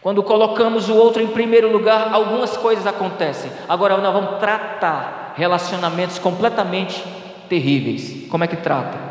Quando 0.00 0.22
colocamos 0.22 0.88
o 0.88 0.94
outro 0.94 1.22
em 1.22 1.28
primeiro 1.28 1.70
lugar, 1.70 2.12
algumas 2.12 2.56
coisas 2.56 2.86
acontecem. 2.86 3.50
Agora 3.68 3.96
nós 3.96 4.12
vamos 4.12 4.38
tratar 4.38 5.34
relacionamentos 5.36 6.18
completamente 6.18 7.04
terríveis. 7.48 8.28
Como 8.28 8.44
é 8.44 8.46
que 8.46 8.56
trata? 8.56 9.08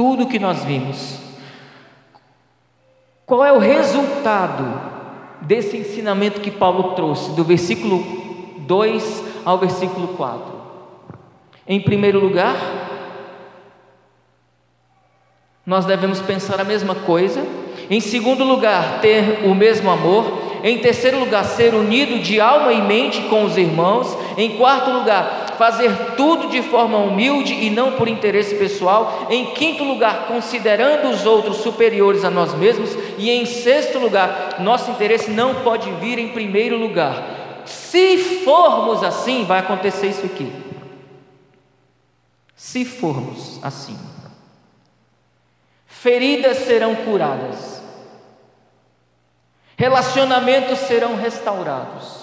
tudo 0.00 0.26
que 0.26 0.38
nós 0.38 0.64
vimos. 0.64 1.18
Qual 3.26 3.44
é 3.44 3.52
o 3.52 3.58
resultado 3.58 4.64
desse 5.42 5.76
ensinamento 5.76 6.40
que 6.40 6.50
Paulo 6.50 6.94
trouxe, 6.94 7.32
do 7.32 7.44
versículo 7.44 8.02
2 8.60 9.24
ao 9.44 9.58
versículo 9.58 10.08
4? 10.16 10.60
Em 11.66 11.82
primeiro 11.82 12.18
lugar, 12.18 12.56
nós 15.66 15.84
devemos 15.84 16.18
pensar 16.22 16.58
a 16.58 16.64
mesma 16.64 16.94
coisa. 16.94 17.44
Em 17.90 18.00
segundo 18.00 18.44
lugar, 18.44 19.00
ter 19.00 19.44
o 19.44 19.54
mesmo 19.54 19.90
amor. 19.90 20.50
Em 20.62 20.78
terceiro 20.78 21.18
lugar, 21.18 21.44
ser 21.44 21.74
unido 21.74 22.20
de 22.20 22.40
alma 22.40 22.72
e 22.72 22.80
mente 22.80 23.22
com 23.22 23.44
os 23.44 23.58
irmãos. 23.58 24.16
Em 24.36 24.56
quarto 24.56 24.90
lugar, 24.90 25.56
fazer 25.58 25.90
tudo 26.16 26.48
de 26.48 26.62
forma 26.62 26.98
humilde 26.98 27.52
e 27.52 27.68
não 27.68 27.92
por 27.92 28.06
interesse 28.06 28.54
pessoal. 28.54 29.26
Em 29.28 29.46
quinto 29.46 29.82
lugar, 29.82 30.28
considerando 30.28 31.10
os 31.10 31.26
outros 31.26 31.56
superiores 31.58 32.24
a 32.24 32.30
nós 32.30 32.54
mesmos. 32.54 32.96
E 33.18 33.28
em 33.28 33.44
sexto 33.44 33.98
lugar, 33.98 34.56
nosso 34.60 34.90
interesse 34.92 35.30
não 35.30 35.56
pode 35.56 35.90
vir 35.92 36.18
em 36.18 36.28
primeiro 36.28 36.78
lugar. 36.78 37.64
Se 37.66 38.18
formos 38.44 39.02
assim, 39.02 39.44
vai 39.44 39.58
acontecer 39.58 40.06
isso 40.06 40.26
aqui. 40.26 40.50
Se 42.54 42.84
formos 42.84 43.58
assim, 43.62 43.98
feridas 45.86 46.58
serão 46.58 46.94
curadas, 46.94 47.79
relacionamentos 49.80 50.78
serão 50.80 51.16
restaurados 51.16 52.20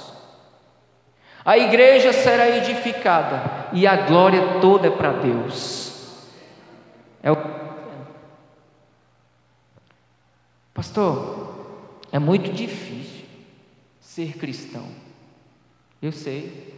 a 1.47 1.57
igreja 1.57 2.11
será 2.11 2.57
edificada 2.57 3.69
e 3.71 3.87
a 3.87 3.95
glória 3.95 4.59
toda 4.59 4.87
é 4.87 4.91
para 4.91 5.13
Deus. 5.13 5.93
É 7.23 7.31
o 7.31 7.37
Pastor, 10.73 11.55
é 12.11 12.19
muito 12.19 12.51
difícil 12.51 13.23
ser 14.01 14.37
cristão. 14.37 14.89
Eu 16.01 16.11
sei. 16.11 16.75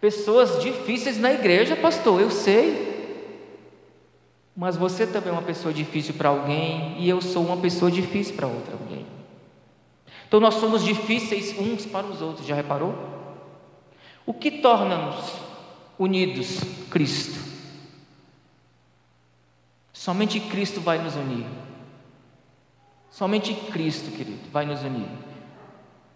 Pessoas 0.00 0.60
difíceis 0.60 1.20
na 1.20 1.32
igreja, 1.32 1.76
pastor, 1.76 2.20
eu 2.20 2.32
sei. 2.32 2.97
Mas 4.60 4.76
você 4.76 5.06
também 5.06 5.28
é 5.28 5.32
uma 5.32 5.40
pessoa 5.40 5.72
difícil 5.72 6.14
para 6.14 6.30
alguém 6.30 6.96
e 6.98 7.08
eu 7.08 7.20
sou 7.20 7.46
uma 7.46 7.56
pessoa 7.58 7.92
difícil 7.92 8.34
para 8.34 8.48
outra 8.48 8.72
alguém. 8.72 9.06
Então 10.26 10.40
nós 10.40 10.54
somos 10.54 10.82
difíceis 10.82 11.56
uns 11.56 11.86
para 11.86 12.04
os 12.04 12.20
outros, 12.20 12.44
já 12.44 12.56
reparou? 12.56 12.92
O 14.26 14.34
que 14.34 14.50
torna-nos 14.50 15.32
unidos? 15.96 16.58
Cristo. 16.90 17.38
Somente 19.92 20.40
Cristo 20.40 20.80
vai 20.80 20.98
nos 20.98 21.14
unir. 21.14 21.46
Somente 23.12 23.54
Cristo, 23.54 24.10
querido, 24.10 24.40
vai 24.52 24.66
nos 24.66 24.82
unir. 24.82 25.06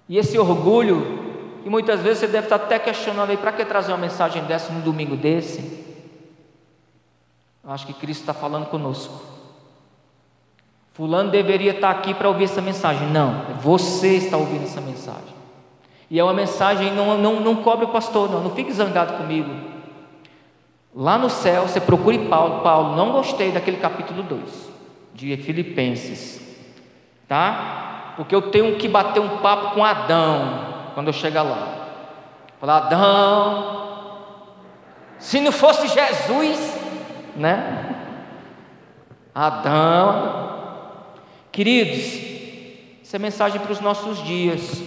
E 0.08 0.18
esse 0.18 0.36
orgulho, 0.36 1.60
e 1.64 1.70
muitas 1.70 2.00
vezes 2.00 2.18
você 2.18 2.26
deve 2.26 2.46
estar 2.46 2.56
até 2.56 2.76
questionando 2.80 3.30
aí, 3.30 3.36
para 3.36 3.52
que 3.52 3.64
trazer 3.64 3.92
uma 3.92 3.98
mensagem 3.98 4.42
dessa 4.46 4.72
num 4.72 4.80
domingo 4.80 5.16
desse? 5.16 5.91
Eu 7.64 7.70
acho 7.70 7.86
que 7.86 7.92
Cristo 7.92 8.20
está 8.22 8.34
falando 8.34 8.66
conosco. 8.66 9.22
Fulano 10.92 11.30
deveria 11.30 11.72
estar 11.72 11.90
aqui 11.90 12.12
para 12.12 12.28
ouvir 12.28 12.44
essa 12.44 12.60
mensagem. 12.60 13.08
Não, 13.08 13.56
você 13.60 14.16
está 14.16 14.36
ouvindo 14.36 14.64
essa 14.64 14.80
mensagem. 14.80 15.32
E 16.10 16.18
é 16.18 16.24
uma 16.24 16.34
mensagem, 16.34 16.92
não, 16.92 17.16
não, 17.16 17.40
não 17.40 17.56
cobre 17.56 17.86
o 17.86 17.88
pastor, 17.88 18.30
não, 18.30 18.42
não 18.42 18.50
fique 18.50 18.72
zangado 18.72 19.14
comigo. 19.14 19.50
Lá 20.94 21.16
no 21.16 21.30
céu, 21.30 21.62
você 21.66 21.80
procure 21.80 22.28
Paulo. 22.28 22.60
Paulo, 22.60 22.96
não 22.96 23.12
gostei 23.12 23.50
daquele 23.50 23.78
capítulo 23.78 24.22
2 24.22 24.70
de 25.14 25.36
Filipenses, 25.38 26.40
tá? 27.26 28.12
Porque 28.16 28.34
eu 28.34 28.50
tenho 28.50 28.76
que 28.76 28.88
bater 28.88 29.20
um 29.20 29.38
papo 29.38 29.74
com 29.74 29.84
Adão 29.84 30.90
quando 30.94 31.06
eu 31.06 31.12
chegar 31.14 31.42
lá. 31.42 31.88
Falar, 32.60 32.76
Adão, 32.78 33.82
se 35.18 35.40
não 35.40 35.50
fosse 35.50 35.88
Jesus, 35.88 36.81
né? 37.36 37.96
Adão, 39.34 40.42
Queridos, 41.52 43.02
essa 43.02 43.16
é 43.16 43.18
mensagem 43.18 43.60
para 43.60 43.72
os 43.72 43.80
nossos 43.80 44.24
dias. 44.24 44.82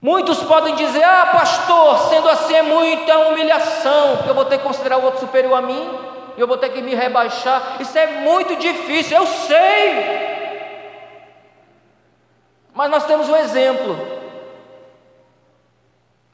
Muitos 0.00 0.42
podem 0.42 0.74
dizer: 0.74 1.04
Ah, 1.04 1.26
pastor, 1.26 1.96
sendo 2.08 2.28
assim 2.28 2.54
é 2.54 2.62
muita 2.62 3.28
humilhação, 3.28 4.16
porque 4.16 4.30
eu 4.30 4.34
vou 4.34 4.44
ter 4.44 4.58
que 4.58 4.64
considerar 4.64 4.98
o 4.98 5.04
outro 5.04 5.20
superior 5.20 5.54
a 5.56 5.62
mim, 5.62 5.88
eu 6.36 6.48
vou 6.48 6.56
ter 6.56 6.70
que 6.70 6.82
me 6.82 6.92
rebaixar. 6.92 7.80
Isso 7.80 7.96
é 7.96 8.20
muito 8.22 8.56
difícil, 8.56 9.16
eu 9.16 9.26
sei. 9.28 10.32
Mas 12.74 12.90
nós 12.90 13.06
temos 13.06 13.28
um 13.28 13.36
exemplo, 13.36 13.96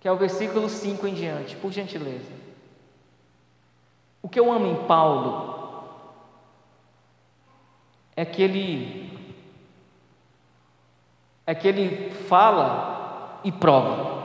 que 0.01 0.09
é 0.09 0.13
o 0.13 0.17
versículo 0.17 0.67
5 0.71 1.07
em 1.07 1.13
diante, 1.13 1.57
por 1.57 1.71
gentileza. 1.71 2.38
O 4.23 4.29
que 4.29 4.39
eu 4.39 4.51
amo 4.51 4.67
em 4.67 4.87
Paulo 4.87 5.57
é 8.17 8.25
que 8.25 8.43
ele 8.43 9.09
é 11.47 11.55
que 11.55 11.67
ele 11.67 12.11
fala 12.29 13.41
e 13.43 13.51
prova. 13.51 14.19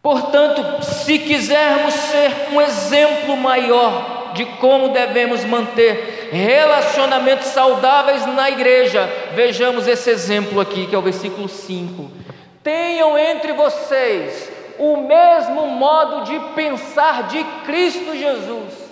Portanto, 0.00 0.84
se 0.84 1.18
quisermos 1.18 1.94
ser 1.94 2.50
um 2.52 2.60
exemplo 2.60 3.36
maior 3.36 4.32
de 4.34 4.44
como 4.44 4.90
devemos 4.90 5.44
manter 5.44 6.30
relacionamentos 6.30 7.48
saudáveis 7.48 8.24
na 8.26 8.48
igreja, 8.50 9.04
vejamos 9.34 9.88
esse 9.88 10.08
exemplo 10.08 10.60
aqui, 10.60 10.86
que 10.86 10.94
é 10.94 10.98
o 10.98 11.02
versículo 11.02 11.48
5. 11.48 12.10
Tenham 12.62 13.18
entre 13.18 13.52
vocês 13.52 14.57
o 14.78 14.96
mesmo 14.98 15.66
modo 15.66 16.24
de 16.24 16.38
pensar 16.54 17.28
de 17.28 17.42
Cristo 17.64 18.16
Jesus 18.16 18.88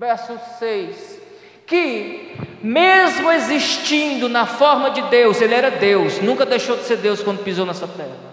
verso 0.00 0.40
6: 0.58 1.20
Que, 1.66 2.34
mesmo 2.62 3.30
existindo 3.30 4.28
na 4.28 4.46
forma 4.46 4.90
de 4.90 5.02
Deus, 5.02 5.40
ele 5.42 5.54
era 5.54 5.70
Deus, 5.70 6.20
nunca 6.20 6.46
deixou 6.46 6.76
de 6.76 6.84
ser 6.84 6.96
Deus 6.96 7.22
quando 7.22 7.44
pisou 7.44 7.66
nessa 7.66 7.86
terra. 7.86 8.30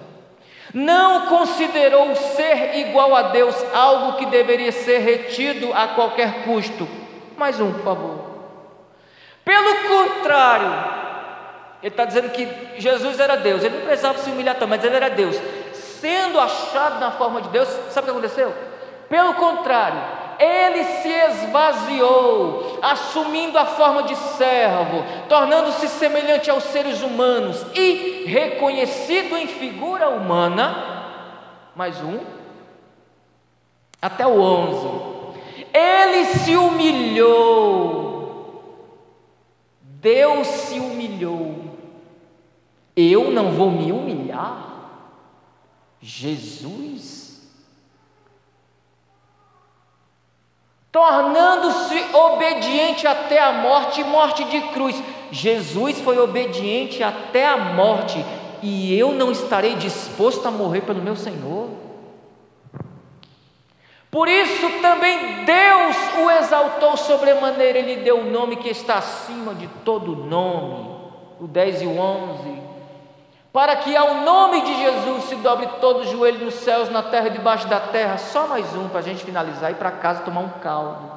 Não 0.74 1.28
considerou 1.28 2.16
ser 2.16 2.78
igual 2.78 3.16
a 3.16 3.24
Deus 3.24 3.56
algo 3.74 4.18
que 4.18 4.26
deveria 4.28 4.72
ser 4.72 5.00
retido 5.00 5.74
a 5.74 5.90
qualquer 5.90 6.44
custo. 6.44 6.88
Mais 7.38 7.60
um, 7.60 7.72
por 7.72 7.84
favor. 7.84 8.28
Pelo 9.46 9.76
contrário, 9.88 10.68
ele 11.82 11.94
está 11.94 12.06
dizendo 12.06 12.30
que 12.32 12.48
Jesus 12.78 13.20
era 13.20 13.38
Deus, 13.38 13.64
ele 13.64 13.78
não 13.78 13.86
precisava 13.86 14.18
se 14.20 14.30
humilhar 14.30 14.56
também, 14.56 14.78
mas 14.78 14.86
ele 14.86 14.96
era 14.96 15.10
Deus. 15.10 15.38
Sendo 16.00 16.40
achado 16.40 17.00
na 17.00 17.12
forma 17.12 17.42
de 17.42 17.50
Deus, 17.50 17.68
sabe 17.90 18.10
o 18.10 18.12
que 18.14 18.18
aconteceu? 18.18 18.54
Pelo 19.10 19.34
contrário, 19.36 20.00
ele 20.40 20.84
se 20.84 21.10
esvaziou, 21.10 22.80
assumindo 22.82 23.58
a 23.58 23.66
forma 23.66 24.04
de 24.04 24.16
servo, 24.16 25.04
tornando-se 25.28 25.88
semelhante 25.88 26.50
aos 26.50 26.64
seres 26.66 27.02
humanos 27.02 27.66
e 27.74 28.26
reconhecido 28.28 29.36
em 29.36 29.48
figura 29.48 30.10
humana. 30.10 30.96
Mais 31.76 32.00
um, 32.02 32.20
até 34.02 34.28
o 34.28 34.40
11. 34.40 35.18
Ele 35.74 36.26
se 36.26 36.56
humilhou, 36.56 38.28
Deus 39.82 40.48
se 40.48 40.80
humilhou. 40.80 41.56
Eu 42.96 43.32
não 43.32 43.52
vou 43.52 43.70
me 43.72 43.92
humilhar? 43.92 44.77
Jesus 46.08 47.42
tornando-se 50.90 52.16
obediente 52.16 53.06
até 53.06 53.44
a 53.44 53.52
morte 53.52 54.02
morte 54.06 54.46
de 54.46 54.62
cruz. 54.70 55.04
Jesus 55.30 56.00
foi 56.00 56.18
obediente 56.18 57.04
até 57.04 57.46
a 57.46 57.58
morte, 57.58 58.26
e 58.64 58.98
eu 58.98 59.12
não 59.12 59.34
estarei 59.34 59.76
disposto 59.76 60.48
a 60.48 60.52
morrer 60.52 60.82
pelo 60.82 61.02
meu 61.02 61.18
Senhor. 61.18 61.72
Por 64.10 64.30
isso 64.30 64.70
também 64.82 65.44
Deus 65.44 65.98
o 66.24 66.32
exaltou 66.32 66.96
sobremaneira, 66.96 67.80
ele 67.80 67.98
deu 67.98 68.22
o 68.22 68.32
nome 68.32 68.56
que 68.56 68.70
está 68.70 69.00
acima 69.00 69.54
de 69.54 69.68
todo 69.84 70.16
nome, 70.16 70.90
o 71.38 71.48
10 71.48 71.82
e 71.82 71.86
o 71.86 72.00
11 72.00 72.57
para 73.58 73.76
que 73.78 73.98
ao 73.98 74.18
nome 74.18 74.62
de 74.62 74.78
Jesus 74.78 75.24
se 75.24 75.36
dobre 75.38 75.68
todo 75.82 76.02
o 76.02 76.06
joelho 76.06 76.46
nos 76.46 76.54
céus, 76.54 76.92
na 76.92 77.02
terra 77.02 77.26
e 77.26 77.32
debaixo 77.32 77.68
da 77.68 77.80
terra. 77.80 78.16
Só 78.20 78.46
mais 78.46 78.76
um 78.76 78.88
para 78.88 79.00
a 79.00 79.02
gente 79.02 79.26
finalizar 79.26 79.72
e 79.72 79.74
para 79.74 79.90
casa 79.90 80.22
tomar 80.22 80.42
um 80.42 80.50
caldo. 80.62 81.12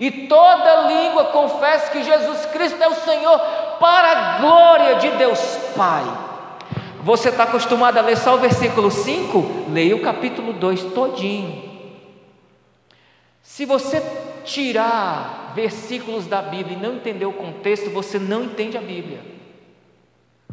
E 0.00 0.10
toda 0.10 0.88
língua 0.88 1.26
confesse 1.26 1.90
que 1.90 2.02
Jesus 2.02 2.46
Cristo 2.46 2.82
é 2.82 2.88
o 2.88 2.94
Senhor, 2.94 3.38
para 3.78 4.12
a 4.12 4.38
glória 4.38 4.94
de 4.94 5.10
Deus 5.10 5.38
Pai. 5.76 6.04
Você 7.02 7.28
está 7.28 7.42
acostumado 7.42 7.98
a 7.98 8.00
ler 8.00 8.16
só 8.16 8.36
o 8.36 8.38
versículo 8.38 8.90
5? 8.90 9.66
Leia 9.70 9.94
o 9.94 10.00
capítulo 10.00 10.54
2 10.54 10.84
todinho. 10.94 11.70
Se 13.42 13.66
você 13.66 14.02
tirar 14.42 15.52
versículos 15.54 16.24
da 16.24 16.40
Bíblia 16.40 16.78
e 16.78 16.80
não 16.80 16.94
entender 16.94 17.26
o 17.26 17.32
contexto, 17.34 17.90
você 17.90 18.18
não 18.18 18.44
entende 18.44 18.78
a 18.78 18.80
Bíblia. 18.80 19.33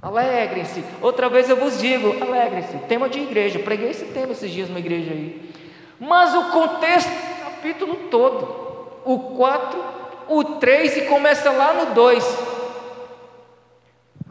Alegrem-se. 0.02 0.84
Outra 1.00 1.30
vez 1.30 1.48
eu 1.48 1.56
vos 1.56 1.80
digo, 1.80 2.16
alegrem-se. 2.22 2.76
Tema 2.88 3.08
de 3.08 3.20
igreja. 3.20 3.60
preguei 3.60 3.92
esse 3.92 4.06
tema 4.06 4.32
esses 4.32 4.50
dias 4.50 4.68
numa 4.68 4.80
igreja 4.80 5.12
aí. 5.12 5.52
Mas 6.00 6.34
o 6.34 6.46
contexto 6.46 7.10
do 7.10 7.44
capítulo 7.44 7.96
todo. 8.10 8.62
O 9.06 9.20
4, 9.36 9.84
o 10.28 10.44
3 10.44 10.98
e 10.98 11.02
começa 11.02 11.52
lá 11.52 11.74
no 11.74 11.94
2. 11.94 12.38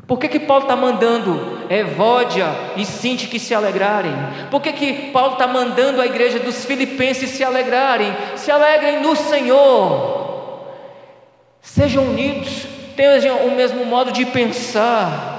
Por 0.08 0.18
que, 0.18 0.26
que 0.26 0.40
Paulo 0.40 0.64
está 0.64 0.74
mandando 0.74 1.60
Evódia 1.70 2.48
e 2.76 2.84
Sinti 2.84 3.28
que 3.28 3.38
se 3.38 3.54
alegrarem? 3.54 4.12
Por 4.50 4.60
que, 4.60 4.72
que 4.72 5.12
Paulo 5.12 5.34
está 5.34 5.46
mandando 5.46 6.00
a 6.00 6.06
igreja 6.06 6.40
dos 6.40 6.64
filipenses 6.64 7.30
se 7.30 7.44
alegrarem? 7.44 8.12
Se 8.34 8.50
alegrem 8.50 9.00
no 9.00 9.14
Senhor. 9.14 10.64
Sejam 11.60 12.02
unidos, 12.02 12.66
tenham 12.96 13.46
o 13.46 13.54
mesmo 13.54 13.84
modo 13.84 14.10
de 14.10 14.26
pensar. 14.26 15.29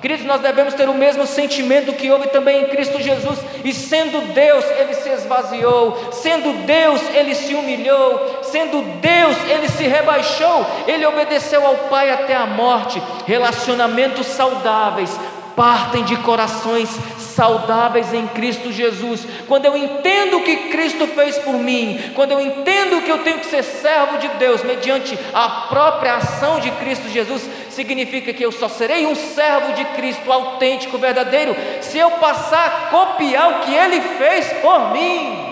Queridos, 0.00 0.24
nós 0.24 0.40
devemos 0.40 0.74
ter 0.74 0.88
o 0.88 0.94
mesmo 0.94 1.26
sentimento 1.26 1.92
que 1.92 2.10
houve 2.10 2.28
também 2.28 2.62
em 2.62 2.66
Cristo 2.66 3.00
Jesus, 3.00 3.38
e 3.64 3.72
sendo 3.72 4.32
Deus, 4.32 4.64
ele 4.78 4.94
se 4.94 5.08
esvaziou, 5.08 6.12
sendo 6.12 6.64
Deus, 6.64 7.00
ele 7.14 7.34
se 7.34 7.54
humilhou, 7.54 8.38
sendo 8.42 8.80
Deus, 9.00 9.36
ele 9.48 9.68
se 9.68 9.84
rebaixou, 9.84 10.66
ele 10.86 11.04
obedeceu 11.04 11.66
ao 11.66 11.74
Pai 11.88 12.10
até 12.10 12.34
a 12.34 12.46
morte. 12.46 13.02
Relacionamentos 13.26 14.26
saudáveis 14.26 15.10
partem 15.58 16.04
de 16.04 16.16
corações 16.18 16.88
saudáveis 17.18 18.14
em 18.14 18.28
Cristo 18.28 18.70
Jesus. 18.70 19.26
Quando 19.48 19.64
eu 19.64 19.76
entendo 19.76 20.38
o 20.38 20.44
que 20.44 20.68
Cristo 20.68 21.04
fez 21.08 21.36
por 21.38 21.54
mim, 21.54 22.12
quando 22.14 22.30
eu 22.30 22.40
entendo 22.40 23.02
que 23.02 23.10
eu 23.10 23.24
tenho 23.24 23.40
que 23.40 23.46
ser 23.46 23.64
servo 23.64 24.18
de 24.18 24.28
Deus 24.38 24.62
mediante 24.62 25.18
a 25.34 25.48
própria 25.68 26.14
ação 26.14 26.60
de 26.60 26.70
Cristo 26.72 27.08
Jesus, 27.08 27.42
significa 27.70 28.32
que 28.32 28.44
eu 28.44 28.52
só 28.52 28.68
serei 28.68 29.04
um 29.04 29.16
servo 29.16 29.72
de 29.72 29.84
Cristo 29.96 30.32
autêntico, 30.32 30.96
verdadeiro, 30.96 31.56
se 31.80 31.98
eu 31.98 32.12
passar 32.12 32.66
a 32.66 32.70
copiar 32.90 33.50
o 33.50 33.58
que 33.60 33.74
Ele 33.74 34.00
fez 34.00 34.52
por 34.62 34.92
mim. 34.92 35.44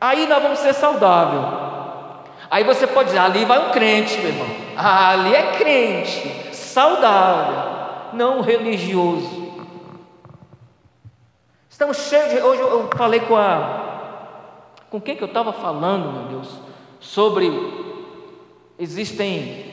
Aí 0.00 0.26
nós 0.26 0.42
vamos 0.42 0.58
ser 0.58 0.74
saudáveis. 0.74 1.44
Aí 2.50 2.64
você 2.64 2.86
pode 2.86 3.10
dizer, 3.10 3.20
ali 3.20 3.44
vai 3.44 3.58
um 3.60 3.70
crente, 3.70 4.18
meu 4.18 4.28
irmão. 4.28 4.46
Ah, 4.76 5.10
ali 5.10 5.34
é 5.34 5.52
crente, 5.52 6.52
saudável 6.52 7.75
não 8.12 8.40
religioso. 8.40 9.46
Estamos 11.68 11.96
cheios 11.98 12.30
de. 12.30 12.38
Hoje 12.38 12.60
eu 12.60 12.88
falei 12.96 13.20
com 13.20 13.36
a. 13.36 13.84
Com 14.88 15.00
quem 15.00 15.16
que 15.16 15.22
eu 15.22 15.28
estava 15.28 15.52
falando, 15.52 16.12
meu 16.12 16.22
Deus? 16.28 16.58
Sobre. 17.00 17.50
Existem 18.78 19.64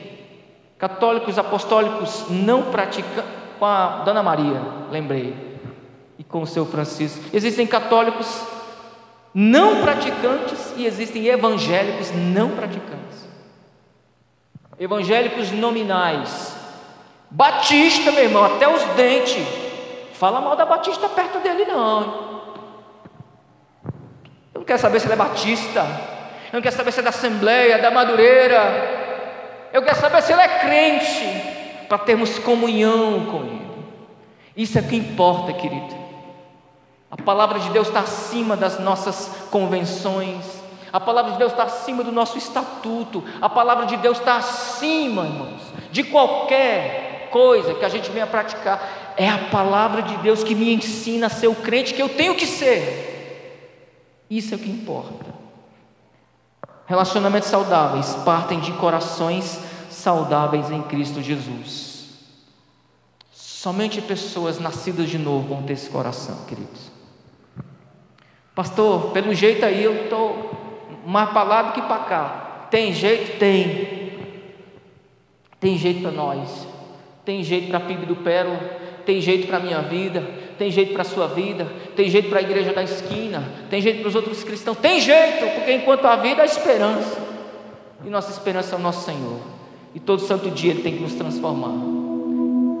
católicos 0.78 1.38
apostólicos 1.38 2.26
não 2.28 2.70
praticantes. 2.70 3.24
Com 3.58 3.64
a 3.64 4.02
Dona 4.04 4.22
Maria, 4.22 4.60
lembrei. 4.90 5.34
E 6.18 6.24
com 6.24 6.42
o 6.42 6.46
seu 6.46 6.66
Francisco. 6.66 7.24
Existem 7.32 7.66
católicos 7.66 8.44
não 9.32 9.82
praticantes 9.82 10.74
e 10.76 10.86
existem 10.86 11.26
evangélicos 11.26 12.12
não 12.12 12.50
praticantes. 12.50 13.28
Evangélicos 14.78 15.50
nominais, 15.50 16.53
Batista, 17.34 18.12
meu 18.12 18.22
irmão, 18.22 18.44
até 18.44 18.68
os 18.68 18.80
dentes. 18.94 19.44
Fala 20.12 20.40
mal 20.40 20.54
da 20.54 20.64
Batista 20.64 21.08
perto 21.08 21.40
dele, 21.40 21.64
não. 21.64 22.44
Eu 24.54 24.60
não 24.60 24.64
quero 24.64 24.78
saber 24.78 25.00
se 25.00 25.06
ele 25.06 25.14
é 25.14 25.16
Batista. 25.16 25.80
Eu 26.52 26.58
não 26.58 26.62
quero 26.62 26.76
saber 26.76 26.92
se 26.92 27.00
é 27.00 27.02
da 27.02 27.08
Assembleia, 27.08 27.78
da 27.78 27.90
Madureira. 27.90 29.68
Eu 29.72 29.82
quero 29.82 29.98
saber 29.98 30.22
se 30.22 30.32
ele 30.32 30.42
é 30.42 30.48
crente. 30.60 31.86
Para 31.88 31.98
termos 31.98 32.38
comunhão 32.38 33.26
com 33.26 33.38
ele. 33.38 33.66
Isso 34.56 34.78
é 34.78 34.80
o 34.80 34.86
que 34.86 34.94
importa, 34.94 35.52
querido. 35.54 35.92
A 37.10 37.16
palavra 37.20 37.58
de 37.58 37.68
Deus 37.70 37.88
está 37.88 38.00
acima 38.00 38.56
das 38.56 38.78
nossas 38.78 39.48
convenções. 39.50 40.62
A 40.92 41.00
palavra 41.00 41.32
de 41.32 41.38
Deus 41.38 41.50
está 41.50 41.64
acima 41.64 42.04
do 42.04 42.12
nosso 42.12 42.38
estatuto. 42.38 43.24
A 43.42 43.48
palavra 43.48 43.86
de 43.86 43.96
Deus 43.96 44.18
está 44.18 44.36
acima, 44.36 45.24
irmãos, 45.24 45.62
de 45.90 46.04
qualquer 46.04 47.03
coisa 47.34 47.74
que 47.74 47.84
a 47.84 47.88
gente 47.88 48.12
venha 48.12 48.28
praticar, 48.28 49.12
é 49.16 49.28
a 49.28 49.48
palavra 49.48 50.02
de 50.02 50.16
Deus 50.18 50.44
que 50.44 50.54
me 50.54 50.72
ensina 50.72 51.26
a 51.26 51.28
ser 51.28 51.48
o 51.48 51.54
crente 51.56 51.92
que 51.92 52.00
eu 52.00 52.08
tenho 52.08 52.36
que 52.36 52.46
ser. 52.46 54.22
Isso 54.30 54.54
é 54.54 54.56
o 54.56 54.60
que 54.60 54.70
importa. 54.70 55.34
Relacionamentos 56.86 57.48
saudáveis 57.48 58.14
partem 58.24 58.60
de 58.60 58.70
corações 58.74 59.58
saudáveis 59.90 60.70
em 60.70 60.80
Cristo 60.82 61.20
Jesus. 61.20 62.04
Somente 63.32 64.00
pessoas 64.00 64.60
nascidas 64.60 65.10
de 65.10 65.18
novo 65.18 65.48
vão 65.48 65.64
ter 65.64 65.72
esse 65.72 65.90
coração, 65.90 66.44
queridos. 66.46 66.92
Pastor, 68.54 69.10
pelo 69.10 69.34
jeito 69.34 69.64
aí 69.64 69.82
eu 69.82 70.04
estou 70.04 70.52
mais 71.04 71.30
para 71.30 71.42
lá 71.42 71.62
do 71.62 71.72
que 71.72 71.82
para 71.82 72.04
cá. 72.04 72.68
Tem 72.70 72.92
jeito? 72.92 73.40
Tem. 73.40 74.30
Tem 75.58 75.76
jeito 75.76 76.02
para 76.02 76.12
nós. 76.12 76.73
Tem 77.24 77.42
jeito 77.42 77.68
para 77.68 77.78
a 77.78 77.80
PIB 77.80 78.06
do 78.06 78.16
Pérola, 78.16 78.58
tem 79.06 79.20
jeito 79.20 79.46
para 79.46 79.56
a 79.56 79.60
minha 79.60 79.80
vida, 79.80 80.22
tem 80.58 80.70
jeito 80.70 80.92
para 80.92 81.02
a 81.02 81.04
sua 81.04 81.26
vida, 81.26 81.66
tem 81.96 82.08
jeito 82.08 82.28
para 82.28 82.38
a 82.38 82.42
igreja 82.42 82.72
da 82.72 82.82
esquina, 82.82 83.42
tem 83.70 83.80
jeito 83.80 84.00
para 84.00 84.08
os 84.08 84.14
outros 84.14 84.44
cristãos, 84.44 84.76
tem 84.78 85.00
jeito, 85.00 85.46
porque 85.54 85.72
enquanto 85.72 86.04
há 86.04 86.16
vida 86.16 86.42
há 86.42 86.44
esperança, 86.44 87.18
e 88.04 88.10
nossa 88.10 88.30
esperança 88.30 88.74
é 88.74 88.78
o 88.78 88.82
nosso 88.82 89.04
Senhor, 89.04 89.40
e 89.94 90.00
todo 90.00 90.20
santo 90.20 90.50
dia 90.50 90.72
Ele 90.72 90.82
tem 90.82 90.96
que 90.96 91.02
nos 91.02 91.14
transformar 91.14 91.74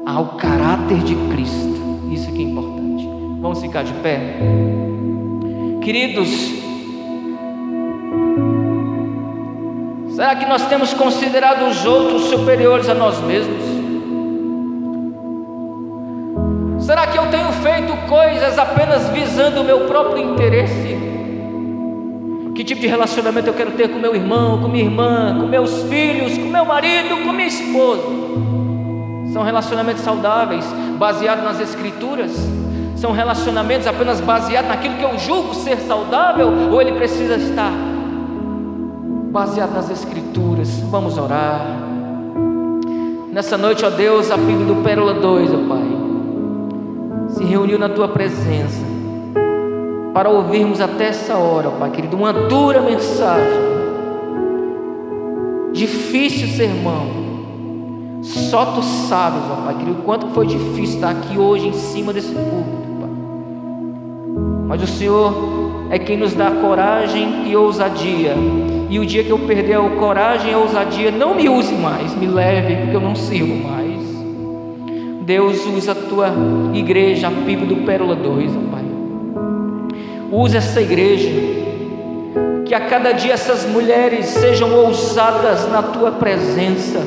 ao 0.06 0.36
caráter 0.36 0.98
de 0.98 1.14
Cristo, 1.32 2.10
isso 2.12 2.30
que 2.32 2.38
é 2.38 2.42
importante. 2.42 3.08
Vamos 3.40 3.60
ficar 3.60 3.82
de 3.82 3.92
pé, 3.94 4.36
queridos. 5.82 6.28
Será 10.14 10.36
que 10.36 10.46
nós 10.46 10.66
temos 10.68 10.94
considerado 10.94 11.68
os 11.68 11.84
outros 11.84 12.24
superiores 12.24 12.88
a 12.88 12.94
nós 12.94 13.20
mesmos? 13.20 13.73
Será 16.84 17.06
que 17.06 17.18
eu 17.18 17.26
tenho 17.30 17.50
feito 17.50 17.96
coisas 18.06 18.58
apenas 18.58 19.08
visando 19.08 19.62
o 19.62 19.64
meu 19.64 19.86
próprio 19.86 20.18
interesse? 20.18 20.98
Que 22.54 22.62
tipo 22.62 22.78
de 22.78 22.86
relacionamento 22.86 23.48
eu 23.48 23.54
quero 23.54 23.70
ter 23.70 23.88
com 23.88 23.98
meu 23.98 24.14
irmão, 24.14 24.60
com 24.60 24.68
minha 24.68 24.84
irmã, 24.84 25.34
com 25.40 25.46
meus 25.46 25.82
filhos, 25.84 26.36
com 26.36 26.44
meu 26.44 26.66
marido, 26.66 27.24
com 27.24 27.32
minha 27.32 27.46
esposa? 27.46 28.02
São 29.32 29.42
relacionamentos 29.42 30.02
saudáveis, 30.02 30.66
baseados 30.98 31.42
nas 31.42 31.58
Escrituras? 31.58 32.32
São 32.96 33.12
relacionamentos 33.12 33.86
apenas 33.86 34.20
baseados 34.20 34.68
naquilo 34.68 34.96
que 34.96 35.04
eu 35.04 35.18
julgo 35.18 35.54
ser 35.54 35.78
saudável? 35.78 36.52
Ou 36.70 36.82
ele 36.82 36.92
precisa 36.92 37.36
estar 37.36 37.72
baseado 39.32 39.72
nas 39.72 39.88
Escrituras? 39.88 40.68
Vamos 40.90 41.16
orar. 41.16 41.64
Nessa 43.32 43.56
noite, 43.56 43.86
ó 43.86 43.90
Deus, 43.90 44.30
a 44.30 44.36
do 44.36 44.82
Pérola 44.84 45.14
2, 45.14 45.50
ó 45.54 45.56
Pai 45.66 45.93
se 47.34 47.44
reuniu 47.44 47.78
na 47.78 47.88
tua 47.88 48.08
presença 48.08 48.82
para 50.12 50.30
ouvirmos 50.30 50.80
até 50.80 51.08
essa 51.08 51.36
hora, 51.36 51.70
Pai 51.70 51.90
querido, 51.90 52.16
uma 52.16 52.32
dura 52.32 52.80
mensagem, 52.80 53.64
difícil 55.72 56.46
sermão. 56.48 57.24
Só 58.22 58.64
tu 58.66 58.82
sabes, 58.82 59.42
ó 59.50 59.64
Pai 59.64 59.74
querido, 59.74 60.02
quanto 60.04 60.28
foi 60.28 60.46
difícil 60.46 60.94
estar 60.94 61.10
aqui 61.10 61.36
hoje 61.36 61.68
em 61.68 61.72
cima 61.72 62.12
desse 62.12 62.32
púlpito, 62.32 62.88
Pai. 63.00 63.10
Mas 64.68 64.82
o 64.82 64.86
Senhor 64.86 65.34
é 65.90 65.98
quem 65.98 66.16
nos 66.16 66.32
dá 66.32 66.52
coragem 66.52 67.48
e 67.50 67.56
ousadia. 67.56 68.34
E 68.88 68.98
o 69.00 69.04
dia 69.04 69.24
que 69.24 69.30
eu 69.30 69.38
perder 69.40 69.74
a 69.74 69.90
coragem 69.90 70.52
e 70.52 70.54
a 70.54 70.58
ousadia, 70.58 71.10
não 71.10 71.34
me 71.34 71.48
use 71.48 71.74
mais, 71.74 72.14
me 72.14 72.28
leve, 72.28 72.76
porque 72.76 72.96
eu 72.96 73.00
não 73.00 73.16
sirvo 73.16 73.56
mais. 73.68 73.83
Deus 75.24 75.64
usa 75.64 75.92
a 75.92 75.94
tua 75.94 76.34
igreja, 76.74 77.28
a 77.28 77.30
PIB 77.30 77.64
do 77.64 77.76
Pérola 77.76 78.14
2, 78.14 78.52
ó 78.56 78.70
Pai. 78.70 78.84
Usa 80.30 80.58
essa 80.58 80.82
igreja, 80.82 81.30
que 82.66 82.74
a 82.74 82.80
cada 82.80 83.12
dia 83.12 83.32
essas 83.32 83.64
mulheres 83.64 84.26
sejam 84.26 84.74
ousadas 84.74 85.66
na 85.70 85.82
tua 85.82 86.12
presença, 86.12 87.00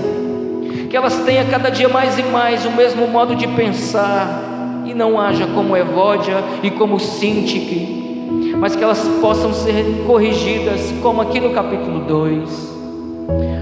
que 0.89 0.97
elas 0.97 1.15
tenham 1.25 1.45
cada 1.45 1.69
dia 1.69 1.87
mais 1.87 2.17
e 2.17 2.23
mais 2.23 2.65
o 2.65 2.71
mesmo 2.71 3.07
modo 3.07 3.35
de 3.35 3.47
pensar, 3.49 4.81
e 4.83 4.95
não 4.95 5.19
haja 5.19 5.45
como 5.53 5.77
Evódia 5.77 6.43
e 6.63 6.71
como 6.71 6.99
Sintique, 6.99 8.55
mas 8.59 8.75
que 8.75 8.83
elas 8.83 9.07
possam 9.21 9.53
ser 9.53 9.85
corrigidas, 10.07 10.91
como 11.03 11.21
aqui 11.21 11.39
no 11.39 11.51
capítulo 11.51 11.99
2. 11.99 12.77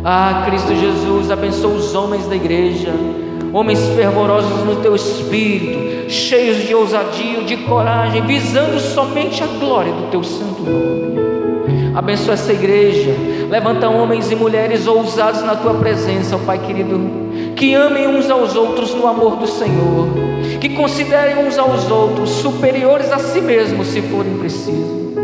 Ah, 0.02 0.44
Cristo 0.46 0.74
Jesus, 0.76 1.30
abençoa 1.30 1.72
os 1.72 1.94
homens 1.94 2.26
da 2.28 2.38
igreja 2.38 2.94
homens 3.56 3.80
fervorosos 3.96 4.66
no 4.66 4.76
teu 4.82 4.94
espírito, 4.94 6.10
cheios 6.12 6.68
de 6.68 6.76
ousadia, 6.76 7.42
de 7.46 7.56
coragem, 7.56 8.22
visando 8.26 8.78
somente 8.82 9.42
a 9.42 9.48
glória 9.48 9.94
do 9.94 10.12
teu 10.12 10.22
santo 10.26 10.62
nome. 10.62 11.96
Abençoa 11.96 12.34
essa 12.34 12.52
igreja, 12.52 13.16
levanta 13.50 13.88
homens 13.88 14.30
e 14.30 14.36
mulheres 14.36 14.86
ousados 14.86 15.42
na 15.42 15.56
tua 15.56 15.74
presença, 15.76 16.36
ó 16.36 16.40
Pai 16.40 16.58
querido, 16.58 17.00
que 17.56 17.74
amem 17.74 18.10
uns 18.10 18.30
aos 18.30 18.58
outros 18.58 18.94
no 18.94 19.08
amor 19.08 19.38
do 19.38 19.48
Senhor, 19.48 20.10
que 20.60 20.68
considerem 20.76 21.38
uns 21.38 21.58
aos 21.58 21.90
outros 21.90 22.32
superiores 22.32 23.10
a 23.10 23.20
si 23.20 23.40
mesmos, 23.40 23.88
se 23.88 24.02
forem 24.02 24.38
precisos, 24.38 25.16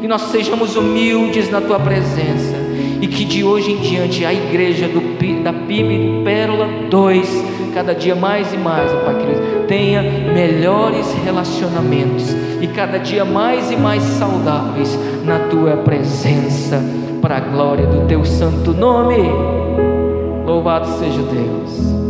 que 0.00 0.06
nós 0.06 0.22
sejamos 0.30 0.76
humildes 0.76 1.50
na 1.50 1.60
tua 1.60 1.80
presença 1.80 2.55
e 3.00 3.06
que 3.06 3.24
de 3.24 3.44
hoje 3.44 3.72
em 3.72 3.80
diante 3.80 4.24
a 4.24 4.32
igreja 4.32 4.88
do, 4.88 5.00
da 5.42 5.52
PIB 5.52 6.22
Pérola 6.24 6.68
2 6.90 7.56
cada 7.76 7.94
dia 7.94 8.14
mais 8.14 8.54
e 8.54 8.56
mais, 8.56 8.90
ó 8.90 9.04
Pai 9.04 9.18
querido, 9.18 9.66
tenha 9.68 10.00
melhores 10.02 11.12
relacionamentos 11.22 12.34
e 12.58 12.66
cada 12.68 12.96
dia 12.96 13.22
mais 13.22 13.70
e 13.70 13.76
mais 13.76 14.02
saudáveis 14.02 14.98
na 15.26 15.40
tua 15.50 15.76
presença, 15.76 16.82
para 17.20 17.36
a 17.36 17.40
glória 17.40 17.86
do 17.86 18.06
teu 18.06 18.24
santo 18.24 18.72
nome. 18.72 19.18
Louvado 20.46 20.86
seja 20.98 21.20
Deus. 21.20 22.05